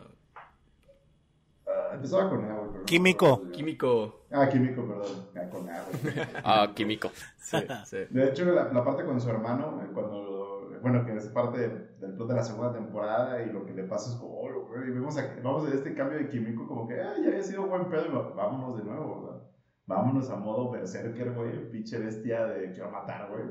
Empezaba 1.95 2.29
con 2.29 2.45
A, 2.45 2.55
güey. 2.55 2.83
Químico. 2.85 3.41
Químico. 3.51 4.25
Ah, 4.31 4.47
Químico, 4.49 4.85
perdón. 4.85 5.27
Ah, 5.35 5.49
con 5.49 5.69
A, 5.69 5.83
güey. 5.83 6.13
ah, 6.43 6.71
Químico. 6.75 7.09
Sí, 7.37 7.57
sí. 7.85 7.97
De 8.09 8.29
hecho, 8.29 8.45
la, 8.45 8.71
la, 8.71 8.83
parte 8.83 9.05
con 9.05 9.19
su 9.19 9.29
hermano, 9.29 9.81
cuando 9.93 10.45
bueno, 10.85 11.03
que 11.03 11.15
es 11.15 11.27
parte 11.29 11.67
del 11.99 12.13
plot 12.13 12.27
de 12.27 12.35
la 12.35 12.43
segunda 12.43 12.71
temporada 12.71 13.41
y 13.41 13.51
lo 13.51 13.65
que 13.65 13.73
le 13.73 13.85
pasa 13.85 14.11
es 14.11 14.17
como, 14.17 14.39
oh, 14.39 14.67
güey, 14.67 14.87
y 14.87 14.91
vemos, 14.91 15.17
a, 15.17 15.35
vamos 15.41 15.67
a 15.67 15.73
este 15.73 15.95
cambio 15.95 16.19
de 16.19 16.29
químico 16.29 16.67
como 16.67 16.87
que, 16.87 17.01
ah, 17.01 17.15
ya 17.19 17.29
había 17.29 17.41
sido 17.41 17.65
buen 17.65 17.89
pedo, 17.89 18.05
y 18.05 18.35
vámonos 18.35 18.77
de 18.77 18.83
nuevo, 18.83 19.23
¿verdad? 19.23 19.41
Vámonos 19.87 20.29
a 20.29 20.35
modo 20.35 20.69
berserker, 20.69 21.33
güey, 21.33 21.71
pinche 21.71 21.97
bestia 21.97 22.45
de 22.45 22.71
quiero 22.71 22.91
matar, 22.91 23.31
güey. 23.31 23.45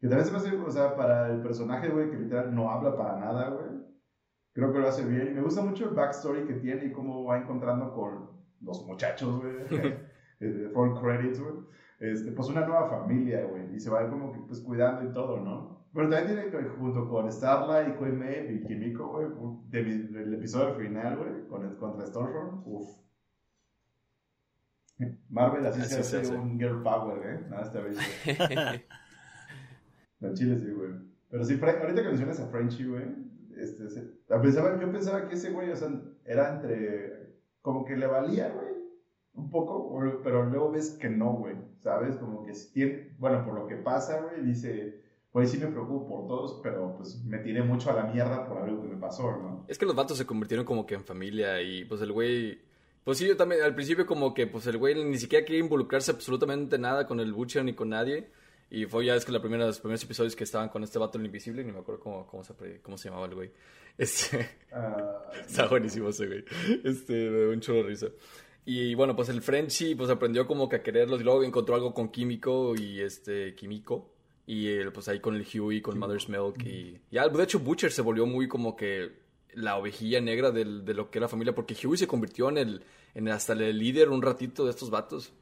Que 0.00 0.08
también 0.08 0.26
se 0.26 0.32
me 0.32 0.38
hace, 0.38 0.56
o 0.56 0.70
sea, 0.72 0.96
para 0.96 1.28
el 1.28 1.40
personaje, 1.40 1.88
güey, 1.88 2.10
que 2.10 2.16
literal 2.16 2.52
no 2.52 2.68
habla 2.68 2.96
para 2.96 3.20
nada, 3.20 3.50
güey. 3.50 3.69
Creo 4.52 4.72
que 4.72 4.78
lo 4.78 4.88
hace 4.88 5.06
bien. 5.06 5.34
Me 5.34 5.42
gusta 5.42 5.62
mucho 5.62 5.88
el 5.88 5.94
backstory 5.94 6.44
que 6.44 6.54
tiene 6.54 6.86
y 6.86 6.92
cómo 6.92 7.24
va 7.24 7.38
encontrando 7.38 7.92
con 7.92 8.30
los 8.60 8.86
muchachos, 8.86 9.40
güey. 9.40 9.94
For 10.72 11.00
credits, 11.00 11.40
güey 11.40 11.54
este, 12.00 12.32
pues 12.32 12.48
una 12.48 12.66
nueva 12.66 12.88
familia, 12.88 13.44
güey, 13.44 13.76
y 13.76 13.78
se 13.78 13.90
va 13.90 14.08
como 14.08 14.32
que 14.32 14.40
pues 14.40 14.60
cuidando 14.60 15.08
y 15.08 15.12
todo, 15.12 15.38
¿no? 15.38 15.84
Pero 15.92 16.08
también 16.08 16.50
tiene 16.50 16.68
junto 16.68 17.06
con 17.08 17.28
y 17.28 17.92
Koime 17.98 18.52
y 18.52 18.62
Kimiko, 18.62 19.08
güey, 19.08 19.28
del 19.68 20.32
episodio 20.34 20.74
final, 20.76 21.18
güey, 21.18 21.46
con 21.46 21.64
el, 21.66 21.76
contra 21.76 22.06
Stormfront, 22.06 22.62
uff. 22.64 22.88
Marvel 25.28 25.66
así, 25.66 25.82
se 25.82 26.00
hace 26.00 26.36
un 26.36 26.58
girl 26.58 26.82
power, 26.82 27.26
¿eh? 27.26 27.46
Nada, 27.50 27.62
está 27.62 27.80
bien. 27.80 28.82
en 30.20 30.34
Chile 30.34 30.58
sí, 30.58 30.70
güey. 30.70 30.90
Pero 31.28 31.44
sí, 31.44 31.60
ahorita 31.62 32.02
que 32.02 32.08
mencionas 32.08 32.40
a 32.40 32.46
Frenchy, 32.46 32.84
güey, 32.84 33.04
este, 33.62 33.84
pensaba, 34.40 34.80
yo 34.80 34.90
pensaba 34.90 35.28
que 35.28 35.34
ese 35.34 35.50
güey, 35.50 35.70
era 36.24 36.54
entre, 36.54 37.36
como 37.62 37.84
que 37.84 37.96
le 37.96 38.06
valía, 38.06 38.48
güey, 38.50 38.74
un 39.34 39.50
poco, 39.50 39.98
pero 40.22 40.44
luego 40.44 40.72
ves 40.72 40.90
que 40.90 41.08
no, 41.08 41.34
güey, 41.34 41.56
¿sabes? 41.78 42.16
Como 42.16 42.44
que 42.44 43.12
bueno, 43.18 43.44
por 43.44 43.54
lo 43.54 43.66
que 43.66 43.76
pasa, 43.76 44.20
güey, 44.22 44.44
dice, 44.44 45.02
pues 45.32 45.50
sí 45.50 45.58
me 45.58 45.68
preocupo 45.68 46.08
por 46.08 46.26
todos, 46.26 46.60
pero 46.62 46.96
pues 46.96 47.22
me 47.24 47.38
tiré 47.38 47.62
mucho 47.62 47.90
a 47.90 47.94
la 47.94 48.04
mierda 48.04 48.48
por 48.48 48.58
algo 48.58 48.82
que 48.82 48.88
me 48.88 48.96
pasó, 48.96 49.30
¿no? 49.30 49.64
Es 49.68 49.78
que 49.78 49.86
los 49.86 49.94
vatos 49.94 50.18
se 50.18 50.26
convirtieron 50.26 50.66
como 50.66 50.86
que 50.86 50.94
en 50.94 51.04
familia 51.04 51.60
y 51.62 51.84
pues 51.84 52.00
el 52.02 52.12
güey... 52.12 52.60
Pues 53.04 53.16
sí, 53.16 53.26
yo 53.26 53.36
también, 53.36 53.62
al 53.62 53.74
principio 53.74 54.04
como 54.06 54.34
que 54.34 54.46
pues 54.46 54.66
el 54.66 54.76
güey 54.76 55.02
ni 55.04 55.16
siquiera 55.16 55.44
quería 55.44 55.60
involucrarse 55.60 56.10
absolutamente 56.10 56.78
nada 56.78 57.06
con 57.06 57.18
el 57.18 57.32
Butcher 57.32 57.64
ni 57.64 57.72
con 57.72 57.88
nadie. 57.88 58.30
Y 58.70 58.86
fue 58.86 59.04
ya 59.04 59.16
es 59.16 59.24
que 59.24 59.32
la 59.32 59.40
primera, 59.40 59.66
los 59.66 59.80
primeros 59.80 60.02
episodios 60.04 60.36
que 60.36 60.44
estaban 60.44 60.68
con 60.68 60.84
este 60.84 60.98
vato 60.98 61.18
el 61.18 61.26
invisible, 61.26 61.64
ni 61.64 61.72
me 61.72 61.80
acuerdo 61.80 62.00
cómo, 62.00 62.26
cómo, 62.26 62.44
se, 62.44 62.80
cómo 62.82 62.96
se 62.96 63.08
llamaba 63.08 63.26
el 63.26 63.34
güey. 63.34 63.50
Este... 63.98 64.48
Uh, 64.72 65.40
está 65.40 65.66
buenísimo 65.66 66.08
ese 66.08 66.26
güey. 66.26 66.44
Este, 66.84 67.12
me 67.28 67.48
un 67.48 67.60
chulo 67.60 67.82
risa. 67.82 68.06
Y 68.64 68.94
bueno, 68.94 69.16
pues 69.16 69.28
el 69.28 69.42
Frenchy 69.42 69.94
pues 69.94 70.08
aprendió 70.10 70.46
como 70.46 70.68
que 70.68 70.76
a 70.76 70.82
quererlos 70.82 71.20
y 71.20 71.24
luego 71.24 71.42
encontró 71.42 71.74
algo 71.74 71.92
con 71.92 72.08
Químico 72.08 72.74
y 72.76 73.00
este 73.00 73.54
Químico. 73.54 74.12
Y 74.46 74.84
pues 74.90 75.08
ahí 75.08 75.20
con 75.20 75.34
el 75.34 75.46
Huey, 75.46 75.80
con 75.80 75.98
Mother's 75.98 76.28
Milk 76.28 76.64
y 76.64 76.98
ya, 77.10 77.28
de 77.28 77.42
hecho 77.42 77.58
Butcher 77.58 77.92
se 77.92 78.02
volvió 78.02 78.26
muy 78.26 78.48
como 78.48 78.74
que 78.74 79.12
la 79.54 79.76
ovejilla 79.76 80.20
negra 80.20 80.50
del, 80.50 80.84
de 80.84 80.94
lo 80.94 81.10
que 81.10 81.18
era 81.18 81.24
la 81.24 81.28
familia 81.28 81.54
porque 81.54 81.76
Huey 81.84 81.98
se 81.98 82.06
convirtió 82.06 82.48
en 82.48 82.58
el, 82.58 82.84
en 83.14 83.28
hasta 83.28 83.52
el 83.52 83.78
líder 83.78 84.08
un 84.08 84.22
ratito 84.22 84.64
de 84.64 84.70
estos 84.70 84.90
vatos. 84.90 85.32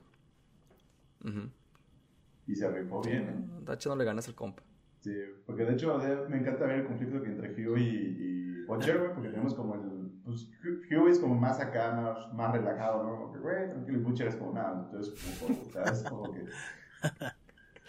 Y 2.48 2.56
se 2.56 2.68
rifó 2.70 3.00
bien, 3.02 3.28
¿eh? 3.28 3.62
Dacho 3.64 3.90
no 3.90 3.96
le 3.96 4.04
ganas 4.04 4.26
al 4.26 4.34
compa. 4.34 4.62
Sí, 5.00 5.14
porque 5.46 5.64
de 5.64 5.74
hecho 5.74 5.98
me 6.28 6.38
encanta 6.38 6.66
ver 6.66 6.80
el 6.80 6.86
conflicto 6.86 7.22
que 7.22 7.28
entre 7.28 7.50
Huey 7.54 8.16
y, 8.18 8.64
Butcher, 8.64 8.98
güey, 8.98 9.14
porque 9.14 9.28
tenemos 9.28 9.54
como 9.54 9.74
el 9.74 10.08
pues 10.24 10.50
Huey 10.90 11.10
es 11.10 11.18
como 11.18 11.34
más 11.34 11.58
acá, 11.60 11.92
más, 11.92 12.34
más 12.34 12.52
relajado, 12.52 13.02
¿no? 13.02 13.16
Como 13.16 13.32
que, 13.32 13.38
güey, 13.38 13.70
tranquilo, 13.70 13.98
y 13.98 14.02
Butcher 14.02 14.28
es 14.28 14.36
como 14.36 14.52
nada, 14.52 14.84
entonces, 14.84 15.14
como, 15.40 15.64
¿sabes? 15.70 16.02
Como 16.02 16.32
que... 16.32 16.44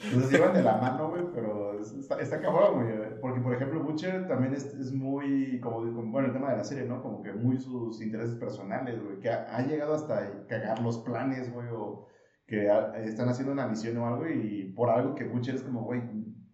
Entonces 0.01 0.31
llevan 0.31 0.53
de 0.53 0.63
la 0.63 0.77
mano, 0.77 1.09
güey, 1.09 1.25
pero 1.33 1.77
está, 1.81 2.21
está 2.21 2.39
cabrón, 2.39 2.85
güey. 2.85 3.19
Porque, 3.19 3.41
por 3.41 3.53
ejemplo, 3.53 3.83
Butcher 3.83 4.29
también 4.29 4.53
es, 4.53 4.73
es 4.75 4.93
muy, 4.93 5.59
como, 5.59 5.81
bueno, 6.09 6.27
el 6.29 6.33
tema 6.33 6.51
de 6.51 6.57
la 6.57 6.63
serie, 6.63 6.85
¿no? 6.85 7.01
Como 7.01 7.21
que 7.21 7.33
muy 7.33 7.57
sus 7.59 8.01
intereses 8.01 8.35
personales, 8.35 9.03
güey. 9.03 9.19
Que 9.19 9.29
ha, 9.29 9.61
llegado 9.67 9.93
hasta 9.93 10.45
cagar 10.47 10.81
los 10.81 10.99
planes, 10.99 11.53
güey, 11.53 11.67
o 11.73 12.07
que 12.49 12.67
están 13.03 13.29
haciendo 13.29 13.53
una 13.53 13.67
misión 13.67 13.95
o 13.97 14.07
algo 14.07 14.27
y 14.27 14.73
por 14.75 14.89
algo 14.89 15.13
que 15.13 15.25
Butcher 15.25 15.53
es 15.53 15.61
como, 15.61 15.83
güey, 15.83 16.01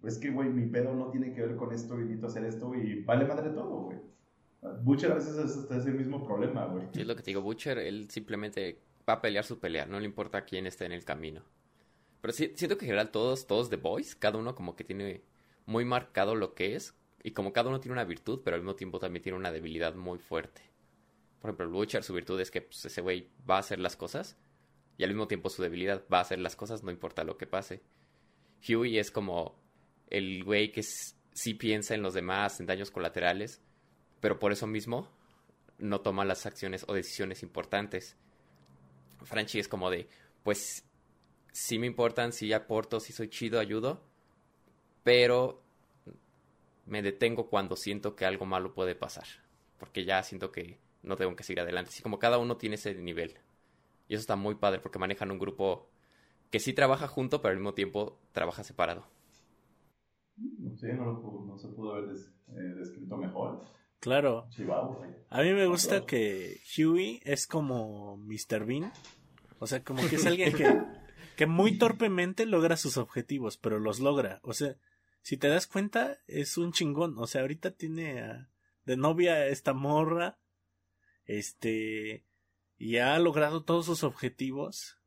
es 0.04 0.18
que, 0.18 0.30
güey, 0.30 0.50
mi 0.50 0.66
pedo 0.68 0.94
no 0.94 1.10
tiene 1.10 1.34
que 1.34 1.42
ver 1.42 1.56
con 1.56 1.72
esto 1.72 1.96
y 1.96 2.04
necesito 2.04 2.28
hacer 2.28 2.44
esto 2.44 2.76
y 2.76 3.02
vale 3.04 3.26
madre 3.26 3.52
todo, 3.52 3.84
güey. 3.84 3.98
Butcher 4.84 5.14
a 5.14 5.16
veces 5.16 5.68
es, 5.72 5.86
el 5.86 5.94
mismo 5.94 6.26
problema, 6.26 6.66
güey. 6.66 6.88
es 6.94 7.08
lo 7.08 7.16
que 7.16 7.24
te 7.24 7.32
digo, 7.32 7.42
Butcher, 7.42 7.78
él 7.78 8.10
simplemente 8.10 8.82
va 9.08 9.14
a 9.14 9.22
pelear 9.22 9.46
su 9.46 9.58
pelea, 9.60 9.86
no 9.86 10.00
le 10.00 10.06
importa 10.06 10.44
quién 10.44 10.68
esté 10.68 10.86
en 10.86 10.92
el 10.92 11.06
camino. 11.06 11.44
Pero 12.20 12.34
sí, 12.34 12.52
siento 12.56 12.78
que 12.78 12.86
en 12.86 12.90
general 12.90 13.12
todos, 13.12 13.48
todos 13.48 13.70
The 13.70 13.78
Boys, 13.78 14.16
cada 14.16 14.38
uno 14.38 14.54
como 14.54 14.76
que 14.76 14.84
tiene 14.84 15.22
muy 15.66 15.86
marcado 15.86 16.36
lo 16.36 16.56
que 16.56 16.76
es, 16.76 16.94
y 17.24 17.32
como 17.32 17.54
cada 17.54 17.70
uno 17.70 17.80
tiene 17.80 17.94
una 17.94 18.04
virtud, 18.04 18.42
pero 18.44 18.56
al 18.56 18.64
mismo 18.64 18.76
tiempo 18.76 19.00
también 19.00 19.24
tiene 19.24 19.38
una 19.38 19.54
debilidad 19.54 19.96
muy 19.96 20.20
fuerte. 20.20 20.62
Por 21.40 21.52
ejemplo, 21.52 21.70
Butcher, 21.70 22.04
su 22.04 22.14
virtud 22.14 22.42
es 22.42 22.52
que 22.52 22.64
pues, 22.64 22.84
ese 22.84 23.02
güey 23.02 23.30
va 23.50 23.56
a 23.56 23.60
hacer 23.60 23.80
las 23.80 23.96
cosas, 23.96 24.38
y 24.98 25.04
al 25.04 25.10
mismo 25.10 25.28
tiempo 25.28 25.50
su 25.50 25.62
debilidad 25.62 26.04
va 26.12 26.20
a 26.20 26.22
hacer 26.22 26.40
las 26.40 26.56
cosas, 26.56 26.84
no 26.84 26.92
importa 26.92 27.24
lo 27.24 27.38
que 27.38 27.48
pase. 27.48 27.82
Huey 28.68 28.98
es 28.98 29.12
como 29.12 29.60
el 30.10 30.44
güey 30.44 30.72
que 30.72 30.84
sí 30.84 31.54
piensa 31.54 31.96
en 31.96 32.02
los 32.02 32.14
demás, 32.14 32.60
en 32.60 32.66
daños 32.66 32.92
colaterales, 32.92 33.62
pero 34.22 34.40
por 34.40 34.52
eso 34.52 34.68
mismo 34.68 35.12
no 35.78 36.02
toma 36.02 36.26
las 36.26 36.46
acciones 36.46 36.86
o 36.88 36.94
decisiones 36.94 37.44
importantes. 37.44 38.18
Franchi 39.24 39.60
es 39.60 39.68
como 39.68 39.90
de, 39.90 40.08
pues 40.44 40.86
sí 41.52 41.80
me 41.80 41.88
importan, 41.88 42.32
sí 42.32 42.54
aporto, 42.54 43.00
sí 43.00 43.14
soy 43.14 43.30
chido, 43.30 43.60
ayudo, 43.60 44.04
pero 45.04 45.62
me 46.86 47.02
detengo 47.02 47.50
cuando 47.50 47.76
siento 47.76 48.16
que 48.16 48.26
algo 48.26 48.46
malo 48.46 48.74
puede 48.74 48.96
pasar, 48.96 49.26
porque 49.78 50.06
ya 50.06 50.22
siento 50.24 50.52
que 50.52 50.80
no 51.04 51.16
tengo 51.16 51.36
que 51.36 51.44
seguir 51.44 51.62
adelante. 51.62 51.90
Así 51.90 52.02
como 52.02 52.20
cada 52.20 52.38
uno 52.38 52.58
tiene 52.58 52.76
ese 52.76 52.96
nivel. 52.96 53.38
Y 54.08 54.16
eso 54.16 54.22
está 54.22 54.36
muy 54.36 54.56
padre 54.56 54.80
porque 54.80 55.00
manejan 55.00 55.32
un 55.32 55.40
grupo 55.40 55.90
que 56.52 56.60
sí 56.60 56.74
trabaja 56.74 57.08
junto, 57.08 57.42
pero 57.42 57.52
al 57.52 57.58
mismo 57.58 57.74
tiempo 57.74 58.20
trabaja 58.32 58.64
separado. 58.64 59.08
Sí, 60.36 60.88
no, 60.94 61.58
se 61.58 61.70
pudo 61.70 61.94
haber 61.94 62.16
eh, 62.16 62.76
descrito 62.78 63.18
mejor. 63.18 63.62
Claro. 64.00 64.48
A 65.30 65.42
mí 65.42 65.54
me 65.54 65.66
gusta 65.66 66.06
que 66.06 66.62
Huey 66.78 67.22
es 67.24 67.48
como 67.48 68.18
Mr. 68.18 68.66
Bean. 68.66 68.92
O 69.60 69.68
sea, 69.68 69.84
como 69.84 70.08
que 70.08 70.18
es 70.18 70.26
alguien 70.28 70.54
que, 70.54 70.82
que 71.36 71.48
muy 71.48 71.78
torpemente 71.78 72.46
logra 72.46 72.78
sus 72.78 72.98
objetivos, 72.98 73.58
pero 73.58 73.80
los 73.80 74.00
logra. 74.00 74.40
O 74.44 74.54
sea, 74.54 74.76
si 75.22 75.38
te 75.38 75.48
das 75.48 75.66
cuenta, 75.66 76.20
es 76.28 76.58
un 76.58 76.72
chingón. 76.72 77.18
O 77.18 77.26
sea, 77.26 77.42
ahorita 77.42 77.72
tiene 77.72 78.48
de 78.86 78.98
novia 78.98 79.48
esta 79.48 79.74
morra. 79.74 80.38
Este. 81.26 82.26
Y 82.78 82.98
ha 82.98 83.18
logrado 83.20 83.64
todos 83.64 83.86
sus 83.86 84.04
objetivos. 84.04 85.00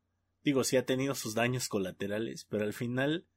Digo, 0.43 0.63
sí 0.63 0.77
ha 0.77 0.85
tenido 0.85 1.15
sus 1.15 1.35
daños 1.35 1.67
colaterales, 1.67 2.45
pero 2.49 2.63
al 2.63 2.73
final 2.73 3.27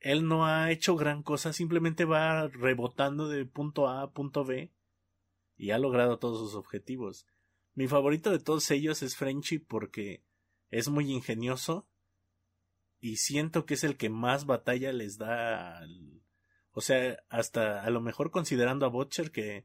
él 0.00 0.28
no 0.28 0.44
ha 0.44 0.70
hecho 0.70 0.96
gran 0.96 1.22
cosa, 1.22 1.52
simplemente 1.52 2.04
va 2.04 2.48
rebotando 2.48 3.28
de 3.28 3.46
punto 3.46 3.88
A 3.88 4.02
a 4.02 4.10
punto 4.10 4.44
B 4.44 4.70
y 5.56 5.70
ha 5.70 5.78
logrado 5.78 6.18
todos 6.18 6.38
sus 6.40 6.54
objetivos. 6.54 7.26
Mi 7.74 7.88
favorito 7.88 8.30
de 8.30 8.38
todos 8.38 8.70
ellos 8.70 9.02
es 9.02 9.16
Frenchy 9.16 9.58
porque 9.58 10.22
es 10.70 10.88
muy 10.88 11.10
ingenioso 11.10 11.88
y 13.00 13.16
siento 13.16 13.64
que 13.64 13.74
es 13.74 13.84
el 13.84 13.96
que 13.96 14.10
más 14.10 14.46
batalla 14.46 14.92
les 14.92 15.18
da 15.18 15.78
al... 15.78 16.22
O 16.72 16.80
sea, 16.80 17.22
hasta 17.28 17.82
a 17.82 17.90
lo 17.90 18.00
mejor 18.00 18.30
considerando 18.30 18.84
a 18.84 18.90
Butcher 18.90 19.30
que 19.30 19.64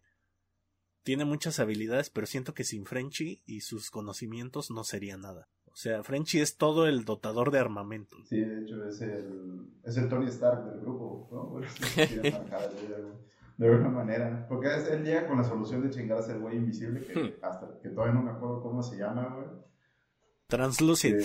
tiene 1.09 1.25
muchas 1.25 1.59
habilidades, 1.59 2.11
pero 2.11 2.27
siento 2.27 2.53
que 2.53 2.63
sin 2.63 2.85
Frenchy 2.85 3.41
y 3.47 3.61
sus 3.61 3.89
conocimientos 3.89 4.69
no 4.69 4.83
sería 4.83 5.17
nada. 5.17 5.47
O 5.65 5.75
sea, 5.75 6.03
Frenchy 6.03 6.39
es 6.39 6.55
todo 6.55 6.85
el 6.85 7.03
dotador 7.03 7.49
de 7.49 7.57
armamento. 7.57 8.15
Sí, 8.25 8.39
de 8.39 8.61
hecho 8.61 8.85
es 8.85 9.01
el, 9.01 9.71
es 9.83 9.97
el 9.97 10.07
Tony 10.07 10.27
Stark 10.27 10.65
del 10.65 10.81
grupo, 10.81 11.27
¿no? 11.31 11.61
de 13.57 13.67
alguna 13.67 13.89
manera. 13.89 14.45
Porque 14.47 14.67
él 14.67 15.03
llega 15.03 15.25
con 15.25 15.37
la 15.37 15.43
solución 15.43 15.81
de 15.81 15.89
chingar 15.89 16.19
a 16.19 16.21
ser 16.21 16.37
güey 16.37 16.57
invisible, 16.57 17.03
que 17.03 17.19
hmm. 17.19 17.33
hasta 17.41 17.79
que 17.81 17.89
todavía 17.89 18.13
no 18.13 18.21
me 18.21 18.29
acuerdo 18.29 18.61
cómo 18.61 18.83
se 18.83 18.99
llama, 18.99 19.33
güey. 19.33 19.47
Translucid. 20.45 21.15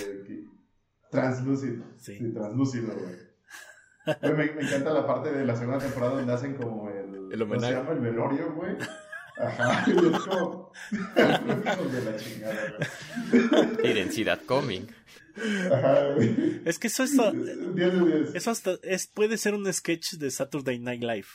Translucid. 1.11 1.83
Sí. 1.99 2.17
sí 2.17 2.33
translúcido, 2.33 2.89
güey. 2.95 4.33
me, 4.35 4.55
me, 4.55 4.63
encanta 4.63 4.95
la 4.95 5.07
parte 5.07 5.31
de 5.31 5.45
la 5.45 5.55
segunda 5.55 5.79
temporada 5.79 6.15
donde 6.15 6.33
hacen 6.33 6.55
como 6.55 6.89
el. 6.89 7.31
El 7.31 7.43
homenaje. 7.43 7.75
se 7.75 7.79
llama? 7.79 7.93
El 7.93 8.01
velorio, 8.01 8.55
güey. 8.55 8.79
Ajá, 9.37 9.85
y 9.87 9.91
es 9.91 10.21
como. 10.21 10.73
de 11.13 12.05
la 12.05 12.17
chingada, 12.17 12.75
güey. 13.31 13.93
Identidad 13.93 14.41
coming. 14.45 14.87
Ajá, 15.73 16.13
güey. 16.15 16.61
Es 16.65 16.79
que 16.79 16.87
eso 16.87 17.03
es. 17.03 17.13
Eso 18.35 18.51
hasta 18.51 18.77
es, 18.83 19.07
puede 19.07 19.37
ser 19.37 19.55
un 19.55 19.73
sketch 19.73 20.15
de 20.15 20.31
Saturday 20.31 20.79
Night 20.79 21.03
Live. 21.03 21.27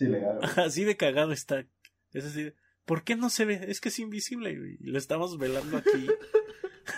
Así 0.56 0.84
de 0.84 0.96
cagado 0.96 1.32
está. 1.32 1.66
Es 2.12 2.24
decir, 2.24 2.54
¿por 2.84 3.04
qué 3.04 3.16
no 3.16 3.30
se 3.30 3.44
ve? 3.44 3.60
Es 3.68 3.80
que 3.80 3.88
es 3.90 3.98
invisible, 3.98 4.56
güey. 4.56 4.76
Lo 4.80 4.98
estamos 4.98 5.38
velando 5.38 5.78
aquí. 5.78 6.06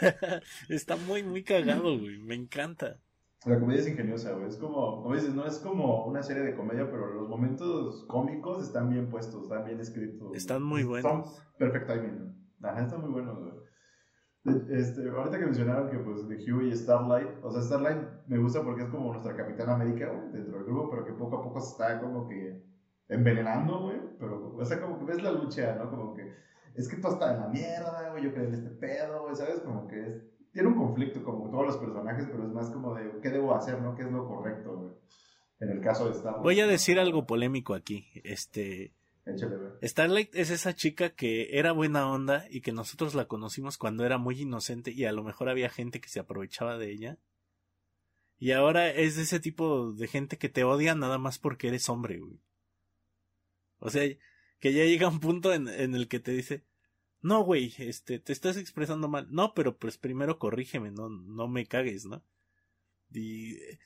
está 0.69 0.97
muy, 0.97 1.23
muy 1.23 1.43
cagado, 1.43 1.99
güey. 1.99 2.19
Me 2.19 2.35
encanta. 2.35 2.99
La 3.47 3.59
comedia 3.59 3.81
es 3.81 3.89
ingeniosa, 3.89 4.33
güey. 4.33 4.47
Es 4.47 4.57
como, 4.57 5.03
como 5.03 5.15
dices, 5.15 5.35
no 5.35 5.45
es 5.45 5.59
como 5.59 6.07
una 6.07 6.23
serie 6.23 6.45
de 6.45 6.55
comedia, 6.55 6.89
pero 6.91 7.13
los 7.13 7.29
momentos 7.29 8.05
cómicos 8.09 8.63
están 8.63 8.89
bien 8.89 9.09
puestos, 9.09 9.45
están 9.45 9.65
bien 9.65 9.81
escritos. 9.81 10.37
Están 10.37 10.63
muy 10.63 10.85
buenos. 10.85 11.11
Son 11.11 11.45
perfect 11.59 11.87
timing. 11.89 12.35
Ajá, 12.63 12.83
están 12.83 13.01
muy 13.01 13.11
buenos, 13.11 13.39
güey. 13.39 13.53
Este, 14.71 15.09
ahorita 15.09 15.39
que 15.39 15.45
mencionaron 15.45 15.89
que 15.89 15.99
pues 15.99 16.27
de 16.29 16.37
Huey 16.37 16.71
y 16.71 16.77
Starlight, 16.77 17.29
o 17.45 17.51
sea, 17.53 17.63
Starlight 17.63 18.27
me 18.27 18.39
gusta 18.39 18.63
porque 18.65 18.83
es 18.83 18.89
como 18.89 19.13
nuestra 19.13 19.37
Capitana 19.37 19.75
América, 19.75 20.11
güey, 20.11 20.33
dentro 20.33 20.59
del 20.59 20.65
grupo, 20.65 20.91
pero 20.91 21.05
que 21.05 21.13
poco 21.13 21.37
a 21.37 21.43
poco 21.43 21.61
se 21.61 21.73
está 21.73 22.01
como 22.01 22.27
que 22.27 22.61
envenenando, 23.09 23.83
güey, 23.83 24.01
pero, 24.19 24.57
o 24.57 24.65
sea, 24.65 24.81
como 24.81 24.99
que 24.99 25.05
ves 25.05 25.23
la 25.23 25.31
lucha, 25.31 25.77
¿no? 25.77 25.91
Como 25.91 26.15
que, 26.15 26.33
es 26.75 26.89
que 26.89 26.97
todo 26.97 27.13
está 27.13 27.35
en 27.35 27.41
la 27.41 27.49
mierda, 27.49 28.11
güey, 28.11 28.25
yo 28.25 28.33
creo 28.33 28.47
en 28.47 28.55
este 28.55 28.71
pedo, 28.71 29.23
güey, 29.23 29.37
¿sabes? 29.37 29.61
Como 29.61 29.87
que 29.87 30.07
es, 30.07 30.23
tiene 30.53 30.69
un 30.69 30.75
conflicto 30.75 31.23
como 31.25 31.51
todos 31.51 31.67
los 31.67 31.77
personajes, 31.79 32.27
pero 32.31 32.47
es 32.47 32.53
más 32.53 32.71
como 32.71 32.95
de, 32.95 33.21
¿qué 33.23 33.31
debo 33.31 33.55
hacer, 33.55 33.81
no? 33.81 33.95
¿Qué 33.95 34.03
es 34.03 34.11
lo 34.13 34.29
correcto, 34.29 34.77
güey? 34.77 34.93
En 35.61 35.71
el 35.71 35.81
caso 35.81 36.09
de 36.09 36.15
Starlight. 36.15 36.43
Voy 36.43 36.61
a 36.61 36.67
decir 36.67 36.99
algo 36.99 37.27
polémico 37.27 37.75
aquí, 37.75 38.07
este... 38.25 38.95
Échale, 39.25 39.57
güey. 39.57 39.71
Starlight 39.83 40.35
es 40.35 40.51
esa 40.51 40.75
chica 40.75 41.11
que 41.11 41.59
era 41.59 41.73
buena 41.73 42.11
onda 42.11 42.45
y 42.51 42.61
que 42.61 42.73
nosotros 42.73 43.15
la 43.15 43.27
conocimos 43.27 43.79
cuando 43.79 44.05
era 44.05 44.19
muy 44.19 44.41
inocente 44.41 44.91
y 44.91 45.05
a 45.05 45.13
lo 45.13 45.23
mejor 45.23 45.49
había 45.49 45.71
gente 45.71 46.01
que 46.01 46.09
se 46.09 46.21
aprovechaba 46.21 46.77
de 46.77 46.91
ella. 46.91 47.19
Y 48.39 48.51
ahora 48.51 48.91
es 48.91 49.17
de 49.17 49.23
ese 49.23 49.39
tipo 49.39 49.93
de 49.93 50.09
gente 50.09 50.37
que 50.37 50.49
te 50.49 50.65
odia 50.65 50.97
nada 50.97 51.17
más 51.17 51.39
porque 51.39 51.69
eres 51.69 51.89
hombre, 51.89 52.19
güey. 52.19 52.41
O 53.79 53.89
sea, 53.89 54.03
que 54.59 54.73
ya 54.73 54.85
llega 54.85 55.09
un 55.09 55.21
punto 55.21 55.55
en, 55.55 55.69
en 55.69 55.95
el 55.95 56.09
que 56.09 56.19
te 56.19 56.33
dice, 56.33 56.65
no, 57.23 57.45
güey, 57.45 57.73
este, 57.79 58.19
te 58.19 58.33
estás 58.33 58.57
expresando 58.57 59.09
mal. 59.09 59.29
No, 59.31 59.55
pero 59.55 59.77
pues 59.77 59.97
primero 59.97 60.39
corrígeme, 60.39 60.91
no, 60.91 61.09
no 61.09 61.49
me 61.49 61.67
cagues, 61.67 62.05
¿no? 62.05 62.23
Y 63.11 63.55
eh, 63.55 63.79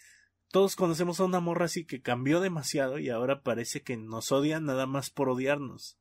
todos 0.50 0.74
conocemos 0.74 1.20
a 1.20 1.24
una 1.24 1.40
morra 1.40 1.66
así 1.66 1.84
que 1.84 2.00
cambió 2.00 2.40
demasiado 2.40 2.98
y 2.98 3.10
ahora 3.10 3.42
parece 3.42 3.82
que 3.82 3.96
nos 3.96 4.32
odia 4.32 4.58
nada 4.58 4.86
más 4.86 5.10
por 5.10 5.28
odiarnos. 5.28 5.98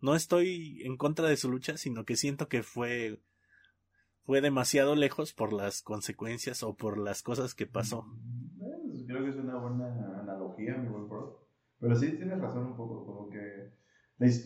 No 0.00 0.16
estoy 0.16 0.82
en 0.82 0.96
contra 0.96 1.28
de 1.28 1.36
su 1.36 1.48
lucha, 1.48 1.76
sino 1.76 2.04
que 2.04 2.16
siento 2.16 2.48
que 2.48 2.64
fue 2.64 3.20
fue 4.24 4.40
demasiado 4.40 4.94
lejos 4.94 5.32
por 5.32 5.52
las 5.52 5.82
consecuencias 5.82 6.62
o 6.62 6.74
por 6.74 6.98
las 6.98 7.22
cosas 7.22 7.54
que 7.54 7.66
pasó. 7.66 8.06
Eh, 8.60 9.04
creo 9.06 9.24
que 9.24 9.30
es 9.30 9.36
una 9.36 9.56
buena 9.56 10.20
analogía, 10.20 10.76
mi 10.76 10.88
buen 10.88 11.08
pro. 11.08 11.48
Pero 11.78 11.96
sí 11.96 12.12
tienes 12.12 12.40
razón 12.40 12.66
un 12.66 12.76
poco, 12.76 13.04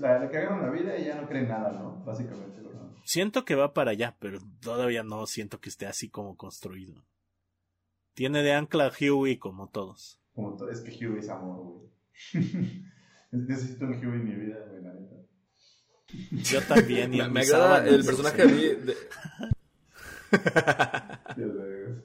la, 0.00 0.18
le 0.18 0.30
cagaron 0.30 0.62
la 0.62 0.70
vida 0.70 0.96
y 0.98 1.04
ya 1.04 1.20
no 1.20 1.28
creen 1.28 1.48
nada, 1.48 1.72
¿no? 1.72 2.02
Básicamente, 2.04 2.60
¿no? 2.62 2.94
Siento 3.04 3.44
que 3.44 3.54
va 3.54 3.72
para 3.74 3.92
allá, 3.92 4.16
pero 4.18 4.38
todavía 4.60 5.02
no 5.02 5.26
siento 5.26 5.60
que 5.60 5.68
esté 5.68 5.86
así 5.86 6.08
como 6.08 6.36
construido. 6.36 7.04
Tiene 8.14 8.42
de 8.42 8.52
ancla 8.54 8.86
a 8.86 8.92
Huey 9.12 9.36
como 9.38 9.68
todos. 9.68 10.18
Como 10.34 10.56
to- 10.56 10.70
es 10.70 10.80
que 10.80 10.90
Huey 11.06 11.18
es 11.20 11.28
amor, 11.28 11.62
güey. 11.62 11.90
Necesito 13.30 13.84
un 13.84 13.92
Huey 13.92 14.02
en 14.20 14.24
mi 14.24 14.34
vida, 14.46 14.56
güey, 14.68 14.82
la 14.82 14.94
neta. 14.94 15.16
Yo 16.50 16.62
también. 16.62 17.12
y 17.14 17.18
Me, 17.22 17.28
me 17.28 17.40
agrada 17.42 17.86
el 17.86 18.04
personaje 18.04 18.46
de- 18.46 18.96
Dios 21.36 21.54
mío. 21.54 22.02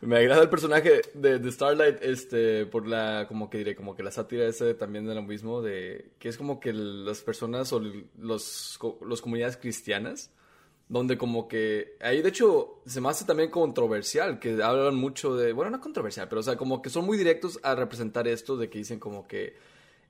Me 0.00 0.16
agrada 0.16 0.42
el 0.42 0.48
personaje 0.48 1.02
de, 1.14 1.50
Starlight, 1.50 1.98
este, 2.02 2.66
por 2.66 2.86
la, 2.86 3.26
como 3.26 3.50
que 3.50 3.58
diré, 3.58 3.74
como 3.74 3.96
que 3.96 4.04
la 4.04 4.12
sátira 4.12 4.46
ese 4.46 4.74
también 4.74 5.06
de 5.06 5.14
lo 5.14 5.22
mismo, 5.22 5.60
de, 5.60 6.12
que 6.20 6.28
es 6.28 6.36
como 6.36 6.60
que 6.60 6.72
las 6.72 7.20
personas 7.22 7.72
o 7.72 7.82
los, 8.16 8.78
los 9.00 9.20
comunidades 9.20 9.56
cristianas, 9.56 10.30
donde 10.88 11.18
como 11.18 11.48
que, 11.48 11.96
ahí 12.00 12.22
de 12.22 12.28
hecho 12.28 12.80
se 12.86 13.00
me 13.00 13.08
hace 13.08 13.24
también 13.24 13.50
controversial, 13.50 14.38
que 14.38 14.62
hablan 14.62 14.94
mucho 14.94 15.34
de, 15.36 15.52
bueno, 15.52 15.72
no 15.72 15.80
controversial, 15.80 16.28
pero 16.28 16.40
o 16.40 16.44
sea, 16.44 16.56
como 16.56 16.80
que 16.80 16.90
son 16.90 17.04
muy 17.04 17.18
directos 17.18 17.58
a 17.64 17.74
representar 17.74 18.28
esto, 18.28 18.56
de 18.56 18.70
que 18.70 18.78
dicen 18.78 19.00
como 19.00 19.26
que, 19.26 19.56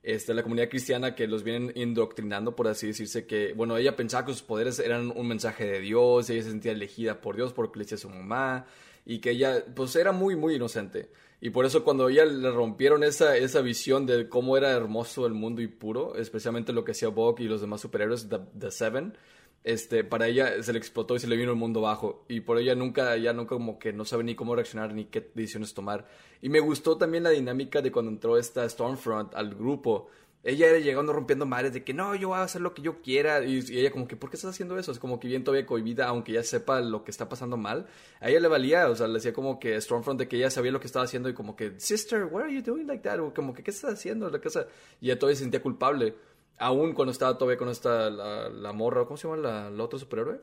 este, 0.03 0.35
la 0.35 0.43
comunidad 0.43 0.69
cristiana 0.69 1.15
que 1.15 1.27
los 1.27 1.43
vienen 1.43 1.71
indoctrinando, 1.75 2.55
por 2.55 2.67
así 2.67 2.85
decirse, 2.85 3.25
que, 3.25 3.53
bueno, 3.53 3.75
ella 3.75 3.95
pensaba 3.95 4.23
que 4.27 4.33
sus 4.33 4.43
poderes 4.43 4.77
eran 4.77 5.11
un 5.15 5.27
mensaje 5.27 5.65
de 5.65 5.79
Dios, 5.79 6.29
ella 6.29 6.43
se 6.43 6.51
sentía 6.51 6.73
elegida 6.73 7.21
por 7.21 7.35
Dios 7.35 7.53
porque 7.53 7.79
le 7.79 7.85
decía 7.85 7.95
a 7.95 8.01
su 8.01 8.09
mamá, 8.09 8.67
y 9.09 9.21
que 9.21 9.31
ella, 9.31 9.65
pues, 9.75 9.95
era 9.95 10.11
muy, 10.11 10.35
muy 10.35 10.53
inocente. 10.53 11.09
Y 11.41 11.49
por 11.49 11.65
eso 11.65 11.83
cuando 11.83 12.09
ella 12.09 12.25
le 12.25 12.51
rompieron 12.51 13.03
esa, 13.03 13.35
esa 13.37 13.61
visión 13.61 14.05
de 14.05 14.29
cómo 14.29 14.55
era 14.55 14.69
hermoso 14.69 15.25
el 15.25 15.33
mundo 15.33 15.63
y 15.63 15.67
puro, 15.67 16.15
especialmente 16.15 16.73
lo 16.73 16.83
que 16.85 16.91
hacía 16.91 17.07
Bog 17.07 17.39
y 17.39 17.45
los 17.45 17.59
demás 17.59 17.81
superhéroes, 17.81 18.29
The, 18.29 18.37
The 18.59 18.69
Seven, 18.69 19.17
este, 19.63 20.03
para 20.03 20.27
ella 20.27 20.61
se 20.61 20.73
le 20.73 20.77
explotó 20.77 21.15
y 21.15 21.19
se 21.19 21.27
le 21.27 21.37
vino 21.37 21.49
el 21.49 21.57
mundo 21.57 21.79
abajo. 21.79 22.23
Y 22.29 22.41
por 22.41 22.59
ella 22.59 22.75
nunca, 22.75 23.17
ya 23.17 23.33
nunca 23.33 23.55
como 23.55 23.79
que 23.79 23.93
no 23.93 24.05
sabe 24.05 24.23
ni 24.23 24.35
cómo 24.35 24.53
reaccionar 24.53 24.93
ni 24.93 25.05
qué 25.05 25.27
decisiones 25.33 25.73
tomar. 25.73 26.07
Y 26.43 26.49
me 26.49 26.59
gustó 26.59 26.95
también 26.95 27.23
la 27.23 27.31
dinámica 27.31 27.81
de 27.81 27.91
cuando 27.91 28.11
entró 28.11 28.37
esta 28.37 28.69
Stormfront 28.69 29.33
al 29.33 29.55
grupo. 29.55 30.09
Ella 30.41 30.67
era 30.67 30.79
llegando 30.79 31.11
rompiendo 31.11 31.45
mares 31.45 31.73
de 31.73 31.83
que 31.83 31.93
no, 31.93 32.15
yo 32.15 32.29
voy 32.29 32.37
a 32.37 32.43
hacer 32.43 32.61
lo 32.61 32.73
que 32.73 32.81
yo 32.81 33.01
quiera. 33.01 33.43
Y, 33.43 33.57
ella 33.77 33.91
como 33.91 34.07
que, 34.07 34.15
¿por 34.15 34.29
qué 34.29 34.37
estás 34.37 34.51
haciendo 34.51 34.77
eso? 34.77 34.91
Es 34.91 34.99
como 34.99 35.19
que 35.19 35.27
bien 35.27 35.43
todavía 35.43 35.65
cohibida, 35.65 36.07
aunque 36.07 36.31
ya 36.31 36.43
sepa 36.43 36.79
lo 36.79 37.03
que 37.03 37.11
está 37.11 37.27
pasando 37.27 37.57
mal. 37.57 37.87
A 38.21 38.29
ella 38.29 38.39
le 38.39 38.47
valía, 38.47 38.89
o 38.89 38.95
sea, 38.95 39.07
le 39.07 39.15
decía 39.15 39.33
como 39.33 39.59
que 39.59 39.79
Stormfront 39.79 40.19
de 40.19 40.27
que 40.29 40.37
ella 40.37 40.49
sabía 40.49 40.71
lo 40.71 40.79
que 40.79 40.87
estaba 40.87 41.05
haciendo 41.05 41.27
y 41.29 41.33
como 41.33 41.55
que, 41.55 41.77
sister, 41.79 42.25
why 42.31 42.43
are 42.43 42.53
you 42.53 42.61
doing 42.61 42.87
like 42.87 43.03
that? 43.03 43.19
O 43.19 43.33
como 43.33 43.53
que, 43.53 43.63
¿qué 43.63 43.71
estás 43.71 43.93
haciendo? 43.93 44.29
La 44.29 44.39
casa. 44.39 44.67
Y 45.01 45.07
ella 45.07 45.19
todavía 45.19 45.35
se 45.35 45.43
sentía 45.43 45.61
culpable. 45.61 46.15
Aún 46.57 46.93
cuando 46.93 47.11
estaba 47.11 47.37
todavía 47.37 47.57
con 47.57 47.69
esta, 47.69 48.09
la, 48.09 48.73
morra, 48.73 49.05
¿cómo 49.05 49.17
se 49.17 49.27
llama 49.27 49.41
la, 49.41 49.69
la 49.69 49.83
otra 49.83 49.99
superhéroe? 49.99 50.41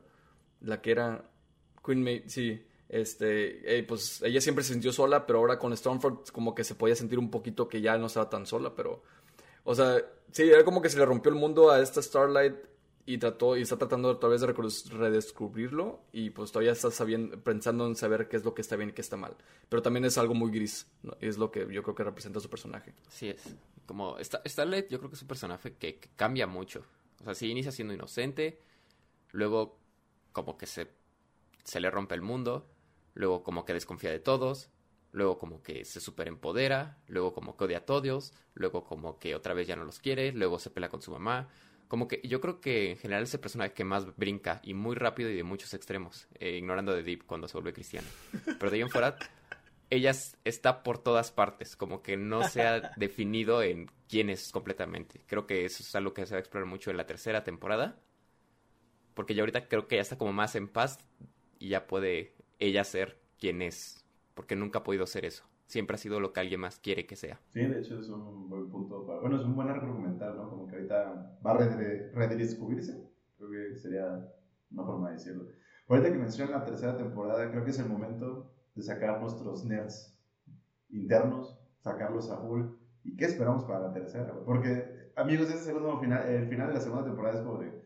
La 0.61 0.81
que 0.83 0.91
era 0.91 1.25
Queen 1.85 2.03
Maid, 2.03 2.25
sí. 2.27 2.63
Este, 2.89 3.83
pues 3.89 4.23
ella 4.23 4.41
siempre 4.41 4.63
se 4.63 4.73
sintió 4.73 4.93
sola, 4.93 5.27
pero 5.27 5.41
ahora 5.41 5.59
con 5.59 5.77
Stormfront 5.77 6.31
como 6.31 6.55
que 6.55 6.65
se 6.65 6.75
podía 6.75 6.95
sentir 6.95 7.19
un 7.19 7.31
poquito 7.31 7.69
que 7.69 7.81
ya 7.81 7.97
no 7.99 8.07
estaba 8.07 8.29
tan 8.29 8.47
sola, 8.47 8.75
pero... 8.75 9.03
O 9.67 9.75
sea, 9.75 10.03
sí, 10.33 10.45
era 10.45 10.65
como 10.65 10.81
que 10.81 10.89
se 10.89 10.99
le 10.99 11.05
rompió 11.05 11.31
el 11.31 11.39
mundo 11.39 11.71
a 11.71 11.81
esta 11.81 12.01
Starlight 12.01 12.55
y 13.05 13.19
trató 13.19 13.57
y 13.57 13.63
está 13.63 13.77
tratando 13.77 14.09
otra 14.09 14.29
vez 14.29 14.41
de 14.41 14.47
redescubrirlo 14.91 16.01
y 16.13 16.31
pues 16.31 16.51
todavía 16.53 16.73
está 16.73 16.91
sabiendo, 16.91 17.39
pensando 17.41 17.87
en 17.87 17.95
saber 17.97 18.29
qué 18.29 18.37
es 18.37 18.45
lo 18.45 18.55
que 18.55 18.63
está 18.63 18.77
bien 18.77 18.91
y 18.91 18.93
qué 18.93 19.01
está 19.01 19.17
mal. 19.17 19.37
Pero 19.69 19.83
también 19.83 20.05
es 20.05 20.19
algo 20.19 20.35
muy 20.35 20.51
gris, 20.51 20.87
es 21.21 21.39
lo 21.39 21.51
que 21.51 21.67
yo 21.73 21.83
creo 21.83 21.95
que 21.95 22.05
representa 22.05 22.41
su 22.41 22.49
personaje. 22.51 22.95
Sí 23.09 23.29
es. 23.29 23.55
Como 23.87 24.17
Sta- 24.19 24.43
Starlight, 24.45 24.89
yo 24.89 24.99
creo 24.99 25.11
que 25.11 25.17
es 25.17 25.23
un 25.23 25.29
personaje 25.29 25.75
que, 25.75 25.99
que 25.99 26.09
cambia 26.17 26.47
mucho. 26.47 26.85
O 27.21 27.25
sea, 27.25 27.35
sí 27.35 27.49
inicia 27.51 27.71
siendo 27.73 27.95
inocente, 27.95 28.61
luego 29.33 29.79
como 30.33 30.57
que 30.59 30.67
se, 30.67 30.89
se 31.65 31.81
le 31.81 31.91
rompe 31.91 32.15
el 32.15 32.23
mundo, 32.23 32.67
luego 33.15 33.43
como 33.43 33.65
que 33.65 33.73
desconfía 33.73 34.11
de 34.11 34.19
todos, 34.19 34.69
luego 35.17 35.39
como 35.39 35.63
que 35.63 35.85
se 35.87 36.01
superempodera, 36.01 36.99
luego 37.09 37.33
como 37.33 37.57
que 37.57 37.65
odia 37.65 37.79
a 37.79 37.87
todos, 37.87 38.35
luego 38.55 38.85
como 38.85 39.19
que 39.19 39.35
otra 39.35 39.55
vez 39.55 39.67
ya 39.67 39.75
no 39.77 39.85
los 39.85 39.99
quiere, 39.99 40.31
luego 40.33 40.59
se 40.59 40.71
pelea 40.71 40.91
con 40.91 41.01
su 41.01 41.11
mamá. 41.11 41.49
Como 41.89 42.07
que 42.07 42.21
yo 42.23 42.41
creo 42.41 42.61
que 42.61 42.91
en 42.91 42.99
general 42.99 43.23
es 43.23 43.33
el 43.35 43.41
personaje 43.41 43.73
que 43.73 43.85
más 43.85 44.15
brinca 44.17 44.61
y 44.63 44.75
muy 44.75 44.95
rápido 44.95 45.31
y 45.31 45.37
de 45.37 45.43
muchos 45.43 45.73
extremos, 45.73 46.29
eh, 46.39 46.57
ignorando 46.59 46.93
de 46.93 47.03
Deep 47.03 47.25
cuando 47.27 47.49
se 47.49 47.55
vuelve 47.55 47.73
cristiana. 47.73 48.15
Pero 48.59 48.71
de 48.71 48.77
ahí 48.77 48.83
en 48.83 48.91
fuera, 48.91 49.19
ella 49.91 50.11
es- 50.11 50.37
está 50.45 50.83
por 50.83 50.99
todas 50.99 51.33
partes, 51.33 51.77
como 51.77 52.03
que 52.03 52.17
no 52.19 52.45
se 52.45 52.67
ha 52.67 52.81
definido 52.97 53.63
en 53.63 53.91
quién 54.09 54.31
es 54.31 54.53
completamente. 54.53 55.25
Creo 55.27 55.47
que 55.47 55.65
eso 55.65 55.83
es 55.83 55.95
algo 55.97 56.13
que 56.15 56.27
se 56.27 56.35
va 56.35 56.39
a 56.39 56.41
explorar 56.41 56.69
mucho 56.69 56.91
en 56.91 56.99
la 56.99 57.07
tercera 57.07 57.45
temporada, 57.45 58.01
porque 59.15 59.35
ya 59.35 59.43
ahorita 59.43 59.69
creo 59.69 59.87
que 59.89 59.97
ya 59.97 60.03
está 60.03 60.19
como 60.19 60.33
más 60.33 60.55
en 60.57 60.69
paz 60.69 60.99
y 61.59 61.69
ya 61.71 61.87
puede 61.87 62.35
ella 62.59 62.85
ser 62.85 63.21
quien 63.39 63.63
es, 63.63 64.06
porque 64.37 64.55
nunca 64.55 64.81
ha 64.81 64.85
podido 64.85 65.07
ser 65.07 65.25
eso. 65.25 65.45
Siempre 65.67 65.95
ha 65.95 65.99
sido 65.99 66.21
lo 66.21 66.35
que 66.35 66.41
alguien 66.41 66.61
más 66.61 66.79
quiere 66.79 67.07
que 67.07 67.17
sea. 67.17 67.41
Sí, 67.55 67.61
de 67.61 67.81
hecho 67.81 67.99
es 67.99 68.09
un 68.11 68.51
buen 68.51 68.69
punto. 68.69 69.07
Para, 69.07 69.21
bueno, 69.21 69.37
es 69.37 69.43
un 69.43 69.57
buen 69.57 69.71
argumental, 69.71 70.37
¿no? 70.37 70.51
Como 70.51 70.69
que 70.69 70.77
ahorita 70.77 71.39
va 71.45 71.53
a 71.53 71.57
redescubrirse. 71.57 73.11
Creo 73.39 73.51
que 73.51 73.77
sería 73.77 74.31
una 74.71 74.85
forma 74.85 75.09
de 75.09 75.15
decirlo. 75.15 75.49
Ahorita 75.89 76.13
que 76.13 76.19
mencionan 76.19 76.61
la 76.61 76.65
tercera 76.67 76.99
temporada, 76.99 77.51
creo 77.51 77.65
que 77.65 77.71
es 77.71 77.79
el 77.79 77.89
momento 77.89 78.53
de 78.75 78.83
sacar 78.83 79.21
nuestros 79.23 79.65
nerds 79.65 80.15
internos, 80.91 81.59
sacarlos 81.79 82.31
a 82.31 82.37
full. 82.37 82.67
¿Y 83.05 83.17
qué 83.17 83.25
esperamos 83.25 83.65
para 83.65 83.89
la 83.89 83.93
tercera? 83.95 84.35
Porque, 84.45 85.13
amigos, 85.17 85.49
ese 85.49 85.65
segundo 85.65 85.99
final, 85.99 86.29
el 86.29 86.47
final 86.47 86.69
de 86.69 86.75
la 86.75 86.81
segunda 86.81 87.07
temporada 87.07 87.39
es 87.39 87.41
como 87.41 87.59
de. 87.61 87.86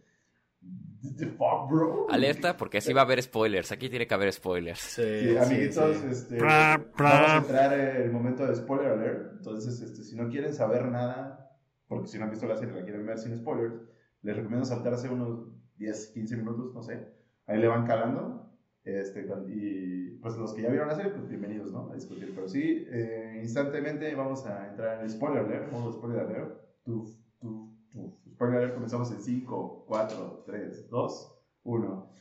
¿The 1.03 1.26
fuck, 1.28 1.70
bro? 1.70 2.07
Alerta, 2.11 2.57
porque 2.57 2.78
así 2.78 2.92
va 2.92 3.01
a 3.03 3.05
haber 3.05 3.22
spoilers. 3.22 3.72
Aquí 3.72 3.88
tiene 3.88 4.07
que 4.07 4.14
haber 4.14 4.32
spoilers. 4.32 4.78
Sí, 4.80 5.36
amiguitos, 5.36 6.03
este, 6.05 6.36
Pra, 6.36 6.84
pra. 6.96 7.11
vamos 7.12 7.30
a 7.30 7.36
entrar 7.38 7.72
en 7.78 8.03
el 8.03 8.12
momento 8.12 8.46
de 8.46 8.55
spoiler 8.55 8.92
alert. 8.92 9.32
Entonces, 9.38 9.80
este, 9.80 10.05
si 10.05 10.16
no 10.16 10.28
quieren 10.28 10.53
saber 10.53 10.86
nada, 10.86 11.57
porque 11.88 12.09
si 12.09 12.18
no 12.18 12.24
han 12.24 12.30
visto 12.30 12.46
la 12.46 12.57
serie 12.57 12.74
y 12.74 12.78
la 12.78 12.84
quieren 12.84 13.07
ver 13.07 13.18
sin 13.18 13.36
spoilers, 13.38 13.74
les 14.22 14.36
recomiendo 14.36 14.66
saltarse 14.66 15.09
unos 15.09 15.48
10, 15.76 16.09
15 16.12 16.36
minutos, 16.36 16.74
no 16.74 16.82
sé. 16.82 17.09
Ahí 17.46 17.59
le 17.59 17.68
van 17.68 17.86
calando. 17.86 18.46
Este, 18.84 19.26
y 19.48 20.18
pues 20.22 20.36
los 20.36 20.53
que 20.55 20.62
ya 20.62 20.68
vieron 20.70 20.88
la 20.88 20.94
serie, 20.94 21.12
pues 21.12 21.28
bienvenidos, 21.28 21.70
¿no? 21.72 21.90
A 21.90 21.94
discutir. 21.94 22.32
Pero 22.34 22.48
sí, 22.48 22.86
eh, 22.90 23.40
instantemente 23.42 24.14
vamos 24.14 24.44
a 24.46 24.68
entrar 24.68 24.98
en 24.98 25.05
el 25.05 25.11
spoiler 25.11 25.44
alert, 25.44 25.72
modo 25.72 25.92
spoiler 25.92 26.20
alert. 26.20 26.61
Tuf, 26.84 27.11
tuf, 27.40 27.70
tuf. 27.90 28.14
Spoiler 28.41 28.57
alert, 28.57 28.74
comenzamos 28.74 29.11
en 29.11 29.20
5, 29.20 29.84
4, 29.86 30.45
3, 30.47 30.88
2, 30.88 31.32
1. 31.64 32.12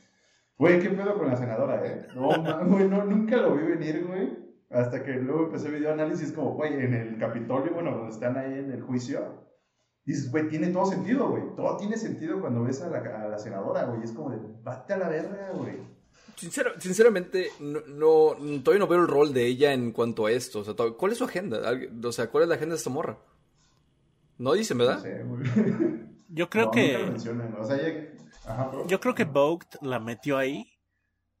Güey, 0.58 0.82
¿qué 0.82 0.90
pedo 0.90 1.16
con 1.16 1.28
la 1.28 1.36
senadora, 1.38 1.82
eh? 1.86 2.08
No, 2.14 2.28
güey, 2.66 2.86
no, 2.86 3.06
nunca 3.06 3.38
lo 3.38 3.56
vi 3.56 3.64
venir, 3.64 4.04
güey. 4.06 4.28
Hasta 4.68 5.02
que 5.02 5.12
luego 5.12 5.46
empecé 5.46 5.68
el 5.68 5.76
video 5.76 5.94
análisis 5.94 6.32
como, 6.32 6.56
güey, 6.56 6.74
en 6.74 6.92
el 6.92 7.18
Capitolio, 7.18 7.72
bueno, 7.72 7.92
donde 7.92 8.12
están 8.12 8.36
ahí 8.36 8.52
en 8.52 8.70
el 8.70 8.82
juicio, 8.82 9.46
dices, 10.04 10.30
güey, 10.30 10.46
tiene 10.50 10.68
todo 10.68 10.84
sentido, 10.84 11.30
güey. 11.30 11.42
Todo 11.56 11.78
tiene 11.78 11.96
sentido 11.96 12.38
cuando 12.38 12.64
ves 12.64 12.82
a 12.82 12.90
la, 12.90 12.98
a 12.98 13.28
la 13.28 13.38
senadora, 13.38 13.84
güey. 13.86 14.02
Es 14.02 14.12
como 14.12 14.28
de, 14.28 14.36
bate 14.62 14.92
a 14.92 14.98
la 14.98 15.08
verga, 15.08 15.52
güey. 15.54 15.76
sinceramente, 16.36 17.48
no, 17.60 17.80
no, 17.88 18.62
todavía 18.62 18.80
no 18.80 18.88
veo 18.88 19.00
el 19.00 19.08
rol 19.08 19.32
de 19.32 19.46
ella 19.46 19.72
en 19.72 19.90
cuanto 19.92 20.26
a 20.26 20.32
esto. 20.32 20.58
O 20.58 20.64
sea, 20.64 20.74
¿cuál 20.74 21.12
es 21.12 21.16
su 21.16 21.24
agenda? 21.24 21.62
O 22.04 22.12
sea, 22.12 22.28
¿cuál 22.28 22.42
es 22.42 22.48
la 22.50 22.56
agenda 22.56 22.74
de 22.74 22.78
esta 22.78 22.90
morra? 22.90 23.16
No 24.36 24.52
dicen, 24.52 24.76
¿verdad? 24.76 24.96
No 24.96 25.00
sé, 25.00 25.24
güey. 25.24 26.00
Yo 26.32 26.48
creo 26.48 26.70
que... 26.70 26.96
O 26.96 27.64
sea, 27.64 27.78
Ajá, 28.46 28.70
Yo 28.86 29.00
creo 29.00 29.14
que 29.14 29.24
Vogue 29.24 29.66
la 29.82 30.00
metió 30.00 30.38
ahí 30.38 30.78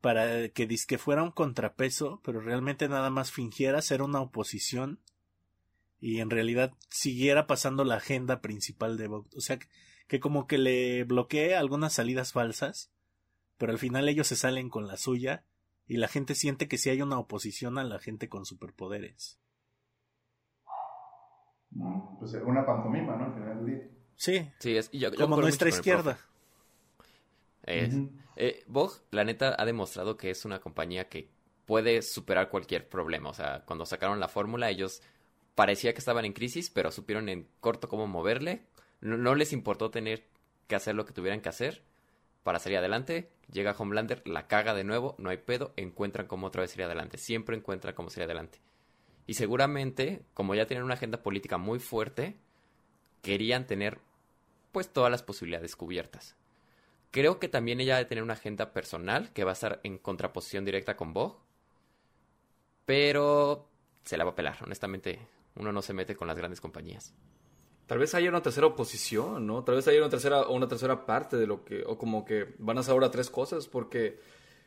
para 0.00 0.48
que 0.48 0.68
que 0.86 0.98
fuera 0.98 1.22
un 1.22 1.30
contrapeso, 1.30 2.20
pero 2.24 2.40
realmente 2.40 2.88
nada 2.88 3.10
más 3.10 3.30
fingiera 3.30 3.82
ser 3.82 4.02
una 4.02 4.20
oposición 4.20 5.00
y 6.00 6.20
en 6.20 6.30
realidad 6.30 6.72
siguiera 6.88 7.46
pasando 7.46 7.84
la 7.84 7.96
agenda 7.96 8.40
principal 8.40 8.96
de 8.96 9.08
Vogt. 9.08 9.34
O 9.34 9.40
sea, 9.40 9.58
que, 10.08 10.18
como 10.18 10.46
que 10.46 10.58
le 10.58 11.04
bloquee 11.04 11.54
algunas 11.54 11.92
salidas 11.92 12.32
falsas, 12.32 12.90
pero 13.58 13.72
al 13.72 13.78
final 13.78 14.08
ellos 14.08 14.26
se 14.26 14.36
salen 14.36 14.70
con 14.70 14.86
la 14.86 14.96
suya 14.96 15.44
y 15.86 15.98
la 15.98 16.08
gente 16.08 16.34
siente 16.34 16.68
que 16.68 16.78
sí 16.78 16.88
hay 16.88 17.02
una 17.02 17.18
oposición 17.18 17.78
a 17.78 17.84
la 17.84 17.98
gente 17.98 18.28
con 18.28 18.46
superpoderes. 18.46 19.38
Pues 22.18 22.34
una 22.44 22.64
pantomima, 22.64 23.16
¿no? 23.16 23.26
Al 23.26 23.34
final 23.34 23.64
del 23.64 23.66
día. 23.66 23.99
Sí, 24.20 24.46
sí 24.58 24.76
es, 24.76 24.90
como 25.16 25.38
nuestra 25.38 25.70
izquierda. 25.70 26.18
Eh, 27.64 28.62
Vogue, 28.66 28.96
la 29.12 29.24
neta, 29.24 29.56
ha 29.58 29.64
demostrado 29.64 30.18
que 30.18 30.28
es 30.28 30.44
una 30.44 30.60
compañía 30.60 31.08
que 31.08 31.30
puede 31.64 32.02
superar 32.02 32.50
cualquier 32.50 32.86
problema. 32.86 33.30
O 33.30 33.32
sea, 33.32 33.62
cuando 33.64 33.86
sacaron 33.86 34.20
la 34.20 34.28
fórmula, 34.28 34.68
ellos 34.68 35.00
parecía 35.54 35.94
que 35.94 36.00
estaban 36.00 36.26
en 36.26 36.34
crisis, 36.34 36.68
pero 36.68 36.92
supieron 36.92 37.30
en 37.30 37.48
corto 37.60 37.88
cómo 37.88 38.06
moverle. 38.06 38.66
No, 39.00 39.34
les 39.34 39.54
importó 39.54 39.90
tener 39.90 40.26
que 40.66 40.74
hacer 40.74 40.94
lo 40.94 41.06
que 41.06 41.14
tuvieran 41.14 41.40
que 41.40 41.48
hacer 41.48 41.82
para 42.42 42.58
salir 42.58 42.76
adelante. 42.76 43.30
Llega 43.50 43.74
Homelander, 43.78 44.28
la 44.28 44.48
caga 44.48 44.74
de 44.74 44.84
nuevo, 44.84 45.14
no 45.16 45.30
hay 45.30 45.38
pedo, 45.38 45.72
encuentran 45.78 46.26
cómo 46.26 46.48
otra 46.48 46.60
vez 46.60 46.72
salir 46.72 46.84
adelante. 46.84 47.16
Siempre 47.16 47.56
encuentran 47.56 47.94
cómo 47.94 48.10
salir 48.10 48.24
adelante. 48.24 48.60
Y 49.26 49.32
seguramente, 49.32 50.26
como 50.34 50.54
ya 50.54 50.66
tienen 50.66 50.84
una 50.84 50.94
agenda 50.94 51.22
política 51.22 51.56
muy 51.56 51.78
fuerte, 51.78 52.36
querían 53.22 53.66
tener 53.66 53.98
pues 54.72 54.92
todas 54.92 55.10
las 55.10 55.22
posibilidades 55.22 55.76
cubiertas. 55.76 56.36
Creo 57.10 57.40
que 57.40 57.48
también 57.48 57.80
ella 57.80 57.96
debe 57.96 58.08
tener 58.08 58.22
una 58.22 58.34
agenda 58.34 58.72
personal 58.72 59.32
que 59.32 59.44
va 59.44 59.50
a 59.50 59.54
estar 59.54 59.80
en 59.82 59.98
contraposición 59.98 60.64
directa 60.64 60.96
con 60.96 61.12
Vogue. 61.12 61.36
Pero 62.86 63.68
se 64.04 64.16
la 64.16 64.24
va 64.24 64.30
a 64.30 64.34
pelar, 64.34 64.58
honestamente. 64.62 65.18
Uno 65.56 65.72
no 65.72 65.82
se 65.82 65.92
mete 65.92 66.14
con 66.14 66.28
las 66.28 66.36
grandes 66.36 66.60
compañías. 66.60 67.12
Tal 67.86 67.98
vez 67.98 68.14
haya 68.14 68.28
una 68.28 68.42
tercera 68.42 68.68
oposición, 68.68 69.46
¿no? 69.46 69.64
Tal 69.64 69.74
vez 69.74 69.88
haya 69.88 69.98
una 69.98 70.08
tercera, 70.08 70.46
una 70.46 70.68
tercera 70.68 71.04
parte 71.04 71.36
de 71.36 71.46
lo 71.48 71.64
que, 71.64 71.82
o 71.84 71.98
como 71.98 72.24
que 72.24 72.54
van 72.58 72.76
a 72.76 72.80
hacer 72.80 72.92
ahora 72.92 73.10
tres 73.10 73.30
cosas, 73.30 73.66
porque 73.66 74.20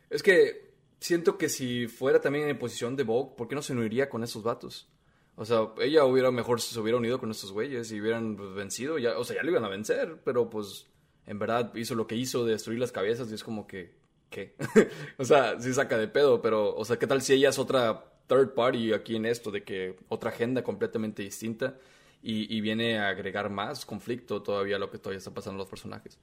es 0.09 0.21
que 0.21 0.73
siento 0.99 1.37
que 1.37 1.47
si 1.47 1.87
fuera 1.87 2.19
también 2.19 2.49
en 2.49 2.59
posición 2.59 2.97
de 2.97 3.03
Vogue, 3.03 3.35
¿por 3.37 3.47
qué 3.47 3.55
no 3.55 3.61
se 3.61 3.71
uniría 3.71 4.09
con 4.09 4.23
esos 4.23 4.43
vatos? 4.43 4.89
O 5.35 5.45
sea, 5.45 5.69
ella 5.79 6.05
hubiera 6.05 6.29
mejor 6.31 6.61
se 6.61 6.79
hubiera 6.79 6.97
unido 6.97 7.19
con 7.19 7.31
estos 7.31 7.51
güeyes 7.51 7.91
y 7.91 7.99
hubieran 7.99 8.35
pues, 8.35 8.53
vencido, 8.53 8.99
ya, 8.99 9.17
o 9.17 9.23
sea, 9.23 9.37
ya 9.37 9.43
lo 9.43 9.51
iban 9.51 9.65
a 9.65 9.69
vencer, 9.69 10.21
pero 10.23 10.49
pues 10.49 10.87
en 11.25 11.39
verdad 11.39 11.73
hizo 11.75 11.95
lo 11.95 12.05
que 12.05 12.15
hizo 12.15 12.45
de 12.45 12.51
destruir 12.51 12.79
las 12.79 12.91
cabezas 12.91 13.31
y 13.31 13.33
es 13.33 13.43
como 13.43 13.65
que, 13.65 13.95
¿qué? 14.29 14.55
o 15.17 15.25
sea, 15.25 15.59
sí 15.59 15.73
saca 15.73 15.97
de 15.97 16.07
pedo, 16.07 16.41
pero, 16.41 16.75
o 16.75 16.85
sea, 16.85 16.97
¿qué 16.97 17.07
tal 17.07 17.21
si 17.21 17.33
ella 17.33 17.49
es 17.49 17.57
otra 17.57 18.13
third 18.27 18.53
party 18.53 18.93
aquí 18.93 19.15
en 19.15 19.25
esto, 19.25 19.49
de 19.49 19.63
que 19.63 19.97
otra 20.07 20.29
agenda 20.29 20.63
completamente 20.63 21.23
distinta 21.23 21.77
y, 22.25 22.61
viene 22.61 22.99
a 22.99 23.09
agregar 23.09 23.49
más 23.49 23.85
conflicto 23.85 24.41
todavía 24.41 24.77
a 24.77 24.79
lo 24.79 24.89
que 24.89 24.97
todavía 24.97 25.17
está 25.17 25.33
pasando 25.33 25.57
los 25.57 25.67
personajes? 25.67 26.17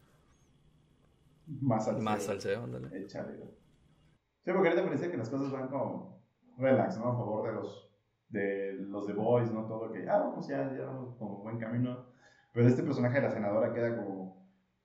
Más 1.47 1.87
al 1.89 2.01
Más 2.01 2.27
al 2.29 2.41
CEO, 2.41 2.67
Sí, 2.67 4.53
porque 4.53 4.69
ahorita 4.69 4.85
parece 4.85 5.11
que 5.11 5.19
las 5.19 5.29
cosas 5.29 5.53
van 5.53 5.69
como 5.69 6.23
relax, 6.57 6.97
¿no? 6.97 7.11
A 7.11 7.17
favor 7.17 7.47
de 7.49 7.55
los 7.57 7.90
de 8.31 8.75
los 8.75 9.07
The 9.07 9.13
Boys, 9.13 9.53
¿no? 9.53 9.67
Todo 9.67 9.93
que, 9.93 10.09
ah, 10.09 10.33
pues 10.35 10.49
ya, 10.49 10.73
ya 10.77 10.87
vamos 10.87 11.15
como 11.17 11.43
buen 11.43 11.59
camino. 11.59 12.07
Pero 12.53 12.67
este 12.67 12.83
personaje 12.83 13.21
de 13.21 13.27
la 13.27 13.31
senadora 13.31 13.73
queda 13.73 13.97
como 13.97 14.41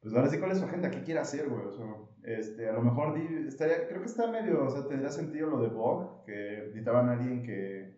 pues 0.06 0.16
ahora 0.16 0.30
sí, 0.30 0.38
¿cuál 0.38 0.52
es 0.52 0.60
su 0.60 0.66
agenda? 0.66 0.92
¿Qué 0.92 1.02
quiere 1.02 1.20
hacer, 1.20 1.50
güey? 1.50 1.66
O 1.66 1.72
sea, 1.72 1.84
este, 2.22 2.70
a 2.70 2.74
lo 2.74 2.84
mejor 2.84 3.18
estaría, 3.18 3.88
creo 3.88 4.02
que 4.02 4.06
está 4.06 4.30
medio, 4.30 4.64
o 4.64 4.70
sea, 4.70 4.88
tendría 4.88 5.10
sentido 5.10 5.50
lo 5.50 5.60
de 5.60 5.70
Bog, 5.70 6.24
que 6.26 6.60
necesitaban 6.66 7.10
a 7.10 7.14
alguien 7.14 7.42
que, 7.42 7.98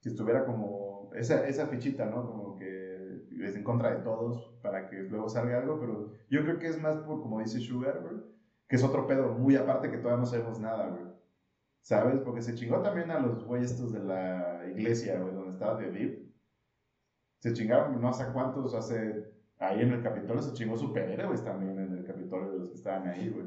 que 0.00 0.08
estuviera 0.08 0.44
como, 0.44 1.10
esa, 1.16 1.44
esa 1.48 1.66
fichita, 1.66 2.06
¿no? 2.06 2.24
Como 2.28 2.54
que 2.54 3.24
es 3.40 3.56
en 3.56 3.64
contra 3.64 3.90
de 3.90 4.04
todos 4.04 4.56
para 4.62 4.88
que 4.88 4.98
luego 4.98 5.28
salga 5.28 5.58
algo, 5.58 5.80
pero 5.80 6.12
yo 6.30 6.44
creo 6.44 6.60
que 6.60 6.68
es 6.68 6.80
más 6.80 6.98
por, 6.98 7.20
como 7.20 7.40
dice 7.40 7.58
Sugar, 7.58 8.02
güey, 8.02 8.22
que 8.68 8.76
es 8.76 8.84
otro 8.84 9.08
pedo 9.08 9.32
muy 9.32 9.56
aparte 9.56 9.90
que 9.90 9.98
todavía 9.98 10.20
no 10.20 10.26
sabemos 10.26 10.60
nada, 10.60 10.90
güey. 10.90 11.11
¿Sabes? 11.82 12.20
Porque 12.20 12.42
se 12.42 12.54
chingó 12.54 12.80
también 12.80 13.10
a 13.10 13.18
los 13.18 13.44
güeyes 13.44 13.72
estos 13.72 13.92
de 13.92 13.98
la 14.00 14.64
iglesia, 14.70 15.18
güey, 15.18 15.34
donde 15.34 15.52
estaba 15.52 15.80
de 15.80 15.90
VIP. 15.90 16.32
Se 17.38 17.52
chingaron 17.52 18.00
no 18.00 18.12
sé 18.12 18.26
cuántos, 18.32 18.72
hace 18.74 19.32
ahí 19.58 19.80
en 19.80 19.92
el 19.92 20.02
Capitolio 20.02 20.42
se 20.42 20.52
chingó 20.52 20.76
superhéroes 20.76 21.44
también 21.44 21.78
en 21.78 21.98
el 21.98 22.04
Capitolio 22.04 22.52
de 22.52 22.58
los 22.58 22.68
que 22.70 22.76
estaban 22.76 23.08
ahí, 23.08 23.28
güey. 23.28 23.46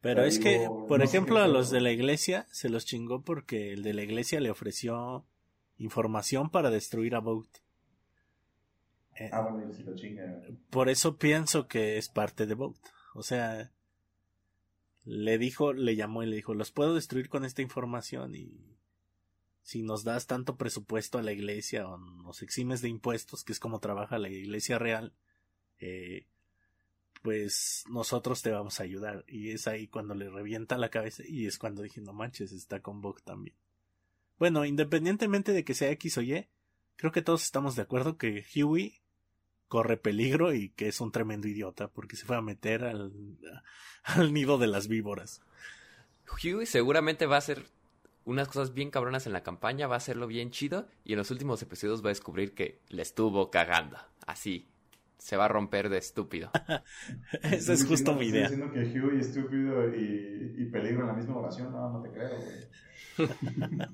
Pero 0.00 0.24
es 0.24 0.38
que, 0.38 0.66
por 0.88 1.02
ejemplo, 1.02 1.38
a 1.40 1.48
los 1.48 1.70
de 1.70 1.80
la 1.80 1.90
iglesia 1.90 2.46
se 2.50 2.70
los 2.70 2.86
chingó 2.86 3.22
porque 3.22 3.72
el 3.72 3.82
de 3.82 3.92
la 3.92 4.02
iglesia 4.02 4.40
le 4.40 4.50
ofreció 4.50 5.26
información 5.76 6.50
para 6.50 6.70
destruir 6.70 7.14
a 7.14 7.20
Vogt. 7.20 7.58
Eh, 9.16 9.28
ah, 9.32 9.42
bueno, 9.42 9.70
si 9.72 9.82
lo 9.82 9.94
chinga. 9.94 10.40
Por 10.70 10.88
eso 10.88 11.18
pienso 11.18 11.68
que 11.68 11.98
es 11.98 12.08
parte 12.08 12.46
de 12.46 12.54
Vogt. 12.54 12.82
O 13.14 13.22
sea, 13.22 13.72
le 15.10 15.38
dijo, 15.38 15.72
le 15.72 15.96
llamó 15.96 16.22
y 16.22 16.26
le 16.26 16.36
dijo, 16.36 16.54
los 16.54 16.70
puedo 16.70 16.94
destruir 16.94 17.28
con 17.28 17.44
esta 17.44 17.62
información 17.62 18.36
y 18.36 18.78
si 19.60 19.82
nos 19.82 20.04
das 20.04 20.28
tanto 20.28 20.56
presupuesto 20.56 21.18
a 21.18 21.22
la 21.22 21.32
iglesia 21.32 21.88
o 21.88 21.98
nos 21.98 22.42
eximes 22.42 22.80
de 22.80 22.90
impuestos, 22.90 23.42
que 23.42 23.52
es 23.52 23.58
como 23.58 23.80
trabaja 23.80 24.18
la 24.18 24.28
iglesia 24.28 24.78
real, 24.78 25.12
eh, 25.80 26.26
pues 27.22 27.82
nosotros 27.90 28.40
te 28.40 28.52
vamos 28.52 28.78
a 28.78 28.84
ayudar. 28.84 29.24
Y 29.26 29.50
es 29.50 29.66
ahí 29.66 29.88
cuando 29.88 30.14
le 30.14 30.30
revienta 30.30 30.78
la 30.78 30.90
cabeza 30.90 31.24
y 31.26 31.46
es 31.46 31.58
cuando 31.58 31.82
dije, 31.82 32.00
no 32.00 32.12
manches, 32.12 32.52
está 32.52 32.80
con 32.80 33.00
Bog 33.00 33.20
también. 33.22 33.56
Bueno, 34.38 34.64
independientemente 34.64 35.52
de 35.52 35.64
que 35.64 35.74
sea 35.74 35.90
X 35.90 36.18
o 36.18 36.22
Y, 36.22 36.46
creo 36.94 37.10
que 37.10 37.22
todos 37.22 37.42
estamos 37.42 37.74
de 37.74 37.82
acuerdo 37.82 38.16
que 38.16 38.44
Huey 38.54 39.00
corre 39.70 39.96
peligro 39.96 40.52
y 40.52 40.70
que 40.70 40.88
es 40.88 41.00
un 41.00 41.12
tremendo 41.12 41.46
idiota 41.46 41.86
porque 41.86 42.16
se 42.16 42.26
fue 42.26 42.36
a 42.36 42.42
meter 42.42 42.82
al, 42.82 43.12
al 44.02 44.32
nido 44.34 44.58
de 44.58 44.66
las 44.66 44.88
víboras. 44.88 45.42
Huey 46.44 46.66
seguramente 46.66 47.26
va 47.26 47.36
a 47.36 47.40
ser 47.40 47.62
unas 48.24 48.48
cosas 48.48 48.74
bien 48.74 48.90
cabronas 48.90 49.28
en 49.28 49.32
la 49.32 49.44
campaña, 49.44 49.86
va 49.86 49.94
a 49.94 49.98
hacerlo 49.98 50.26
bien 50.26 50.50
chido 50.50 50.88
y 51.04 51.12
en 51.12 51.18
los 51.18 51.30
últimos 51.30 51.62
episodios 51.62 52.02
va 52.02 52.08
a 52.08 52.10
descubrir 52.10 52.52
que 52.52 52.80
le 52.88 53.02
estuvo 53.02 53.48
cagando. 53.52 53.96
Así, 54.26 54.68
se 55.18 55.36
va 55.36 55.44
a 55.44 55.48
romper 55.48 55.88
de 55.88 55.98
estúpido. 55.98 56.50
Esa 57.42 57.72
es 57.72 57.86
justo 57.86 58.12
mi 58.14 58.26
idea. 58.26 58.48
diciendo 58.48 58.72
que 58.72 58.80
Huey 58.80 59.20
estúpido 59.20 59.94
y, 59.94 60.56
y, 60.58 60.64
peligro 60.64 61.02
en 61.02 61.06
la 61.06 61.14
misma 61.14 61.36
oración, 61.36 61.70
no, 61.70 61.92
no 61.92 62.02
te 62.02 62.10
creo, 62.10 62.38
güey. 62.38 63.28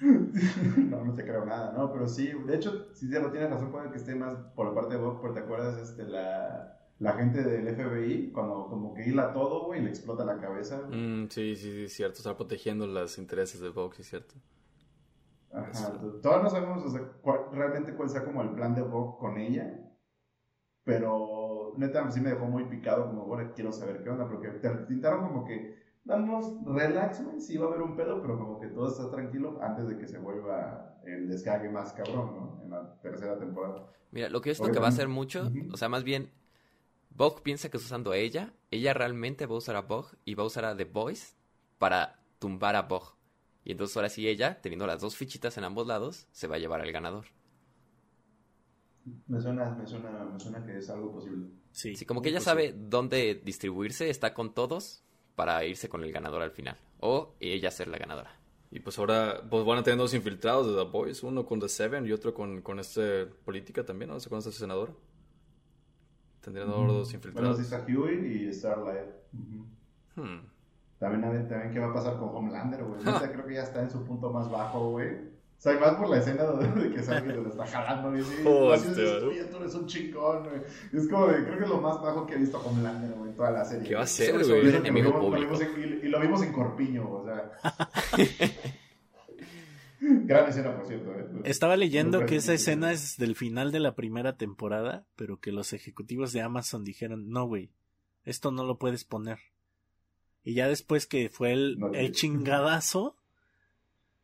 no, 0.00 1.04
no 1.04 1.14
te 1.14 1.24
creo 1.24 1.44
nada, 1.44 1.72
no, 1.72 1.92
pero 1.92 2.08
sí, 2.08 2.32
de 2.46 2.56
hecho, 2.56 2.88
si 2.94 3.06
no 3.06 3.30
tienes 3.30 3.50
razón, 3.50 3.70
puede 3.70 3.90
que 3.90 3.96
esté 3.96 4.14
más 4.14 4.34
por 4.54 4.66
la 4.66 4.74
parte 4.74 4.94
de 4.94 5.00
Bob, 5.00 5.20
porque 5.20 5.40
te 5.40 5.44
acuerdas, 5.44 5.78
este, 5.78 6.04
la 6.04 6.78
la 6.98 7.12
gente 7.12 7.44
del 7.44 7.68
FBI, 7.76 8.32
cuando 8.32 8.66
como 8.68 8.92
que 8.92 9.08
hila 9.08 9.32
todo, 9.32 9.66
güey, 9.66 9.82
le 9.82 9.90
explota 9.90 10.24
la 10.24 10.38
cabeza. 10.38 10.82
Mm, 10.88 11.28
sí, 11.28 11.54
sí, 11.54 11.70
sí, 11.72 11.88
cierto. 11.88 12.18
Está 12.18 12.36
protegiendo 12.36 12.86
los 12.86 13.18
intereses 13.18 13.60
de 13.60 13.68
Vox, 13.68 14.00
es 14.00 14.08
cierto. 14.08 14.34
Ajá. 15.52 15.92
Todavía 16.20 16.42
no 16.42 16.50
sabemos 16.50 16.92
realmente 17.52 17.94
cuál 17.94 18.10
sea 18.10 18.24
como 18.24 18.42
el 18.42 18.50
plan 18.50 18.74
de 18.74 18.82
Vox 18.82 19.18
con 19.20 19.38
ella. 19.38 19.80
Pero 20.82 21.74
neta 21.76 22.10
sí 22.10 22.20
me 22.20 22.30
dejó 22.30 22.46
muy 22.46 22.64
picado, 22.64 23.06
como, 23.06 23.26
bueno, 23.26 23.52
quiero 23.54 23.72
saber 23.72 24.02
qué 24.02 24.10
onda, 24.10 24.26
porque 24.28 24.48
te 24.48 24.68
pintaron 24.70 25.28
como 25.28 25.44
que, 25.44 25.76
vamos, 26.08 26.54
relax, 26.64 27.22
güey, 27.22 27.40
sí 27.40 27.56
va 27.56 27.66
a 27.66 27.68
haber 27.68 27.82
un 27.82 27.96
pedo, 27.96 28.20
pero 28.20 28.38
como 28.38 28.58
que 28.58 28.68
todo 28.68 28.88
está 28.88 29.10
tranquilo 29.10 29.58
antes 29.62 29.86
de 29.88 29.98
que 29.98 30.08
se 30.08 30.18
vuelva 30.18 30.98
el 31.04 31.28
descague 31.28 31.68
más 31.68 31.92
cabrón, 31.92 32.34
¿no? 32.34 32.60
En 32.64 32.70
la 32.70 32.94
tercera 33.00 33.38
temporada. 33.38 33.86
Mira, 34.10 34.28
lo 34.28 34.40
que 34.40 34.50
es 34.50 34.58
lo 34.58 34.72
que 34.72 34.78
va 34.78 34.86
a 34.86 34.90
hacer 34.90 35.08
mucho, 35.08 35.50
o 35.70 35.76
sea, 35.76 35.88
más 35.88 36.02
bien 36.02 36.30
Bog 37.10 37.42
piensa 37.42 37.68
que 37.68 37.76
está 37.76 37.86
usando 37.86 38.12
a 38.12 38.16
ella, 38.16 38.54
ella 38.70 38.94
realmente 38.94 39.46
va 39.46 39.54
a 39.54 39.58
usar 39.58 39.76
a 39.76 39.82
Bog 39.82 40.06
y 40.24 40.34
va 40.34 40.44
a 40.44 40.46
usar 40.46 40.64
a 40.64 40.76
The 40.76 40.84
Voice 40.84 41.34
para 41.78 42.18
tumbar 42.38 42.74
a 42.74 42.82
Bog. 42.82 43.14
Y 43.64 43.72
entonces 43.72 43.94
ahora 43.96 44.08
sí 44.08 44.26
ella, 44.26 44.62
teniendo 44.62 44.86
las 44.86 45.00
dos 45.00 45.16
fichitas 45.16 45.58
en 45.58 45.64
ambos 45.64 45.86
lados, 45.86 46.26
se 46.32 46.46
va 46.46 46.56
a 46.56 46.58
llevar 46.58 46.80
al 46.80 46.90
ganador. 46.90 47.26
Me 49.26 49.40
suena, 49.40 49.70
me 49.70 49.86
suena, 49.86 50.10
me 50.24 50.40
suena 50.40 50.64
que 50.64 50.78
es 50.78 50.88
algo 50.88 51.12
posible. 51.12 51.48
Sí, 51.72 51.94
sí 51.96 52.06
como 52.06 52.22
que 52.22 52.30
ella 52.30 52.40
sabe 52.40 52.74
dónde 52.74 53.40
distribuirse, 53.44 54.08
está 54.08 54.32
con 54.32 54.54
todos, 54.54 55.02
para 55.38 55.64
irse 55.64 55.88
con 55.88 56.02
el 56.02 56.10
ganador 56.10 56.42
al 56.42 56.50
final. 56.50 56.76
O 56.98 57.36
ella 57.38 57.70
ser 57.70 57.86
la 57.86 57.96
ganadora. 57.96 58.32
Y 58.72 58.80
pues 58.80 58.98
ahora 58.98 59.40
pues 59.48 59.64
van 59.64 59.78
a 59.78 59.82
tener 59.84 59.96
dos 59.96 60.12
infiltrados 60.12 60.66
de 60.66 60.74
The 60.74 60.90
Boys, 60.90 61.22
uno 61.22 61.46
con 61.46 61.60
The 61.60 61.68
Seven 61.68 62.04
y 62.06 62.10
otro 62.10 62.34
con, 62.34 62.60
con 62.60 62.80
este 62.80 63.26
política 63.26 63.86
también, 63.86 64.10
¿no? 64.10 64.18
con 64.28 64.38
esta 64.40 64.50
senadora. 64.50 64.92
Tendrían 66.40 66.70
ahora 66.70 66.92
dos 66.92 67.14
infiltrados. 67.14 67.56
Bueno, 67.56 67.68
sí 67.68 67.72
está 67.72 67.86
Huey 67.86 68.48
y 68.48 68.52
Starlight. 68.52 69.10
hmm. 70.16 70.38
También, 70.98 71.48
también, 71.48 71.72
¿qué 71.72 71.78
va 71.78 71.90
a 71.90 71.94
pasar 71.94 72.18
con 72.18 72.30
Homelander, 72.34 72.82
güey? 72.82 73.00
creo 73.32 73.46
que 73.46 73.54
ya 73.54 73.62
está 73.62 73.80
en 73.80 73.92
su 73.92 74.04
punto 74.04 74.32
más 74.32 74.50
bajo, 74.50 74.90
güey. 74.90 75.37
O 75.58 75.60
sea, 75.60 75.76
más 75.80 75.96
por 75.96 76.08
la 76.08 76.18
escena 76.18 76.44
de 76.52 76.90
que 76.90 77.02
Sammy 77.02 77.32
se 77.32 77.36
lo 77.36 77.48
está 77.48 77.66
jalando 77.66 78.14
y 78.14 78.18
dice, 78.20 78.44
oh, 78.46 78.72
así 78.72 78.90
es, 78.90 79.50
tú 79.50 79.56
eres 79.56 79.74
un 79.74 79.86
chingón, 79.86 80.44
güey. 80.44 80.62
Es 80.92 81.08
como 81.08 81.26
de, 81.26 81.44
creo 81.44 81.58
que 81.58 81.64
es 81.64 81.70
lo 81.70 81.80
más 81.80 82.00
bajo 82.00 82.24
que 82.26 82.34
he 82.34 82.38
visto 82.38 82.58
Homelander, 82.58 83.10
güey, 83.18 83.32
toda 83.34 83.50
la 83.50 83.64
serie. 83.64 83.88
¿Qué 83.88 83.96
va 83.96 84.02
a 84.02 84.06
ser, 84.06 84.44
güey? 84.44 84.76
enemigo 84.76 85.18
público. 85.18 85.58
y, 85.76 86.08
lo 86.08 86.20
vimos 86.20 86.42
en 86.44 86.52
Corpiño, 86.52 87.10
o 87.10 87.24
sea. 87.24 87.50
Gran 90.00 90.48
escena, 90.48 90.76
por 90.76 90.86
cierto. 90.86 91.12
¿eh? 91.12 91.26
Estaba 91.42 91.76
leyendo 91.76 92.24
que 92.24 92.36
esa 92.36 92.52
escena 92.52 92.92
es 92.92 93.16
del 93.16 93.34
final 93.34 93.72
de 93.72 93.80
la 93.80 93.96
primera 93.96 94.36
temporada, 94.36 95.06
pero 95.16 95.40
que 95.40 95.50
los 95.50 95.72
ejecutivos 95.72 96.32
de 96.32 96.40
Amazon 96.40 96.84
dijeron, 96.84 97.30
no, 97.30 97.48
güey, 97.48 97.72
esto 98.22 98.52
no 98.52 98.64
lo 98.64 98.78
puedes 98.78 99.02
poner. 99.02 99.38
Y 100.44 100.54
ya 100.54 100.68
después 100.68 101.08
que 101.08 101.28
fue 101.30 101.52
el, 101.52 101.78
el 101.94 102.12
chingadazo, 102.12 103.16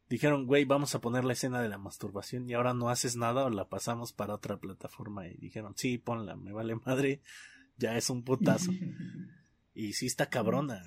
dijeron, 0.09 0.47
güey, 0.47 0.65
vamos 0.65 0.95
a 0.95 1.01
poner 1.01 1.25
la 1.25 1.33
escena 1.33 1.63
de 1.63 1.69
la 1.69 1.79
masturbación 1.79 2.49
y 2.49 2.55
ahora 2.55 2.75
no 2.75 2.89
haces 2.89 3.17
nada 3.17 3.45
o 3.45 3.51
la 3.51 3.69
pasamos 3.69 4.13
para 4.13 4.35
otra 4.35 4.59
plataforma. 4.59 5.27
Y 5.27 5.37
dijeron, 5.37 5.75
sí, 5.77 5.99
ponla, 5.99 6.37
me 6.37 6.53
vale 6.53 6.77
madre, 6.77 7.21
ya 7.77 7.97
es 7.97 8.11
un 8.11 8.23
putazo. 8.23 8.71
y 9.75 9.93
sí 9.93 10.07
está 10.07 10.27
cabrona. 10.27 10.85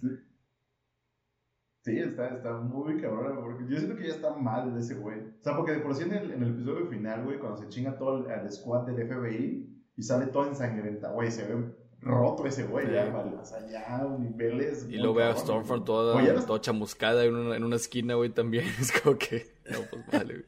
Sí. 1.83 1.99
está, 1.99 2.35
está 2.35 2.53
muy 2.57 2.99
cabrona, 2.99 3.39
porque 3.39 3.65
yo 3.69 3.77
siento 3.77 3.95
que 3.95 4.07
ya 4.07 4.15
está 4.15 4.35
mal 4.35 4.77
ese 4.77 4.95
güey. 4.95 5.19
O 5.19 5.43
sea, 5.43 5.55
porque 5.55 5.73
de 5.73 5.79
por 5.79 5.95
sí 5.95 6.03
en 6.03 6.13
el, 6.13 6.31
en 6.31 6.43
el 6.43 6.51
episodio 6.51 6.87
final, 6.87 7.23
güey, 7.23 7.39
cuando 7.39 7.57
se 7.57 7.69
chinga 7.69 7.97
todo 7.97 8.25
el, 8.25 8.31
el 8.31 8.51
squad 8.51 8.85
del 8.85 9.07
FBI 9.07 9.83
y 9.95 10.03
sale 10.03 10.27
todo 10.27 10.47
ensangrentado, 10.47 11.15
güey, 11.15 11.31
se 11.31 11.47
ve 11.47 11.73
roto 12.07 12.45
ese 12.45 12.63
güey, 12.63 12.91
ya, 12.91 13.05
o 13.39 13.45
sea, 13.45 13.67
ya 13.67 14.03
niveles. 14.17 14.87
Y 14.89 14.97
luego 14.97 15.15
ve 15.15 15.23
a 15.23 15.35
Stormfront 15.35 15.85
toda, 15.85 16.45
toda 16.45 16.61
chamuscada 16.61 17.23
en 17.25 17.35
una, 17.35 17.55
en 17.55 17.63
una 17.63 17.75
esquina, 17.75 18.15
güey, 18.15 18.29
también. 18.29 18.65
Es 18.81 18.91
como 18.91 19.17
que, 19.17 19.55
no, 19.69 19.79
pues 19.89 20.05
vale, 20.11 20.33
güey. 20.33 20.45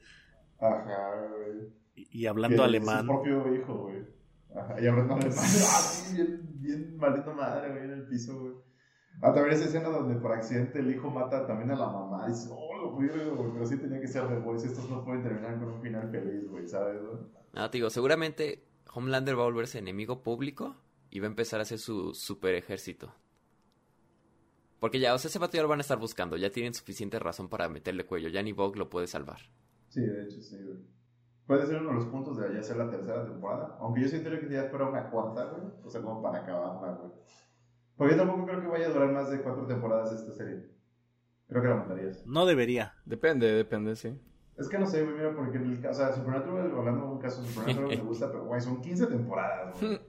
Ajá, 0.60 1.28
güey. 1.30 1.70
Y, 1.96 2.26
hablando 2.26 2.64
alemán. 2.64 3.02
Su 3.02 3.08
propio 3.08 3.54
hijo, 3.54 3.74
güey. 3.76 4.04
Ajá, 4.56 4.82
y 4.82 4.88
hablando 4.88 5.16
alemán. 5.16 5.38
ah, 5.68 6.14
bien, 6.14 6.42
bien 6.56 6.98
maldito 6.98 7.34
madre, 7.34 7.72
güey, 7.72 7.84
en 7.84 7.92
el 7.92 8.08
piso, 8.08 8.40
güey. 8.40 8.54
Ah, 9.22 9.34
también 9.34 9.56
esa 9.56 9.66
escena 9.66 9.90
donde 9.90 10.16
por 10.16 10.32
accidente 10.32 10.80
el 10.80 10.96
hijo 10.96 11.10
mata 11.10 11.46
también 11.46 11.72
a 11.72 11.76
la 11.76 11.88
mamá. 11.88 12.26
Y 12.28 12.32
dice, 12.32 12.50
oh, 12.52 12.78
lo 12.78 12.92
güey, 12.92 13.10
pero 13.54 13.66
sí 13.66 13.78
tenía 13.78 14.00
que 14.00 14.08
ser 14.08 14.28
de 14.30 14.40
boys. 14.40 14.64
Estos 14.64 14.90
no 14.90 15.04
pueden 15.04 15.24
terminar 15.24 15.60
con 15.60 15.70
un 15.74 15.82
final 15.82 16.10
feliz, 16.10 16.50
güey, 16.50 16.68
¿sabes? 16.68 17.02
No, 17.54 17.70
te 17.70 17.78
digo, 17.78 17.90
seguramente 17.90 18.64
Homelander 18.94 19.38
va 19.38 19.42
a 19.42 19.46
volverse 19.46 19.80
enemigo 19.80 20.24
público 20.24 20.76
y 21.10 21.20
va 21.20 21.28
a 21.28 21.30
empezar 21.30 21.60
a 21.60 21.64
hacer 21.64 21.80
su 21.80 22.14
super 22.14 22.56
ejército. 22.56 23.14
Porque 24.80 25.00
ya, 25.00 25.14
o 25.14 25.18
sea, 25.18 25.30
ese 25.30 25.40
vato 25.40 25.58
ya 25.58 25.64
lo 25.64 25.68
van 25.68 25.80
a 25.80 25.82
estar 25.82 26.00
buscando, 26.00 26.38
ya 26.38 26.52
tienen 26.52 26.74
suficiente 26.74 27.20
razón 27.20 27.50
para 27.50 27.68
meterle 27.68 28.06
cuello, 28.06 28.30
ya 28.30 28.42
ni 28.42 28.54
Vogue 28.54 28.80
lo 28.80 28.90
puede 28.90 29.08
salvar. 29.08 29.40
Sí, 29.90 30.02
de 30.02 30.24
hecho, 30.24 30.42
sí, 30.42 30.58
güey. 30.64 30.78
Puede 31.46 31.66
ser 31.66 31.78
uno 31.82 31.90
de 31.90 31.96
los 31.96 32.06
puntos 32.06 32.38
de 32.38 32.54
ya 32.54 32.62
ser 32.62 32.78
la 32.78 32.90
tercera 32.90 33.26
temporada, 33.26 33.76
aunque 33.80 34.02
yo 34.02 34.08
siento 34.08 34.30
que 34.30 34.50
ya 34.50 34.70
fuera 34.70 34.88
una 34.88 35.10
cuarta, 35.10 35.46
güey, 35.46 35.64
o 35.84 35.90
sea, 35.90 36.02
como 36.02 36.22
para 36.22 36.44
acabarla, 36.44 36.94
güey. 36.94 37.12
Porque 37.98 38.16
yo 38.16 38.20
tampoco 38.22 38.46
creo 38.46 38.62
que 38.62 38.68
vaya 38.68 38.88
a 38.88 38.92
durar 38.92 39.12
más 39.12 39.30
de 39.30 39.42
cuatro 39.42 39.66
temporadas 39.66 40.14
esta 40.14 40.32
serie. 40.32 40.70
Creo 41.48 41.62
que 41.62 41.68
la 41.68 41.76
matarías. 41.76 42.26
No 42.26 42.46
debería. 42.46 42.94
Depende, 43.04 43.52
depende, 43.52 43.96
sí. 43.96 44.18
Es 44.58 44.70
que 44.70 44.78
no 44.78 44.86
sé, 44.86 45.04
güey, 45.04 45.16
mira, 45.16 45.36
porque 45.36 45.58
en 45.58 45.72
el 45.72 45.82
caso, 45.82 46.04
o 46.04 46.06
sea, 46.06 46.16
Supernatural, 46.16 46.72
hablando 46.72 47.06
de 47.06 47.12
un 47.14 47.20
caso, 47.20 47.44
Supernatural 47.44 47.90
me 47.90 47.96
gusta, 48.08 48.32
pero, 48.32 48.46
güey, 48.46 48.62
son 48.62 48.80
15 48.80 49.08
temporadas, 49.08 49.82
güey. 49.82 50.00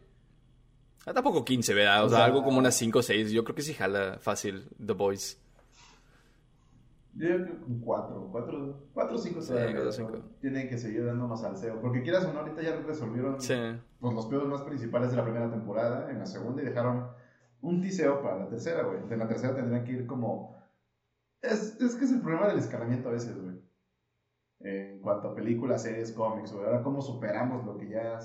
Ah, 1.07 1.15
tampoco 1.15 1.45
15, 1.45 1.75
¿verdad? 1.75 2.05
O, 2.05 2.09
sea, 2.09 2.25
algo 2.25 2.43
como 2.43 2.59
unas 2.59 2.75
5 2.75 2.99
o 2.99 3.03
6. 3.03 3.31
Yo 3.31 3.45
creo 3.45 3.55
que 3.55 3.63
sí 3.63 3.75
jala 3.75 4.19
fácil 4.21 4.69
The 4.85 4.93
Boys. 4.93 5.41
Yo 7.15 7.27
creo 7.27 7.47
que 7.47 7.59
con 7.59 7.81
4, 7.81 8.29
4, 8.31 8.77
4 8.95 9.15
o 9.15 9.19
5 9.19 9.41
Tienen 10.41 10.69
que 10.69 10.79
seguir 10.79 11.07
dando 11.07 11.27
más 11.27 11.41
salseo. 11.41 11.81
Porque 11.81 12.03
quieras 12.03 12.25
o 12.27 12.33
no, 12.33 12.41
ahorita 12.41 12.63
ya 12.63 12.77
resolvieron 12.77 13.37
pues, 13.37 14.15
los 14.15 14.27
pedos 14.27 14.47
más 14.47 14.63
principales 14.63 15.11
de 15.11 15.17
la 15.17 15.25
primera 15.25 15.51
temporada. 15.51 16.11
En 16.11 16.19
la 16.19 16.27
segunda 16.27 16.63
y 16.63 16.67
dejaron 16.67 17.09
un 17.63 17.81
tiseo 17.81 18.23
para 18.23 18.39
la 18.39 18.49
tercera, 18.49 18.83
güey. 18.83 18.99
En 19.11 19.19
la 19.19 19.29
tercera 19.29 19.55
tendrían 19.55 19.85
que 19.85 19.93
ir 19.93 20.07
como. 20.07 20.57
Es, 21.41 21.81
es 21.81 21.95
que 21.95 22.05
es 22.05 22.13
el 22.13 22.21
problema 22.21 22.49
del 22.49 22.59
escalamiento 22.59 23.09
a 23.09 23.13
veces, 23.13 23.41
güey. 23.41 23.59
En 24.61 25.01
cuanto 25.01 25.29
a 25.29 25.35
películas, 25.35 25.83
series, 25.83 26.13
cómics, 26.13 26.53
güey. 26.53 26.67
Ahora, 26.67 26.83
¿cómo 26.83 27.01
superamos 27.01 27.65
lo 27.65 27.79
que 27.79 27.89
ya 27.89 28.21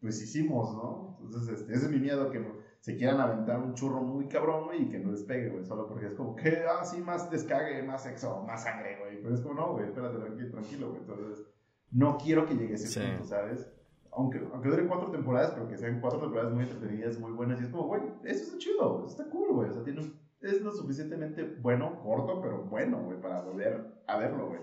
pues 0.00 0.20
hicimos, 0.22 0.74
¿no? 0.74 1.18
Entonces, 1.22 1.60
este, 1.60 1.74
ese 1.74 1.86
es 1.86 1.90
mi 1.90 1.98
miedo, 1.98 2.30
que 2.30 2.44
se 2.80 2.96
quieran 2.96 3.20
aventar 3.20 3.60
un 3.60 3.74
churro 3.74 4.00
muy 4.02 4.26
cabrón, 4.28 4.66
güey, 4.66 4.82
y 4.82 4.88
que 4.88 4.98
no 4.98 5.10
les 5.12 5.22
pegue, 5.22 5.50
güey, 5.50 5.64
solo 5.64 5.86
porque 5.86 6.06
es 6.06 6.14
como 6.14 6.34
que, 6.34 6.64
ah, 6.68 6.84
sí, 6.84 7.00
más 7.00 7.30
descague, 7.30 7.82
más 7.82 8.02
sexo, 8.02 8.42
más 8.46 8.62
sangre, 8.62 8.98
güey, 8.98 9.22
pero 9.22 9.34
es 9.34 9.40
como, 9.40 9.54
no, 9.54 9.72
güey, 9.72 9.86
espérate, 9.86 10.18
tranquilo, 10.18 10.50
tranquilo, 10.50 10.88
güey, 10.88 11.00
entonces, 11.00 11.46
no 11.90 12.16
quiero 12.16 12.46
que 12.46 12.54
llegue 12.54 12.74
ese 12.74 13.00
punto, 13.00 13.24
¿sabes? 13.24 13.70
Aunque, 14.12 14.38
aunque 14.52 14.68
dure 14.70 14.88
cuatro 14.88 15.10
temporadas, 15.10 15.52
pero 15.52 15.68
que 15.68 15.76
sean 15.76 16.00
cuatro 16.00 16.20
temporadas 16.20 16.52
muy 16.52 16.64
entretenidas, 16.64 17.18
muy 17.18 17.32
buenas, 17.32 17.60
y 17.60 17.64
es 17.64 17.70
como, 17.70 17.86
güey, 17.86 18.02
eso 18.24 18.44
está 18.44 18.58
chido, 18.58 19.04
eso 19.04 19.20
está 19.20 19.30
cool, 19.30 19.52
güey, 19.52 19.70
o 19.70 19.72
sea, 19.72 19.84
tiene 19.84 20.02
es 20.40 20.62
lo 20.62 20.72
suficientemente 20.72 21.44
bueno, 21.60 22.00
corto, 22.02 22.40
pero 22.40 22.64
bueno, 22.64 23.02
güey, 23.02 23.20
para 23.20 23.42
volver 23.42 24.02
a 24.06 24.16
verlo, 24.16 24.48
güey. 24.48 24.60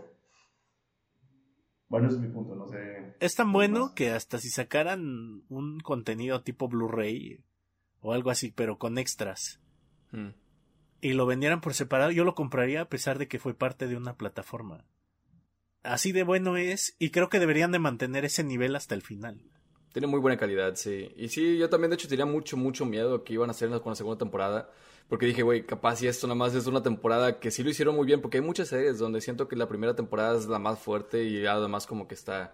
Bueno, 1.89 2.07
ese 2.07 2.17
es 2.17 2.21
mi 2.21 2.29
punto, 2.29 2.55
no 2.55 2.67
sé. 2.67 3.15
Es 3.19 3.35
tan 3.35 3.53
bueno 3.53 3.93
que 3.95 4.11
hasta 4.11 4.39
si 4.39 4.49
sacaran 4.49 5.43
un 5.49 5.79
contenido 5.79 6.41
tipo 6.41 6.67
Blu-ray 6.67 7.43
o 8.01 8.13
algo 8.13 8.29
así, 8.29 8.51
pero 8.51 8.77
con 8.77 8.97
extras, 8.97 9.59
hmm. 10.11 10.29
y 11.01 11.13
lo 11.13 11.25
vendieran 11.25 11.61
por 11.61 11.73
separado, 11.73 12.11
yo 12.11 12.25
lo 12.25 12.35
compraría 12.35 12.81
a 12.81 12.89
pesar 12.89 13.17
de 13.17 13.27
que 13.27 13.39
fue 13.39 13.53
parte 13.53 13.87
de 13.87 13.95
una 13.95 14.15
plataforma. 14.15 14.85
Así 15.83 16.11
de 16.11 16.23
bueno 16.23 16.57
es, 16.57 16.95
y 16.99 17.11
creo 17.11 17.29
que 17.29 17.39
deberían 17.39 17.71
de 17.71 17.79
mantener 17.79 18.25
ese 18.25 18.43
nivel 18.43 18.75
hasta 18.75 18.93
el 18.93 19.01
final. 19.01 19.41
Tiene 19.97 20.05
muy 20.05 20.19
buena 20.19 20.37
calidad, 20.37 20.75
sí. 20.75 21.11
Y 21.17 21.27
sí, 21.27 21.57
yo 21.57 21.71
también 21.71 21.89
de 21.89 21.95
hecho 21.95 22.07
tenía 22.07 22.27
mucho, 22.27 22.55
mucho 22.55 22.85
miedo 22.85 23.23
que 23.23 23.33
iban 23.33 23.49
a 23.49 23.53
hacer 23.53 23.67
con 23.81 23.89
la 23.89 23.95
segunda 23.95 24.19
temporada. 24.19 24.69
Porque 25.09 25.25
dije, 25.25 25.41
güey, 25.41 25.65
capaz 25.65 25.95
si 25.95 26.07
esto 26.07 26.27
nada 26.27 26.35
más 26.35 26.53
es 26.53 26.67
una 26.67 26.83
temporada 26.83 27.39
que 27.39 27.49
sí 27.49 27.63
lo 27.63 27.71
hicieron 27.71 27.95
muy 27.95 28.05
bien, 28.05 28.21
porque 28.21 28.37
hay 28.37 28.43
muchas 28.43 28.67
series 28.67 28.99
donde 28.99 29.21
siento 29.21 29.47
que 29.47 29.55
la 29.55 29.67
primera 29.67 29.95
temporada 29.95 30.37
es 30.37 30.45
la 30.45 30.59
más 30.59 30.77
fuerte 30.77 31.23
y 31.23 31.43
además 31.47 31.87
como 31.87 32.07
que 32.07 32.13
está 32.13 32.53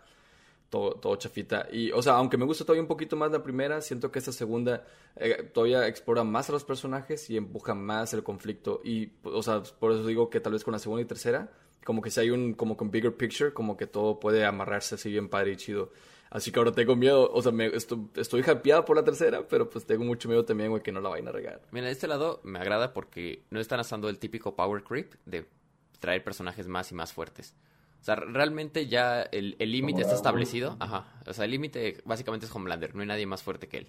todo, 0.69 0.93
todo 0.93 1.17
chafita. 1.17 1.67
Y, 1.69 1.91
o 1.91 2.01
sea, 2.01 2.13
aunque 2.13 2.37
me 2.37 2.45
gusta 2.45 2.63
todavía 2.63 2.83
un 2.83 2.87
poquito 2.87 3.17
más 3.17 3.29
la 3.29 3.43
primera, 3.43 3.81
siento 3.81 4.09
que 4.09 4.19
esta 4.19 4.31
segunda 4.31 4.87
eh, 5.17 5.43
todavía 5.53 5.85
explora 5.89 6.23
más 6.23 6.47
a 6.47 6.53
los 6.53 6.63
personajes 6.63 7.29
y 7.29 7.35
empuja 7.35 7.75
más 7.75 8.13
el 8.13 8.23
conflicto. 8.23 8.79
Y, 8.85 9.11
o 9.23 9.43
sea, 9.43 9.63
por 9.81 9.91
eso 9.91 10.07
digo 10.07 10.29
que 10.29 10.39
tal 10.39 10.53
vez 10.53 10.63
con 10.63 10.71
la 10.71 10.79
segunda 10.79 11.01
y 11.01 11.05
tercera, 11.05 11.51
como 11.83 12.01
que 12.01 12.09
si 12.09 12.21
hay 12.21 12.29
un, 12.29 12.53
como 12.53 12.77
con 12.77 12.89
bigger 12.89 13.17
picture, 13.17 13.51
como 13.51 13.75
que 13.75 13.85
todo 13.85 14.17
puede 14.17 14.45
amarrarse 14.45 14.95
así 14.95 15.11
bien 15.11 15.27
padre 15.27 15.51
y 15.51 15.57
chido. 15.57 15.91
Así 16.33 16.51
que 16.51 16.57
ahora 16.57 16.71
tengo 16.71 16.95
miedo, 16.95 17.29
o 17.31 17.41
sea, 17.43 17.51
me, 17.51 17.67
estoy, 17.67 18.07
estoy 18.15 18.41
por 18.41 18.95
la 18.95 19.03
tercera, 19.03 19.47
pero 19.47 19.69
pues 19.69 19.85
tengo 19.85 20.03
mucho 20.03 20.27
miedo 20.27 20.43
también, 20.43 20.71
güey, 20.71 20.81
que 20.81 20.91
no 20.91 20.99
la 20.99 21.09
vayan 21.09 21.27
a 21.27 21.31
regar. 21.31 21.61
Mira, 21.69 21.85
de 21.85 21.91
este 21.91 22.07
lado 22.07 22.41
me 22.43 22.57
agrada 22.57 22.91
porque 22.91 23.43
no 23.51 23.59
están 23.59 23.79
haciendo 23.79 24.09
el 24.09 24.17
típico 24.17 24.55
power 24.55 24.83
creep 24.83 25.13
de 25.27 25.47
traer 25.99 26.23
personajes 26.23 26.67
más 26.67 26.91
y 26.91 26.95
más 26.95 27.13
fuertes. 27.13 27.53
O 28.01 28.03
sea, 28.03 28.15
realmente 28.15 28.87
ya 28.87 29.21
el 29.21 29.55
límite 29.59 30.01
está 30.01 30.15
establecido. 30.15 30.75
Ajá. 30.79 31.05
O 31.27 31.33
sea, 31.33 31.45
el 31.45 31.51
límite 31.51 32.01
básicamente 32.03 32.47
es 32.47 32.55
Homelander. 32.55 32.95
No 32.95 33.01
hay 33.01 33.07
nadie 33.07 33.27
más 33.27 33.43
fuerte 33.43 33.67
que 33.67 33.77
él. 33.77 33.87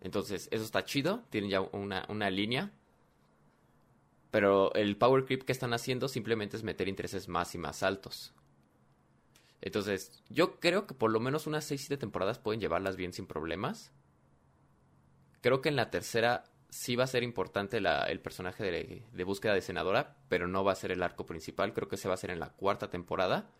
Entonces, 0.00 0.48
eso 0.50 0.64
está 0.64 0.84
chido. 0.84 1.22
Tienen 1.30 1.50
ya 1.50 1.60
una, 1.60 2.04
una 2.08 2.30
línea. 2.30 2.72
Pero 4.32 4.74
el 4.74 4.96
power 4.96 5.24
creep 5.24 5.44
que 5.44 5.52
están 5.52 5.72
haciendo 5.72 6.08
simplemente 6.08 6.56
es 6.56 6.64
meter 6.64 6.88
intereses 6.88 7.28
más 7.28 7.54
y 7.54 7.58
más 7.58 7.84
altos. 7.84 8.34
Entonces, 9.60 10.22
yo 10.28 10.58
creo 10.58 10.86
que 10.86 10.94
por 10.94 11.10
lo 11.10 11.20
menos 11.20 11.46
unas 11.46 11.70
6-7 11.70 11.98
temporadas 11.98 12.38
pueden 12.38 12.60
llevarlas 12.60 12.96
bien 12.96 13.12
sin 13.12 13.26
problemas. 13.26 13.92
Creo 15.42 15.60
que 15.60 15.68
en 15.68 15.76
la 15.76 15.90
tercera 15.90 16.44
sí 16.70 16.96
va 16.96 17.04
a 17.04 17.08
ser 17.08 17.22
importante 17.22 17.78
el 17.78 18.20
personaje 18.20 18.64
de, 19.12 19.24
búsqueda 19.24 19.54
de 19.54 19.60
senadora, 19.60 20.16
pero 20.28 20.46
no 20.46 20.64
va 20.64 20.72
a 20.72 20.76
ser 20.76 20.92
el 20.92 21.02
arco 21.02 21.26
principal. 21.26 21.74
Creo 21.74 21.88
que 21.88 21.96
se 21.96 22.08
va 22.08 22.14
a 22.14 22.16
hacer 22.16 22.30
en 22.30 22.40
la 22.40 22.50
cuarta 22.50 22.88
temporada, 22.90 23.50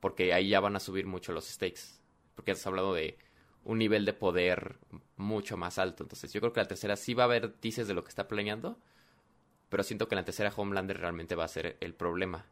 porque 0.00 0.34
ahí 0.34 0.48
ya 0.50 0.60
van 0.60 0.76
a 0.76 0.80
subir 0.80 1.06
mucho 1.06 1.32
los 1.32 1.46
stakes. 1.46 2.00
Porque 2.34 2.52
has 2.52 2.66
hablado 2.66 2.92
de 2.92 3.18
un 3.64 3.78
nivel 3.78 4.04
de 4.04 4.12
poder 4.12 4.78
mucho 5.16 5.56
más 5.56 5.78
alto. 5.78 6.04
Entonces, 6.04 6.32
yo 6.32 6.40
creo 6.40 6.52
que 6.52 6.60
la 6.60 6.68
tercera 6.68 6.96
sí 6.96 7.14
va 7.14 7.24
a 7.24 7.26
haber 7.26 7.52
tices 7.52 7.88
de 7.88 7.94
lo 7.94 8.04
que 8.04 8.10
está 8.10 8.28
planeando, 8.28 8.78
pero 9.68 9.82
siento 9.82 10.06
que 10.06 10.14
en 10.14 10.20
la 10.20 10.24
tercera 10.24 10.52
Homelander 10.54 10.98
realmente 10.98 11.34
va 11.34 11.44
a 11.44 11.48
ser 11.48 11.76
el 11.80 11.94
problema. 11.94 12.46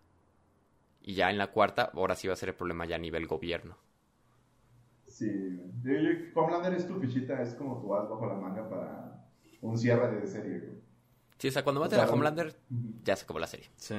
Y 1.06 1.14
ya 1.14 1.30
en 1.30 1.36
la 1.36 1.48
cuarta, 1.48 1.90
ahora 1.92 2.16
sí 2.16 2.28
va 2.28 2.32
a 2.32 2.36
ser 2.36 2.48
el 2.48 2.54
problema 2.54 2.86
ya 2.86 2.96
a 2.96 2.98
nivel 2.98 3.26
gobierno. 3.26 3.76
Sí, 5.06 5.60
yo, 5.82 5.92
Homelander 6.34 6.72
es 6.72 6.88
tu 6.88 6.98
fichita, 6.98 7.42
es 7.42 7.54
como 7.54 7.78
tu 7.78 7.94
as 7.94 8.08
bajo 8.08 8.26
la 8.26 8.34
manga 8.34 8.68
para 8.68 9.28
un 9.60 9.76
cierre 9.76 10.18
de 10.18 10.26
serie. 10.26 10.80
Sí, 11.36 11.48
o 11.48 11.50
sea, 11.50 11.62
cuando 11.62 11.82
maten 11.82 11.98
O 11.98 12.02
sea, 12.02 12.10
a 12.10 12.12
Homelander, 12.12 12.56
ya 13.04 13.14
se 13.16 13.24
acabó 13.24 13.38
la 13.38 13.46
serie. 13.46 13.66
Sí. 13.76 13.94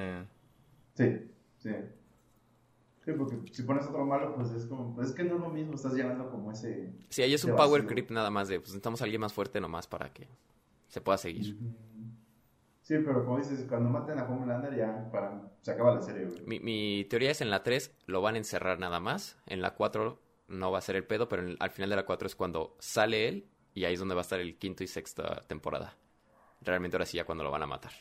Sí, 0.95 1.31
sí. 1.59 1.69
Sí, 3.05 3.11
porque 3.15 3.53
si 3.53 3.61
pones 3.61 3.85
otro 3.85 4.03
malo, 4.03 4.33
pues 4.35 4.49
es 4.51 4.65
como, 4.65 4.95
pues 4.95 5.09
es 5.09 5.13
que 5.13 5.23
no 5.23 5.35
es 5.35 5.41
lo 5.41 5.49
mismo, 5.49 5.75
estás 5.75 5.93
llenando 5.93 6.27
como 6.31 6.51
ese... 6.51 6.91
Sí, 7.09 7.21
ahí 7.21 7.35
es 7.35 7.43
un 7.43 7.55
power 7.55 7.85
creep 7.85 8.09
nada 8.09 8.31
más 8.31 8.47
de, 8.47 8.57
pues 8.57 8.69
necesitamos 8.69 8.99
a 8.99 9.03
alguien 9.03 9.21
más 9.21 9.31
fuerte 9.31 9.61
nomás 9.61 9.85
para 9.85 10.11
que 10.11 10.27
se 10.87 11.01
pueda 11.01 11.19
seguir. 11.19 11.55
Sí, 12.86 12.95
pero 13.03 13.25
como 13.25 13.39
dices, 13.39 13.65
cuando 13.67 13.89
maten 13.89 14.19
a 14.19 14.25
Homelander 14.25 14.75
ya 14.75 15.09
para, 15.11 15.41
se 15.61 15.71
acaba 15.71 15.95
la 15.95 16.01
serie, 16.03 16.25
güey. 16.25 16.41
Mi, 16.45 16.59
mi 16.59 17.05
teoría 17.09 17.31
es 17.31 17.41
en 17.41 17.49
la 17.49 17.63
3 17.63 17.91
lo 18.05 18.21
van 18.21 18.36
a 18.36 18.38
encerrar 18.38 18.77
nada 18.77 18.99
más, 18.99 19.39
en 19.47 19.63
la 19.63 19.73
4 19.73 20.19
no 20.49 20.71
va 20.71 20.77
a 20.77 20.81
ser 20.81 20.95
el 20.95 21.03
pedo, 21.03 21.27
pero 21.27 21.41
en- 21.41 21.57
al 21.59 21.71
final 21.71 21.89
de 21.89 21.95
la 21.95 22.05
4 22.05 22.27
es 22.27 22.36
cuando 22.36 22.75
sale 22.77 23.27
él 23.27 23.47
y 23.73 23.86
ahí 23.86 23.95
es 23.95 23.99
donde 23.99 24.13
va 24.13 24.21
a 24.21 24.27
estar 24.29 24.39
el 24.39 24.59
quinto 24.59 24.83
y 24.83 24.88
sexta 24.88 25.41
temporada. 25.47 25.97
Realmente 26.61 26.95
ahora 26.95 27.07
sí 27.07 27.17
ya 27.17 27.25
cuando 27.25 27.43
lo 27.43 27.49
van 27.49 27.63
a 27.63 27.67
matar. 27.67 27.91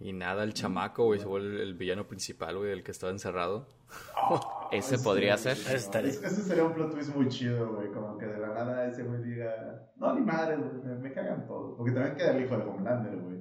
Y 0.00 0.12
nada, 0.12 0.42
el 0.44 0.52
chamaco, 0.52 1.04
güey, 1.04 1.20
se 1.20 1.26
vuelve 1.26 1.54
el, 1.54 1.60
el 1.68 1.74
villano 1.74 2.06
principal, 2.06 2.58
güey, 2.58 2.70
el 2.72 2.82
que 2.82 2.90
estaba 2.90 3.12
encerrado. 3.12 3.66
Ese 4.72 4.98
podría 4.98 5.38
ser. 5.38 5.52
Ese 5.52 5.76
estaría- 5.76 6.10
Es- 6.10 6.22
Ese 6.22 6.42
sería 6.42 6.64
un 6.64 6.74
plot 6.74 6.90
twist 6.92 7.14
muy 7.14 7.28
chido, 7.28 7.72
güey. 7.72 7.90
Como 7.92 8.18
que 8.18 8.26
de 8.26 8.38
la 8.38 8.48
nada 8.48 8.86
ese 8.88 9.04
güey 9.04 9.22
diga, 9.22 9.88
no, 9.96 10.12
ni 10.14 10.20
madre, 10.20 10.56
güey, 10.56 10.70
me, 10.84 10.96
me 10.96 11.12
cagan 11.14 11.46
todos. 11.46 11.76
Porque 11.78 11.92
también 11.92 12.14
queda 12.16 12.36
el 12.36 12.44
hijo 12.44 12.56
de 12.58 12.64
Homelander, 12.64 13.16
güey. 13.16 13.35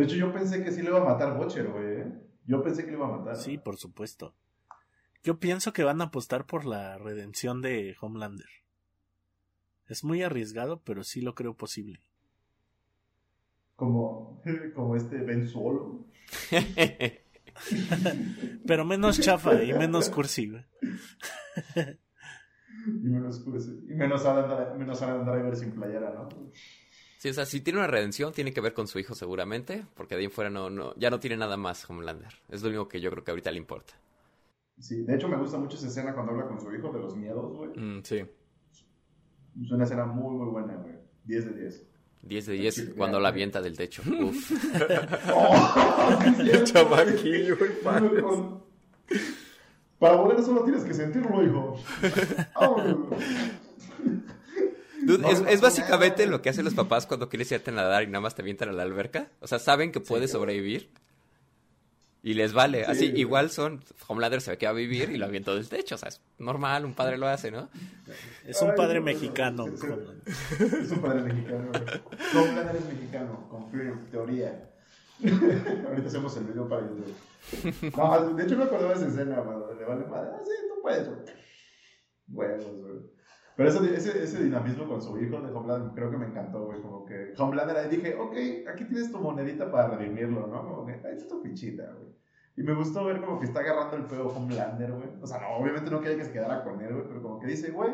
De 0.00 0.06
hecho, 0.06 0.16
yo 0.16 0.32
pensé 0.32 0.64
que 0.64 0.72
sí 0.72 0.80
le 0.80 0.88
iba 0.88 1.02
a 1.02 1.04
matar 1.04 1.36
Butcher, 1.36 1.68
güey. 1.68 2.00
¿eh? 2.00 2.10
Yo 2.46 2.62
pensé 2.62 2.86
que 2.86 2.90
le 2.90 2.96
iba 2.96 3.06
a 3.06 3.18
matar. 3.18 3.36
Sí, 3.36 3.58
por 3.58 3.76
supuesto. 3.76 4.34
Yo 5.22 5.38
pienso 5.38 5.74
que 5.74 5.84
van 5.84 6.00
a 6.00 6.04
apostar 6.04 6.46
por 6.46 6.64
la 6.64 6.96
redención 6.96 7.60
de 7.60 7.94
Homelander. 8.00 8.48
Es 9.88 10.02
muy 10.02 10.22
arriesgado, 10.22 10.80
pero 10.86 11.04
sí 11.04 11.20
lo 11.20 11.34
creo 11.34 11.52
posible. 11.52 12.00
Como, 13.76 14.40
como 14.74 14.96
este 14.96 15.18
Ben 15.18 15.46
Solo. 15.46 16.06
Pero 18.66 18.86
menos 18.86 19.20
chafa 19.20 19.62
y 19.62 19.74
menos 19.74 20.08
cursi, 20.08 20.48
güey. 20.48 20.64
Y 22.86 23.10
menos, 23.10 23.44
y 23.46 23.92
menos, 23.92 24.24
Adam, 24.24 24.78
menos 24.78 25.02
Adam 25.02 25.26
Driver 25.26 25.54
sin 25.54 25.72
playera, 25.72 26.14
¿no? 26.14 26.30
Sí, 27.20 27.28
o 27.28 27.34
sea, 27.34 27.44
si 27.44 27.60
tiene 27.60 27.80
una 27.80 27.86
redención, 27.86 28.32
tiene 28.32 28.50
que 28.50 28.62
ver 28.62 28.72
con 28.72 28.88
su 28.88 28.98
hijo 28.98 29.14
seguramente, 29.14 29.84
porque 29.94 30.14
de 30.14 30.20
ahí 30.20 30.24
en 30.24 30.30
fuera 30.30 30.48
no, 30.48 30.70
no, 30.70 30.94
ya 30.96 31.10
no 31.10 31.20
tiene 31.20 31.36
nada 31.36 31.58
más 31.58 31.84
Homelander. 31.90 32.32
Es 32.48 32.62
lo 32.62 32.70
único 32.70 32.88
que 32.88 32.98
yo 32.98 33.10
creo 33.10 33.22
que 33.22 33.30
ahorita 33.30 33.50
le 33.50 33.58
importa. 33.58 33.92
Sí, 34.78 35.02
de 35.02 35.16
hecho 35.16 35.28
me 35.28 35.36
gusta 35.36 35.58
mucho 35.58 35.76
esa 35.76 35.88
escena 35.88 36.14
cuando 36.14 36.32
habla 36.32 36.46
con 36.46 36.58
su 36.58 36.74
hijo 36.74 36.90
de 36.90 36.98
los 36.98 37.14
miedos, 37.14 37.54
güey. 37.54 37.78
Mm, 37.78 38.02
sí. 38.04 38.24
Es 39.62 39.70
una 39.70 39.84
escena 39.84 40.06
muy, 40.06 40.34
muy 40.34 40.46
buena, 40.48 40.76
güey. 40.76 40.94
10 41.24 41.44
de 41.44 41.60
10. 41.60 41.86
10 42.22 42.46
de 42.46 42.52
10 42.54 42.74
Sí, 42.74 42.86
cuando 42.96 43.20
la 43.20 43.28
avienta 43.28 43.60
del 43.60 43.76
techo. 43.76 44.00
Uf. 44.22 44.50
El 46.40 46.64
chamaquillo, 46.64 47.58
güey, 47.58 47.70
Para 49.98 50.16
volar 50.16 50.42
solo 50.42 50.64
tienes 50.64 50.84
que 50.84 50.94
sentirlo, 50.94 51.44
hijo. 51.44 51.76
Vámonos. 52.58 53.08
Dude, 55.12 55.22
No, 55.22 55.30
es, 55.30 55.40
no, 55.42 55.48
es 55.48 55.60
básicamente 55.60 56.24
no. 56.26 56.32
lo 56.32 56.42
que 56.42 56.48
hacen 56.50 56.64
los 56.64 56.74
papás 56.74 57.06
cuando 57.06 57.28
quieres 57.28 57.50
irte 57.52 57.70
a 57.70 57.74
nadar 57.74 58.02
y 58.02 58.06
nada 58.06 58.20
más 58.20 58.34
te 58.34 58.42
avientan 58.42 58.68
a 58.68 58.72
la 58.72 58.82
alberca. 58.82 59.28
O 59.40 59.46
sea, 59.46 59.58
saben 59.58 59.92
que 59.92 60.00
puedes 60.00 60.30
Sí. 60.30 60.36
sobrevivir 60.36 60.90
y 62.22 62.34
les 62.34 62.52
vale. 62.52 62.84
Sí, 62.84 62.90
Así, 62.90 63.08
güey. 63.10 63.20
igual 63.20 63.50
son. 63.50 63.82
Homelander 64.06 64.40
se 64.40 64.50
ve 64.52 64.58
que 64.58 64.66
va 64.66 64.72
a 64.72 64.74
vivir 64.74 65.10
y 65.10 65.16
lo 65.16 65.26
avientó 65.26 65.54
del 65.54 65.68
techo. 65.68 65.94
O 65.94 65.98
sea, 65.98 66.08
es 66.10 66.20
normal, 66.38 66.84
un 66.84 66.94
padre 66.94 67.16
lo 67.18 67.26
hace, 67.28 67.50
¿no? 67.50 67.68
Es 68.46 68.60
un 68.62 68.70
Ay, 68.70 68.76
padre 68.76 68.98
no, 69.00 69.06
mexicano. 69.06 69.66
sí. 69.76 69.86
Homelander. 69.86 70.16
Es 70.82 70.90
un 70.90 71.00
padre 71.00 71.20
mexicano. 71.22 71.70
Homelander 72.34 72.76
es 72.76 72.84
mexicano, 72.86 73.48
confirm, 73.50 74.06
teoría. 74.10 74.66
Ahorita 75.22 76.08
hacemos 76.08 76.36
el 76.36 76.44
video 76.44 76.68
para 76.68 76.82
YouTube. 76.82 77.14
No, 77.96 78.34
de 78.34 78.44
hecho 78.44 78.56
me 78.56 78.64
acordaba 78.64 78.90
de 78.94 79.00
esa 79.00 79.08
escena, 79.08 79.40
güey, 79.40 79.58
donde 79.58 79.74
le 79.76 79.84
vale 79.86 80.06
madre. 80.06 80.30
Ah, 80.34 80.38
sí, 80.44 80.50
tú 80.68 80.82
puedes, 80.82 81.08
güey. 81.08 81.20
Huevos, 82.28 82.76
güey. 82.76 83.19
Pero 83.60 83.72
ese, 83.72 83.94
ese, 83.94 84.22
ese 84.22 84.42
dinamismo 84.42 84.88
con 84.88 85.02
su 85.02 85.18
hijo 85.18 85.38
de 85.38 85.52
Homelander 85.52 85.92
creo 85.92 86.10
que 86.10 86.16
me 86.16 86.24
encantó, 86.24 86.64
güey. 86.64 86.80
Como 86.80 87.04
que 87.04 87.34
Homelander 87.36 87.76
ahí 87.76 87.90
dije, 87.90 88.14
ok, 88.14 88.34
aquí 88.72 88.86
tienes 88.86 89.12
tu 89.12 89.18
monedita 89.18 89.70
para 89.70 89.98
redimirlo, 89.98 90.46
¿no? 90.46 90.66
Como 90.66 90.86
que, 90.86 90.94
ahí 90.94 91.14
está 91.14 91.28
tu 91.28 91.42
fichita, 91.42 91.92
güey. 91.92 92.08
Y 92.56 92.62
me 92.62 92.72
gustó 92.72 93.04
ver 93.04 93.20
como 93.20 93.38
que 93.38 93.44
está 93.44 93.60
agarrando 93.60 93.98
el 93.98 94.06
pedo 94.06 94.28
Homelander, 94.28 94.92
güey. 94.92 95.10
O 95.20 95.26
sea, 95.26 95.40
no, 95.42 95.58
obviamente 95.58 95.90
no 95.90 96.00
quería 96.00 96.16
que 96.16 96.24
se 96.24 96.32
quedara 96.32 96.64
con 96.64 96.80
él, 96.80 96.90
güey, 96.90 97.06
pero 97.06 97.20
como 97.20 97.38
que 97.38 97.48
dice, 97.48 97.70
güey, 97.70 97.90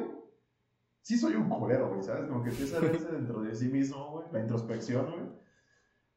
sí 1.01 1.19
soy 1.19 1.35
un 1.35 1.49
culero, 1.49 1.89
güey, 1.89 2.03
¿sabes? 2.05 2.29
Como 2.29 2.45
que 2.45 2.51
empieza 2.51 2.77
a 2.77 2.81
verse 2.83 3.11
dentro 3.11 3.43
de 3.43 3.53
sí 3.53 3.67
mismo, 3.67 4.13
güey, 4.13 4.27
la 4.31 4.39
introspección, 4.43 5.11
güey. 5.11 5.27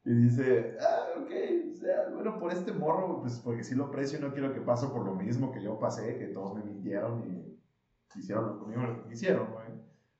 Y 0.04 0.14
dice, 0.14 0.76
ah, 0.80 1.20
ok, 1.20 1.30
o 1.72 1.74
sea, 1.74 2.08
bueno, 2.14 2.38
por 2.38 2.52
este 2.52 2.72
morro, 2.72 3.20
pues 3.20 3.40
porque 3.40 3.64
sí 3.64 3.74
lo 3.74 3.86
aprecio 3.86 4.20
y 4.20 4.22
no 4.22 4.32
quiero 4.32 4.54
que 4.54 4.60
pase 4.60 4.86
por 4.86 5.04
lo 5.04 5.16
mismo 5.16 5.50
que 5.50 5.60
yo 5.60 5.76
pasé, 5.80 6.18
que 6.18 6.26
todos 6.26 6.54
me 6.54 6.62
mintieron 6.62 7.28
y 7.28 7.59
hicieron 8.18 8.46
lo 8.46 8.58
conmigo 8.58 8.82
lo 8.82 9.02
que 9.02 9.08
quisieron, 9.10 9.52
güey. 9.52 9.68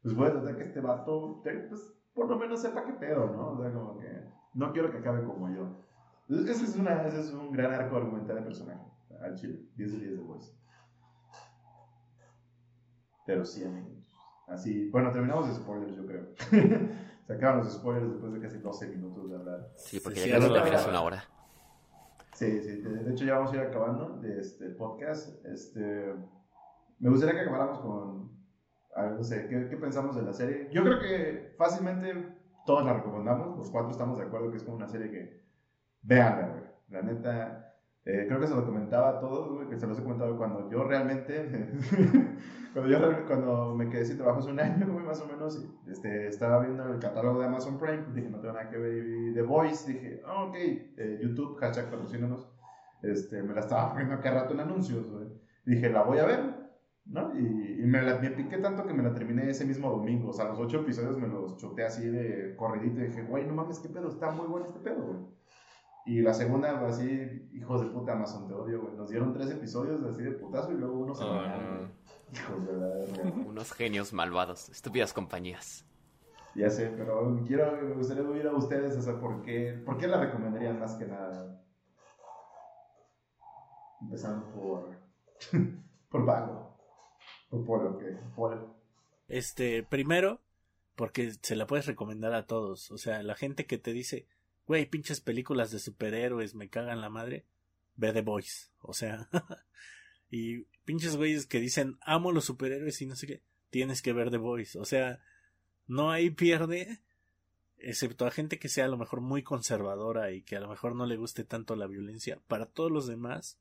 Pues 0.02 0.14
voy 0.14 0.28
a 0.28 0.32
tratar 0.32 0.56
que 0.56 0.62
este 0.64 0.80
vato, 0.80 1.40
pues, 1.42 1.94
por 2.14 2.28
lo 2.28 2.38
menos 2.38 2.60
sepa 2.62 2.84
qué 2.84 2.92
pedo, 2.94 3.26
¿no? 3.30 3.50
O 3.50 3.60
sea, 3.60 3.72
como 3.72 3.98
que 3.98 4.24
no 4.54 4.72
quiero 4.72 4.90
que 4.90 4.98
acabe 4.98 5.24
como 5.24 5.50
yo. 5.50 5.76
Entonces, 6.28 6.56
Ese 6.56 6.70
es, 6.70 6.76
una, 6.76 7.06
ese 7.06 7.20
es 7.20 7.32
un 7.32 7.50
gran 7.52 7.72
arco 7.74 7.96
argumental 7.96 8.36
de 8.36 8.42
personaje, 8.42 8.80
al 9.20 9.34
chile, 9.34 9.60
10 9.76 9.92
de 9.92 9.98
10 9.98 10.16
de 10.18 10.22
voice. 10.22 10.52
Pero 13.26 13.44
sí, 13.44 13.64
amigos. 13.64 13.92
Así, 14.46 14.88
bueno, 14.90 15.12
terminamos 15.12 15.48
de 15.48 15.54
spoilers, 15.54 15.96
yo 15.96 16.06
creo. 16.06 16.28
Se 17.26 17.34
acaban 17.34 17.58
los 17.58 17.72
spoilers 17.72 18.10
después 18.10 18.32
de 18.32 18.40
casi 18.40 18.58
12 18.58 18.88
minutos 18.88 19.30
de 19.30 19.36
hablar. 19.36 19.68
Sí, 19.76 20.00
porque 20.00 20.20
Sí, 20.20 20.28
ya 20.28 20.36
casi 20.36 20.48
sí, 20.48 20.52
terminas 20.54 20.88
una 20.88 21.00
hora. 21.02 21.24
Sí, 22.34 22.60
sí, 22.62 22.80
de, 22.80 23.04
de 23.04 23.12
hecho 23.12 23.24
ya 23.24 23.34
vamos 23.36 23.52
a 23.52 23.56
ir 23.56 23.60
acabando 23.62 24.16
de 24.18 24.40
este 24.40 24.70
podcast. 24.70 25.44
Este, 25.46 26.14
me 27.00 27.10
gustaría 27.10 27.34
que 27.34 27.40
acabáramos 27.40 27.80
con, 27.80 28.30
a 28.94 29.02
ver, 29.02 29.12
no 29.12 29.24
sé, 29.24 29.48
¿qué, 29.48 29.68
qué 29.68 29.76
pensamos 29.76 30.14
de 30.16 30.22
la 30.22 30.32
serie? 30.32 30.68
Yo 30.72 30.82
creo 30.82 31.00
que 31.00 31.54
fácilmente 31.56 32.36
todos 32.66 32.84
la 32.84 32.92
recomendamos, 32.92 33.56
los 33.58 33.70
cuatro 33.70 33.90
estamos 33.90 34.18
de 34.18 34.24
acuerdo 34.24 34.50
que 34.50 34.58
es 34.58 34.62
como 34.62 34.76
una 34.76 34.88
serie 34.88 35.10
que 35.10 35.42
veanla. 36.02 36.72
La 36.88 37.02
neta, 37.02 37.74
eh, 38.04 38.26
creo 38.26 38.40
que 38.40 38.46
se 38.46 38.54
lo 38.54 38.64
comentaba 38.64 39.10
a 39.10 39.20
todos, 39.20 39.68
que 39.68 39.76
se 39.76 39.86
los 39.86 39.98
he 39.98 40.02
comentado 40.02 40.36
cuando 40.36 40.70
yo 40.70 40.84
realmente, 40.84 41.70
cuando 42.72 42.90
yo 42.90 43.26
cuando 43.26 43.74
me 43.74 43.88
quedé 43.88 44.04
sin 44.04 44.16
trabajo 44.16 44.40
hace 44.40 44.50
un 44.50 44.60
año, 44.60 44.86
más 44.86 45.20
o 45.20 45.26
menos, 45.26 45.64
este, 45.88 46.26
estaba 46.26 46.60
viendo 46.60 46.86
el 46.92 46.98
catálogo 46.98 47.40
de 47.40 47.46
Amazon 47.46 47.78
Prime, 47.78 48.06
dije, 48.14 48.28
no 48.28 48.40
tengo 48.40 48.54
nada 48.54 48.70
que 48.70 48.78
ver, 48.78 49.06
y 49.06 49.34
The 49.34 49.42
Voice, 49.42 49.92
dije, 49.92 50.22
ah, 50.26 50.44
ok, 50.44 50.54
eh, 50.56 51.20
YouTube, 51.22 51.56
hashtag 51.58 51.90
patrocínanos, 51.90 52.48
este, 53.02 53.42
me 53.42 53.54
la 53.54 53.60
estaba 53.60 53.90
poniendo 53.90 54.20
cada 54.20 54.42
rato 54.42 54.54
en 54.54 54.60
anuncios, 54.60 55.10
güey. 55.10 55.28
Dije, 55.64 55.90
la 55.90 56.02
voy 56.02 56.18
a 56.18 56.24
ver, 56.24 56.59
¿no? 57.06 57.34
Y, 57.38 57.80
y 57.80 57.86
me 57.86 58.02
la 58.02 58.18
me 58.18 58.30
piqué 58.30 58.58
tanto 58.58 58.86
que 58.86 58.94
me 58.94 59.02
la 59.02 59.12
terminé 59.12 59.50
ese 59.50 59.64
mismo 59.64 59.90
domingo, 59.90 60.30
o 60.30 60.32
sea, 60.32 60.46
los 60.46 60.58
ocho 60.58 60.80
episodios 60.80 61.18
me 61.18 61.28
los 61.28 61.56
choteé 61.56 61.86
así 61.86 62.08
de 62.08 62.54
corridito, 62.56 63.00
y 63.00 63.08
dije, 63.08 63.22
güey, 63.22 63.46
no 63.46 63.54
mames, 63.54 63.78
qué 63.78 63.88
pedo, 63.88 64.08
está 64.08 64.30
muy 64.30 64.46
bueno 64.46 64.66
este 64.66 64.80
pedo, 64.80 65.02
güey. 65.02 65.40
Y 66.06 66.22
la 66.22 66.32
segunda, 66.32 66.86
así, 66.86 67.48
hijos 67.52 67.82
de 67.82 67.88
puta 67.88 68.12
Amazon, 68.12 68.48
te 68.48 68.54
odio, 68.54 68.82
güey. 68.82 68.96
Nos 68.96 69.10
dieron 69.10 69.32
tres 69.32 69.50
episodios 69.50 70.02
así 70.02 70.22
de 70.22 70.32
putazo 70.32 70.72
y 70.72 70.76
luego 70.76 70.98
uno 70.98 71.14
se 71.14 71.22
Ah, 71.24 71.58
no. 71.60 71.90
Hijos 72.32 72.66
de 72.66 72.72
la. 72.72 73.32
Unos 73.46 73.72
genios 73.72 74.12
malvados, 74.12 74.70
estúpidas 74.70 75.12
compañías. 75.12 75.86
Ya 76.54 76.68
sé, 76.68 76.92
pero 76.96 77.40
quiero, 77.46 77.80
me 77.80 77.94
gustaría 77.94 78.24
oír 78.24 78.46
a 78.48 78.54
ustedes, 78.54 78.96
o 78.96 79.02
sea, 79.02 79.20
¿por 79.20 79.42
qué, 79.42 79.80
por 79.84 79.98
qué 79.98 80.08
la 80.08 80.18
recomendarían 80.18 80.80
más 80.80 80.94
que 80.94 81.06
nada? 81.06 81.62
Empezando 84.00 84.50
por, 84.52 84.90
por 86.08 86.24
Vago. 86.24 86.69
Polo, 87.50 87.98
que. 87.98 88.16
Este, 89.28 89.82
primero, 89.82 90.40
porque 90.94 91.32
se 91.42 91.56
la 91.56 91.66
puedes 91.66 91.86
recomendar 91.86 92.34
a 92.34 92.46
todos. 92.46 92.90
O 92.90 92.98
sea, 92.98 93.22
la 93.22 93.34
gente 93.34 93.66
que 93.66 93.78
te 93.78 93.92
dice, 93.92 94.26
güey, 94.66 94.86
pinches 94.86 95.20
películas 95.20 95.70
de 95.70 95.78
superhéroes, 95.78 96.54
me 96.54 96.68
cagan 96.68 97.00
la 97.00 97.10
madre, 97.10 97.44
ve 97.96 98.12
The 98.12 98.22
Boys. 98.22 98.72
O 98.80 98.92
sea, 98.92 99.28
y 100.30 100.64
pinches 100.84 101.16
güeyes 101.16 101.46
que 101.46 101.60
dicen, 101.60 101.98
amo 102.02 102.32
los 102.32 102.44
superhéroes 102.44 103.00
y 103.02 103.06
no 103.06 103.16
sé 103.16 103.26
qué, 103.26 103.42
tienes 103.70 104.02
que 104.02 104.12
ver 104.12 104.30
The 104.30 104.38
Boys. 104.38 104.76
O 104.76 104.84
sea, 104.84 105.20
no 105.86 106.10
hay 106.12 106.30
pierde, 106.30 107.00
excepto 107.78 108.26
a 108.26 108.30
gente 108.30 108.58
que 108.58 108.68
sea 108.68 108.84
a 108.84 108.88
lo 108.88 108.96
mejor 108.96 109.20
muy 109.20 109.42
conservadora 109.42 110.30
y 110.30 110.42
que 110.42 110.56
a 110.56 110.60
lo 110.60 110.68
mejor 110.68 110.94
no 110.94 111.06
le 111.06 111.16
guste 111.16 111.44
tanto 111.44 111.74
la 111.74 111.86
violencia. 111.86 112.40
Para 112.46 112.66
todos 112.66 112.92
los 112.92 113.06
demás, 113.06 113.58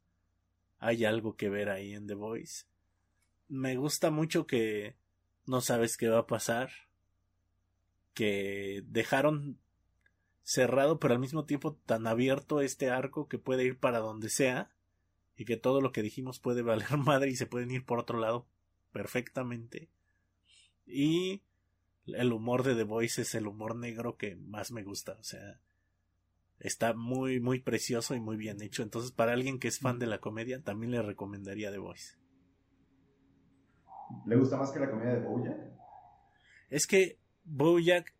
hay 0.77 1.05
algo 1.05 1.35
que 1.35 1.49
ver 1.49 1.69
ahí 1.69 1.93
en 1.93 2.05
The 2.05 2.15
Voice. 2.15 2.65
Me 3.49 3.75
gusta 3.75 4.11
mucho 4.11 4.47
que 4.47 4.95
no 5.45 5.61
sabes 5.61 5.97
qué 5.97 6.07
va 6.07 6.19
a 6.19 6.27
pasar. 6.27 6.69
Que 8.13 8.83
dejaron 8.87 9.59
cerrado, 10.43 10.99
pero 10.99 11.13
al 11.13 11.19
mismo 11.19 11.45
tiempo 11.45 11.75
tan 11.85 12.07
abierto 12.07 12.61
este 12.61 12.89
arco 12.89 13.27
que 13.27 13.37
puede 13.37 13.65
ir 13.65 13.77
para 13.77 13.99
donde 13.99 14.29
sea. 14.29 14.71
Y 15.35 15.45
que 15.45 15.57
todo 15.57 15.81
lo 15.81 15.91
que 15.91 16.03
dijimos 16.03 16.39
puede 16.39 16.61
valer 16.61 16.97
madre 16.97 17.29
y 17.29 17.35
se 17.35 17.47
pueden 17.47 17.71
ir 17.71 17.85
por 17.85 17.99
otro 17.99 18.19
lado 18.19 18.45
perfectamente. 18.91 19.89
Y 20.85 21.41
el 22.05 22.33
humor 22.33 22.63
de 22.63 22.75
The 22.75 22.83
Voice 22.83 23.21
es 23.21 23.35
el 23.35 23.47
humor 23.47 23.75
negro 23.75 24.17
que 24.17 24.35
más 24.35 24.71
me 24.71 24.83
gusta. 24.83 25.13
O 25.19 25.23
sea, 25.23 25.59
está 26.59 26.93
muy, 26.93 27.39
muy 27.39 27.59
precioso 27.59 28.15
y 28.15 28.19
muy 28.19 28.37
bien 28.37 28.61
hecho. 28.61 28.83
Entonces, 28.83 29.11
para 29.11 29.33
alguien 29.33 29.59
que 29.59 29.67
es 29.67 29.79
fan 29.79 29.99
de 29.99 30.07
la 30.07 30.19
comedia, 30.19 30.61
también 30.61 30.91
le 30.91 31.01
recomendaría 31.01 31.71
The 31.71 31.77
Voice. 31.77 32.18
¿Le 34.25 34.35
gusta 34.35 34.57
más 34.57 34.71
que 34.71 34.79
la 34.79 34.89
comedia 34.89 35.15
de 35.15 35.27
Bojack? 35.27 35.57
Es 36.69 36.87
que 36.87 37.19
Bojack 37.43 38.13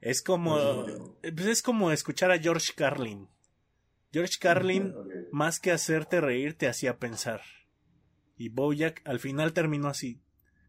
es 0.00 0.22
como, 0.22 0.84
pues 1.22 1.46
es 1.46 1.62
como 1.62 1.92
escuchar 1.92 2.30
a 2.30 2.38
George 2.38 2.72
Carlin. 2.74 3.28
George 4.12 4.38
Carlin, 4.40 4.94
más 5.30 5.60
que 5.60 5.70
hacerte 5.70 6.20
reír, 6.20 6.56
te 6.56 6.68
hacía 6.68 6.98
pensar. 6.98 7.40
Y 8.36 8.48
Bojack 8.48 9.00
al 9.04 9.20
final 9.20 9.52
terminó 9.52 9.88
así. 9.88 10.20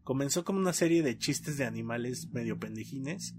Comenzó 0.02 0.44
como 0.44 0.58
una 0.58 0.72
serie 0.72 1.02
de 1.02 1.18
chistes 1.18 1.56
de 1.58 1.64
animales 1.64 2.28
medio 2.30 2.58
pendejines 2.58 3.34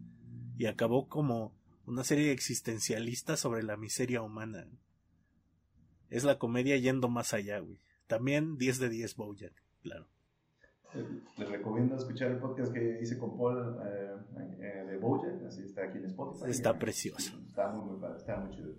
y 0.58 0.66
acabó 0.66 1.08
como 1.08 1.56
una 1.86 2.04
serie 2.04 2.32
existencialista 2.32 3.38
sobre 3.38 3.64
la 3.64 3.78
miseria 3.78 4.22
humana. 4.22 4.68
Es 6.10 6.24
la 6.24 6.38
comedia 6.38 6.78
yendo 6.78 7.08
más 7.08 7.34
allá, 7.34 7.60
güey. 7.60 7.80
También 8.08 8.58
10 8.58 8.80
de 8.80 8.90
10 8.90 9.16
Bojack, 9.16 9.64
claro. 9.82 10.08
Les 11.38 11.50
recomiendo 11.50 11.96
escuchar 11.96 12.32
el 12.32 12.38
podcast 12.38 12.74
que 12.74 13.00
hice 13.02 13.18
con 13.18 13.38
Paul 13.38 13.78
eh, 13.86 14.16
eh, 14.60 14.86
de 14.90 14.98
Bojack, 14.98 15.44
así 15.48 15.64
está 15.64 15.84
aquí 15.84 15.98
en 15.98 16.06
Spotify. 16.06 16.50
Está 16.50 16.78
precioso. 16.78 17.34
Está 17.48 17.70
muy, 17.70 17.92
muy 17.92 18.00
padre, 18.00 18.18
está 18.18 18.38
muy 18.38 18.56
chido. 18.56 18.74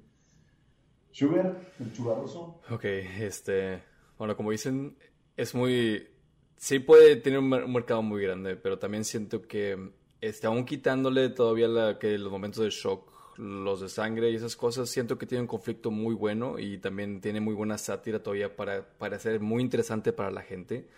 Sugar, 1.11 1.59
el 1.81 1.93
chugarroso. 1.93 2.61
Ok, 2.71 2.85
este, 2.85 3.83
bueno, 4.19 4.37
como 4.37 4.51
dicen, 4.51 4.97
es 5.37 5.55
muy, 5.55 6.09
sí 6.57 6.79
puede 6.79 7.17
tener 7.17 7.39
un, 7.39 7.49
mercado 7.49 8.03
muy 8.03 8.23
grande, 8.23 8.57
pero 8.57 8.79
también 8.79 9.05
siento 9.05 9.43
que, 9.43 9.93
este, 10.21 10.47
aún 10.47 10.65
quitándole 10.65 11.29
todavía 11.31 11.69
la, 11.69 11.99
que 11.99 12.17
los 12.19 12.31
momentos 12.33 12.65
de 12.65 12.71
shock, 12.71 13.13
los 13.39 13.83
de 13.83 13.91
sangre 13.91 14.31
y 14.31 14.37
esas 14.37 14.57
cosas, 14.57 14.89
siento 14.89 15.19
que 15.19 15.27
tiene 15.27 15.43
un 15.43 15.49
conflicto 15.49 15.91
muy 15.91 16.15
bueno 16.15 16.59
y 16.59 16.79
también 16.79 17.21
tiene 17.21 17.41
muy 17.41 17.55
buena 17.55 17.77
sátira 17.77 18.23
todavía 18.23 18.57
para, 18.57 18.87
para 18.99 19.19
ser 19.19 19.41
muy 19.41 19.63
interesante 19.63 20.13
para 20.15 20.31
la 20.31 20.43
gente 20.43 20.89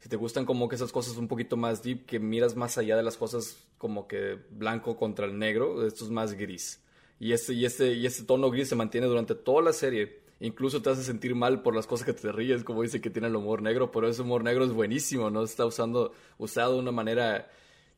si 0.00 0.08
te 0.08 0.16
gustan 0.16 0.44
como 0.44 0.68
que 0.68 0.76
esas 0.76 0.92
cosas 0.92 1.16
un 1.16 1.28
poquito 1.28 1.56
más 1.56 1.82
deep, 1.82 2.06
que 2.06 2.18
miras 2.18 2.56
más 2.56 2.78
allá 2.78 2.96
de 2.96 3.02
las 3.02 3.16
cosas 3.16 3.58
como 3.78 4.06
que 4.06 4.38
blanco 4.50 4.96
contra 4.96 5.26
el 5.26 5.38
negro, 5.38 5.86
esto 5.86 6.04
es 6.04 6.10
más 6.10 6.34
gris. 6.34 6.82
Y 7.20 7.32
este, 7.32 7.52
y 7.52 7.64
este, 7.64 7.94
y 7.94 8.06
este 8.06 8.22
tono 8.22 8.50
gris 8.50 8.68
se 8.68 8.76
mantiene 8.76 9.06
durante 9.06 9.34
toda 9.34 9.62
la 9.62 9.72
serie. 9.72 10.20
Incluso 10.40 10.80
te 10.82 10.90
hace 10.90 11.02
sentir 11.02 11.34
mal 11.34 11.62
por 11.62 11.74
las 11.74 11.86
cosas 11.86 12.06
que 12.06 12.12
te 12.12 12.30
ríes, 12.30 12.62
como 12.62 12.82
dice 12.82 13.00
que 13.00 13.10
tiene 13.10 13.26
el 13.26 13.34
humor 13.34 13.60
negro, 13.60 13.90
pero 13.90 14.08
ese 14.08 14.22
humor 14.22 14.44
negro 14.44 14.64
es 14.64 14.72
buenísimo, 14.72 15.30
¿no? 15.30 15.42
Está 15.42 15.66
usando, 15.66 16.12
usado 16.38 16.74
de 16.74 16.80
una 16.80 16.92
manera 16.92 17.50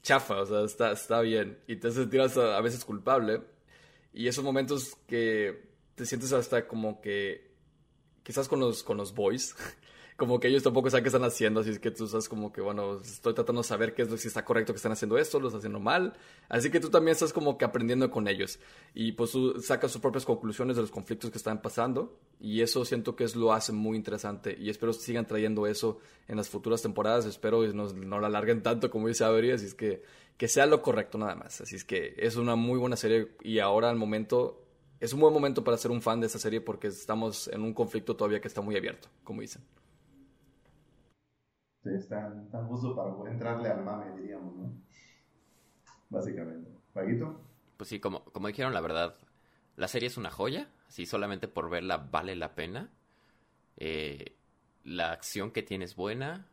chafa, 0.03 0.41
o 0.41 0.47
sea, 0.47 0.65
está, 0.65 0.93
está 0.93 1.21
bien. 1.21 1.59
Y 1.67 1.77
te 1.77 1.89
hace 1.89 2.01
sentir 2.01 2.23
a, 2.23 2.57
a 2.57 2.61
veces 2.63 2.85
culpable. 2.85 3.43
Y 4.15 4.27
esos 4.27 4.43
momentos 4.43 4.97
que 5.07 5.69
te 5.95 6.07
sientes 6.07 6.33
hasta 6.33 6.67
como 6.67 7.03
que 7.03 7.51
quizás 8.23 8.49
con 8.49 8.61
los, 8.61 8.83
con 8.83 8.97
los 8.97 9.15
boys, 9.15 9.55
como 10.21 10.39
que 10.39 10.49
ellos 10.49 10.63
tampoco 10.63 10.91
saben 10.91 11.03
qué 11.03 11.09
están 11.09 11.25
haciendo, 11.25 11.61
así 11.61 11.79
que 11.79 11.91
tú 11.91 12.05
estás 12.05 12.29
como 12.29 12.53
que, 12.53 12.61
bueno, 12.61 13.01
estoy 13.01 13.33
tratando 13.33 13.63
de 13.63 13.67
saber 13.67 13.95
qué 13.95 14.03
es 14.03 14.11
lo 14.11 14.19
si 14.19 14.29
está 14.29 14.45
correcto 14.45 14.75
que 14.75 14.77
están 14.77 14.93
haciendo 14.93 15.17
esto, 15.17 15.41
lo 15.41 15.49
están 15.49 15.61
haciendo 15.61 15.81
mal, 15.81 16.13
así 16.51 16.71
que 16.71 16.79
tú 16.79 16.91
también 16.91 17.13
estás 17.13 17.33
como 17.33 17.57
que 17.57 17.65
aprendiendo 17.65 18.11
con 18.11 18.29
ellos. 18.29 18.61
Y 18.93 19.13
pues 19.13 19.31
tú 19.31 19.59
sacas 19.63 19.91
sus 19.91 20.03
propias 20.03 20.27
conclusiones 20.27 20.77
de 20.77 20.83
los 20.83 20.91
conflictos 20.91 21.31
que 21.31 21.39
están 21.39 21.63
pasando 21.63 22.19
y 22.39 22.61
eso 22.61 22.85
siento 22.85 23.17
que 23.17 23.25
es 23.25 23.35
lo 23.35 23.55
hace 23.55 23.73
muy 23.73 23.97
interesante 23.97 24.55
y 24.61 24.69
espero 24.69 24.93
sigan 24.93 25.27
trayendo 25.27 25.67
eso 25.67 25.99
en 26.29 26.37
las 26.37 26.51
futuras 26.51 26.83
temporadas, 26.83 27.25
espero 27.25 27.65
y 27.65 27.73
no, 27.73 27.89
no 27.89 28.21
la 28.21 28.27
alarguen 28.27 28.63
tanto 28.63 28.91
como 28.91 29.09
dice 29.09 29.25
Avery, 29.25 29.53
así 29.53 29.65
es 29.65 29.75
que 29.75 30.03
que 30.37 30.49
sea 30.49 30.67
lo 30.67 30.83
correcto 30.83 31.17
nada 31.17 31.35
más, 31.35 31.63
así 31.63 31.77
es 31.77 31.85
que 31.85 32.15
es 32.19 32.37
una 32.37 32.57
muy 32.57 32.79
buena 32.79 32.97
serie 32.97 33.29
y 33.43 33.59
ahora 33.59 33.89
al 33.89 33.97
momento 33.97 34.67
es 35.01 35.15
un 35.15 35.21
buen 35.21 35.33
momento 35.33 35.65
para 35.65 35.79
ser 35.79 35.91
un 35.91 36.03
fan 36.03 36.21
de 36.21 36.27
esta 36.27 36.39
serie 36.39 36.61
porque 36.61 36.89
estamos 36.89 37.49
en 37.49 37.63
un 37.63 37.73
conflicto 37.73 38.15
todavía 38.17 38.41
que 38.41 38.49
está 38.49 38.61
muy 38.61 38.77
abierto, 38.77 39.09
como 39.25 39.41
dicen. 39.41 39.63
Están, 41.85 42.51
tan 42.51 42.67
justo 42.67 42.95
para 42.95 43.31
entrarle 43.31 43.69
al 43.69 43.83
mame, 43.83 44.21
diríamos, 44.21 44.55
¿no? 44.55 44.73
Básicamente. 46.11 46.71
¿Paguito? 46.93 47.41
Pues 47.77 47.89
sí, 47.89 48.01
como, 48.01 48.25
como 48.25 48.49
dijeron, 48.49 48.75
la 48.75 48.81
verdad, 48.81 49.15
la 49.77 49.89
serie 49.89 50.09
es 50.09 50.17
una 50.17 50.31
joya. 50.31 50.69
Así 50.89 51.07
solamente 51.07 51.49
por 51.49 51.71
verla 51.71 51.97
vale 51.97 52.37
la 52.37 52.55
pena. 52.55 52.91
Eh, 53.77 54.37
la 54.85 55.13
acción 55.13 55.53
que 55.53 55.63
tiene 55.63 55.87
es 55.87 55.97
buena. 55.97 56.47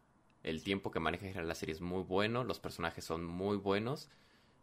El 0.44 0.64
tiempo 0.64 0.92
que 0.92 1.00
maneja 1.00 1.42
la 1.42 1.56
serie 1.56 1.74
es 1.74 1.82
muy 1.82 2.04
bueno. 2.04 2.44
Los 2.44 2.60
personajes 2.60 3.04
son 3.04 3.26
muy 3.26 3.58
buenos. 3.58 4.10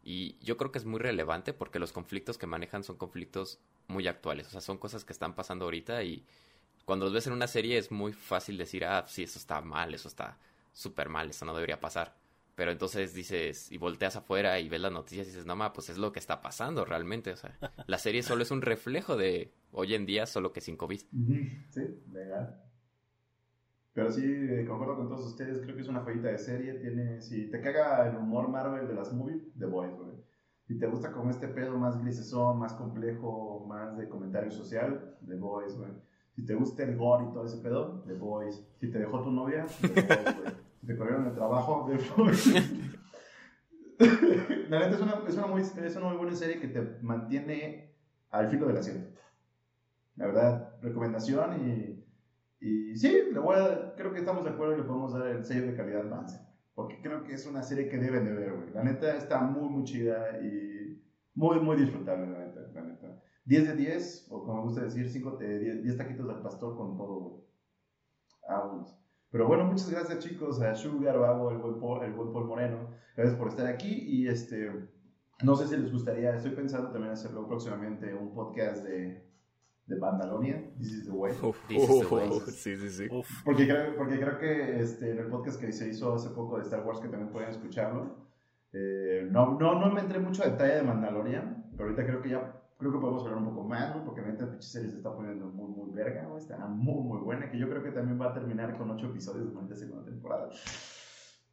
Y 0.03 0.39
yo 0.39 0.57
creo 0.57 0.71
que 0.71 0.79
es 0.79 0.85
muy 0.85 1.01
relevante 1.01 1.53
porque 1.53 1.79
los 1.79 1.93
conflictos 1.93 2.39
que 2.39 2.47
manejan 2.47 2.85
son 2.85 2.97
conflictos 2.97 3.59
muy 3.89 4.07
actuales. 4.07 4.47
O 4.47 4.51
sea, 4.51 4.61
son 4.61 4.79
cosas 4.79 5.05
que 5.05 5.13
están 5.13 5.35
pasando 5.35 5.65
ahorita 5.65 6.03
y 6.03 6.25
cuando 6.85 7.07
los 7.07 7.15
ves 7.15 7.27
en 7.27 7.33
una 7.33 7.47
serie 7.47 7.79
es 7.79 7.91
muy 7.91 8.13
fácil 8.13 8.59
decir, 8.59 8.85
ah, 8.85 9.05
sí, 9.09 9.23
eso 9.23 9.39
está 9.39 9.61
mal, 9.63 9.95
eso 9.95 10.09
está 10.09 10.39
súper 10.75 11.09
mal, 11.09 11.31
eso 11.31 11.47
no 11.47 11.55
debería 11.55 11.81
pasar. 11.81 12.15
Pero 12.55 12.71
entonces 12.71 13.15
dices, 13.15 13.73
y 13.73 13.79
volteas 13.79 14.17
afuera 14.17 14.61
y 14.61 14.69
ves 14.69 14.81
las 14.81 14.93
noticias 14.93 15.27
y 15.27 15.31
dices, 15.31 15.47
no, 15.47 15.57
ma, 15.57 15.73
pues 15.73 15.89
es 15.91 15.99
lo 15.99 16.13
que 16.13 16.21
está 16.21 16.41
pasando 16.41 16.85
realmente. 16.85 17.33
O 17.33 17.37
sea, 17.37 17.57
la 17.87 17.99
serie 17.99 18.23
solo 18.23 18.43
es 18.43 18.51
un 18.51 18.63
reflejo 18.63 19.17
de 19.17 19.53
hoy 19.73 19.95
en 19.95 20.07
día, 20.07 20.27
solo 20.27 20.53
que 20.53 20.61
sin 20.61 20.77
COVID. 20.77 21.01
Sí, 21.71 22.03
legal. 22.13 22.61
Pero 23.93 24.11
sí, 24.11 24.25
eh, 24.25 24.65
concuerdo 24.69 24.97
con 24.97 25.09
todos 25.09 25.25
ustedes, 25.27 25.61
creo 25.63 25.75
que 25.75 25.83
es 25.83 25.89
una 25.89 26.01
joyita 26.01 26.29
de 26.29 26.39
serie. 26.39 26.75
Tiene, 26.75 27.21
si 27.21 27.51
te 27.51 27.61
caga 27.61 28.09
el 28.09 28.17
humor 28.17 28.49
Marvel 28.49 28.87
de 28.87 28.95
las 28.95 29.13
movies, 29.13 29.43
The 29.59 29.67
Boys, 29.67 29.95
güey. 29.97 30.15
Si 30.67 30.79
te 30.79 30.87
gusta 30.87 31.13
como 31.13 31.31
este 31.31 31.49
pedo 31.49 31.77
más 31.77 32.01
grisesón, 32.01 32.59
más 32.59 32.73
complejo, 32.73 33.65
más 33.69 33.97
de 33.97 34.09
comentario 34.09 34.51
social, 34.51 35.17
The 35.27 35.37
Boys, 35.37 35.77
güey. 35.77 35.91
Si 36.35 36.45
te 36.45 36.55
gusta 36.55 36.85
el 36.85 36.97
gore 36.97 37.27
y 37.27 37.33
todo 37.33 37.47
ese 37.47 37.59
pedo, 37.59 38.03
The 38.07 38.15
Boys. 38.15 38.65
Si 38.79 38.91
te 38.91 38.99
dejó 38.99 39.23
tu 39.23 39.31
novia, 39.31 39.67
The 39.81 39.89
Boys, 39.89 40.37
güey 40.39 40.64
te 40.87 40.97
corrieron 40.97 41.27
el 41.27 41.35
trabajo. 41.35 41.89
la 44.69 44.79
neta 44.81 44.91
es 44.91 45.01
una, 45.01 45.23
es, 45.27 45.37
una 45.37 45.47
muy, 45.47 45.63
es 45.63 45.97
una 45.97 46.09
muy 46.09 46.17
buena 46.17 46.35
serie 46.35 46.61
que 46.61 46.69
te 46.69 46.81
mantiene 47.03 47.95
al 48.31 48.49
filo 48.49 48.67
del 48.67 48.79
asiento. 48.79 49.21
La 50.17 50.27
verdad, 50.27 50.77
recomendación 50.81 51.69
y, 51.69 52.05
y 52.61 52.97
sí, 52.97 53.13
le 53.33 53.39
voy 53.39 53.57
a, 53.57 53.95
creo 53.97 54.13
que 54.13 54.21
estamos 54.21 54.45
de 54.45 54.51
acuerdo 54.51 54.77
le 54.77 54.85
podemos 54.85 55.13
dar 55.13 55.27
el 55.29 55.45
sello 55.45 55.67
de 55.67 55.77
calidad 55.77 56.09
Vance. 56.09 56.41
Porque 56.75 57.01
creo 57.01 57.23
que 57.23 57.35
es 57.35 57.47
una 57.47 57.63
serie 57.63 57.89
que 57.89 57.99
deben 57.99 58.25
de 58.25 58.33
ver, 58.33 58.53
güey. 58.53 58.71
La 58.73 58.83
neta 58.83 59.17
está 59.17 59.41
muy, 59.41 59.69
muy 59.69 59.85
chida 59.85 60.41
y 60.43 61.01
muy, 61.35 61.61
muy 61.61 61.77
disfrutable, 61.77 62.27
la 62.27 62.39
neta. 62.47 62.61
La 62.75 62.83
neta. 62.83 63.23
10 63.45 63.69
de 63.69 63.77
10, 63.77 64.29
o 64.31 64.43
como 64.43 64.57
me 64.57 64.63
gusta 64.63 64.83
decir, 64.83 65.09
5 65.09 65.37
de 65.37 65.83
10, 65.83 65.97
taquitos 65.97 66.29
al 66.29 66.43
pastor 66.43 66.77
con 66.77 66.97
todo, 66.97 67.21
güey. 67.21 67.45
Pero 69.35 69.49
bueno, 69.49 69.65
muchas 69.65 69.91
gracias 69.91 70.21
chicos, 70.21 70.63
a 70.63 70.77
Sugar, 70.77 71.19
Babo, 71.19 71.51
el 71.51 71.59
buen 71.59 71.81
Paul, 71.81 72.05
el 72.05 72.13
buen 72.13 72.33
Paul 72.33 72.47
Moreno. 72.47 72.91
Gracias 73.17 73.37
por 73.37 73.49
estar 73.49 73.67
aquí 73.67 73.93
y 73.93 74.29
este, 74.29 74.71
no 75.43 75.57
sé 75.57 75.67
si 75.67 75.77
les 75.77 75.91
gustaría, 75.91 76.37
estoy 76.37 76.53
pensando 76.53 76.93
también 76.93 77.13
hacerlo 77.13 77.45
próximamente 77.49 78.15
un 78.15 78.33
podcast 78.33 78.85
de, 78.85 79.27
de 79.87 79.97
Mandalorian, 79.97 80.77
This 80.79 80.93
is 80.93 81.07
the 81.07 81.11
Way. 81.11 81.33
This 81.67 81.83
is 81.83 82.09
the 82.09 82.15
way. 82.15 82.31
sí, 82.47 82.77
sí, 82.77 82.89
sí. 82.89 83.09
Porque 83.45 83.67
creo, 83.67 83.97
porque 83.97 84.21
creo 84.21 84.39
que 84.39 84.79
este, 84.81 85.11
en 85.11 85.19
el 85.19 85.27
podcast 85.27 85.61
que 85.61 85.73
se 85.73 85.89
hizo 85.89 86.15
hace 86.15 86.31
poco 86.31 86.59
de 86.59 86.63
Star 86.63 86.87
Wars, 86.87 87.01
que 87.01 87.09
también 87.09 87.33
pueden 87.33 87.49
escucharlo, 87.49 88.15
eh, 88.73 89.27
no, 89.33 89.59
no, 89.59 89.81
no 89.81 89.93
me 89.93 90.01
entré 90.01 90.21
mucho 90.21 90.45
a 90.45 90.51
detalle 90.51 90.77
de 90.77 90.83
Mandalorian, 90.85 91.73
pero 91.73 91.89
ahorita 91.89 92.07
creo 92.07 92.23
que 92.23 92.29
ya 92.29 92.64
creo 92.79 92.93
que 92.93 92.99
podemos 92.99 93.23
hablar 93.23 93.39
un 93.39 93.47
poco 93.47 93.65
más, 93.65 93.95
¿no? 93.95 94.05
Porque 94.05 94.21
la 94.21 94.29
neta, 94.29 94.51
pinche 94.51 94.69
serie 94.69 94.91
se 94.91 94.97
está 94.97 95.15
poniendo 95.15 95.47
muy, 95.47 95.71
muy 95.71 95.91
verga, 95.93 96.23
¿no? 96.23 96.37
Está 96.39 96.59
muy, 96.67 97.03
muy 97.03 97.21
buena, 97.21 97.51
que 97.51 97.59
yo 97.59 97.69
creo 97.69 97.83
que 97.83 97.91
también 97.91 98.21
va 98.21 98.31
a 98.31 98.35
terminar 98.35 98.77
con 98.77 98.91
ocho 98.91 99.07
episodios 99.07 99.53
durante 99.53 99.75
la 99.75 99.81
segunda 99.81 100.05
temporada. 100.05 100.51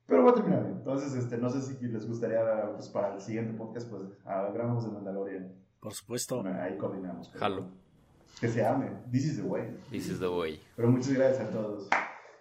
Pero 0.07 0.23
va 0.25 0.31
a 0.31 0.33
terminar 0.33 0.63
bien. 0.63 0.77
Entonces, 0.77 1.13
este, 1.13 1.37
no 1.37 1.49
sé 1.49 1.61
si 1.61 1.85
les 1.85 2.07
gustaría, 2.07 2.73
pues, 2.73 2.89
para 2.89 3.13
el 3.13 3.21
siguiente 3.21 3.53
podcast, 3.53 3.89
pues, 3.89 4.03
hablamos 4.25 4.83
de 4.83 4.91
Mandalorian. 4.91 5.53
Por 5.79 5.93
supuesto. 5.93 6.41
Bueno, 6.41 6.61
ahí 6.61 6.77
coordinamos. 6.77 7.31
Jalo. 7.31 7.65
Que 8.39 8.47
se 8.47 8.65
ame. 8.65 8.91
This 9.11 9.25
is 9.25 9.37
the 9.37 9.43
way. 9.43 9.75
This 9.89 10.09
is 10.09 10.19
the 10.19 10.27
way. 10.27 10.59
Pero 10.75 10.89
muchas 10.89 11.13
gracias 11.13 11.47
a 11.47 11.51
todos. 11.51 11.87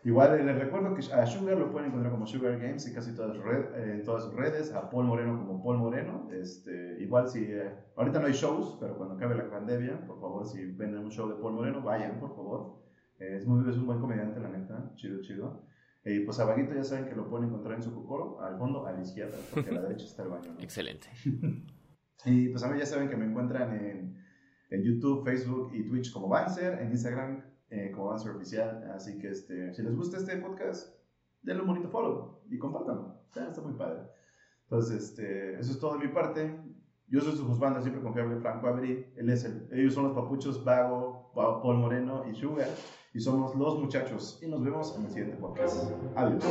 Igual 0.02 0.46
les 0.46 0.58
recuerdo 0.58 0.94
que 0.94 1.12
a 1.12 1.26
Sugar 1.26 1.58
lo 1.58 1.70
pueden 1.70 1.88
encontrar 1.88 2.12
como 2.12 2.26
Sugar 2.26 2.58
Games 2.58 2.86
en 2.86 2.94
casi 2.94 3.14
todas, 3.14 3.36
red, 3.36 3.90
en 3.90 4.02
todas 4.02 4.24
sus 4.24 4.34
redes, 4.34 4.72
a 4.72 4.88
Paul 4.88 5.06
Moreno 5.06 5.38
como 5.38 5.62
Paul 5.62 5.78
Moreno. 5.78 6.28
Este, 6.32 6.96
igual 7.00 7.28
si 7.28 7.44
eh, 7.44 7.70
ahorita 7.96 8.18
no 8.18 8.26
hay 8.26 8.32
shows, 8.32 8.78
pero 8.80 8.96
cuando 8.96 9.16
acabe 9.16 9.34
la 9.36 9.50
pandemia, 9.50 10.06
por 10.06 10.18
favor, 10.18 10.46
si 10.46 10.64
ven 10.72 10.96
un 10.96 11.10
show 11.10 11.28
de 11.28 11.34
Paul 11.34 11.52
Moreno, 11.52 11.82
vayan, 11.82 12.18
por 12.18 12.34
favor. 12.34 12.82
es, 13.18 13.46
muy, 13.46 13.68
es 13.68 13.76
un 13.76 13.86
buen 13.86 14.00
comediante, 14.00 14.40
la 14.40 14.48
neta, 14.48 14.90
chido, 14.94 15.20
chido. 15.20 15.66
Y 16.02 16.20
pues 16.20 16.40
a 16.40 16.46
Vaguito 16.46 16.74
ya 16.74 16.82
saben 16.82 17.06
que 17.06 17.14
lo 17.14 17.28
pueden 17.28 17.48
encontrar 17.48 17.74
en 17.74 17.82
su 17.82 17.94
cocoro, 17.94 18.40
al 18.40 18.56
fondo, 18.56 18.86
a 18.86 18.92
la 18.92 19.02
izquierda, 19.02 19.36
porque 19.52 19.68
a 19.68 19.74
la 19.74 19.82
derecha 19.82 20.06
está 20.06 20.22
el 20.22 20.30
baño. 20.30 20.56
Excelente. 20.60 21.08
y 22.24 22.48
pues 22.48 22.62
a 22.62 22.70
mí 22.70 22.78
ya 22.78 22.86
saben 22.86 23.10
que 23.10 23.16
me 23.16 23.26
encuentran 23.26 23.76
en, 23.78 24.16
en 24.70 24.82
YouTube, 24.82 25.26
Facebook 25.26 25.72
y 25.74 25.86
Twitch 25.86 26.10
como 26.10 26.28
Banzer, 26.28 26.80
en 26.80 26.90
Instagram 26.90 27.49
eh, 27.70 27.90
como 27.92 28.08
avance 28.08 28.28
oficial. 28.28 28.90
Así 28.94 29.18
que 29.18 29.28
este, 29.28 29.72
si 29.72 29.82
les 29.82 29.96
gusta 29.96 30.18
este 30.18 30.36
podcast, 30.36 30.94
denle 31.42 31.62
un 31.62 31.68
bonito 31.68 31.88
follow 31.88 32.42
y 32.50 32.58
compártanlo. 32.58 33.22
está 33.28 33.62
muy 33.62 33.74
padre. 33.74 34.02
Entonces, 34.64 35.02
este, 35.02 35.58
eso 35.58 35.72
es 35.72 35.78
todo 35.78 35.98
de 35.98 36.06
mi 36.06 36.12
parte. 36.12 36.60
Yo 37.08 37.20
soy 37.20 37.36
su 37.36 37.44
juzgando 37.44 37.80
siempre 37.82 38.02
confiable, 38.02 38.40
Franco 38.40 38.68
Avery. 38.68 39.12
Él 39.16 39.30
es 39.30 39.44
el, 39.44 39.68
ellos 39.72 39.94
son 39.94 40.04
los 40.04 40.12
papuchos 40.12 40.64
Vago, 40.64 41.32
Paul 41.34 41.78
Moreno 41.78 42.24
y 42.30 42.34
Sugar. 42.34 42.68
Y 43.12 43.18
somos 43.18 43.56
los 43.56 43.80
muchachos. 43.80 44.38
Y 44.42 44.46
nos 44.46 44.62
vemos 44.62 44.96
en 44.96 45.04
el 45.04 45.10
siguiente 45.10 45.36
podcast. 45.36 45.90
Adiós. 46.14 46.44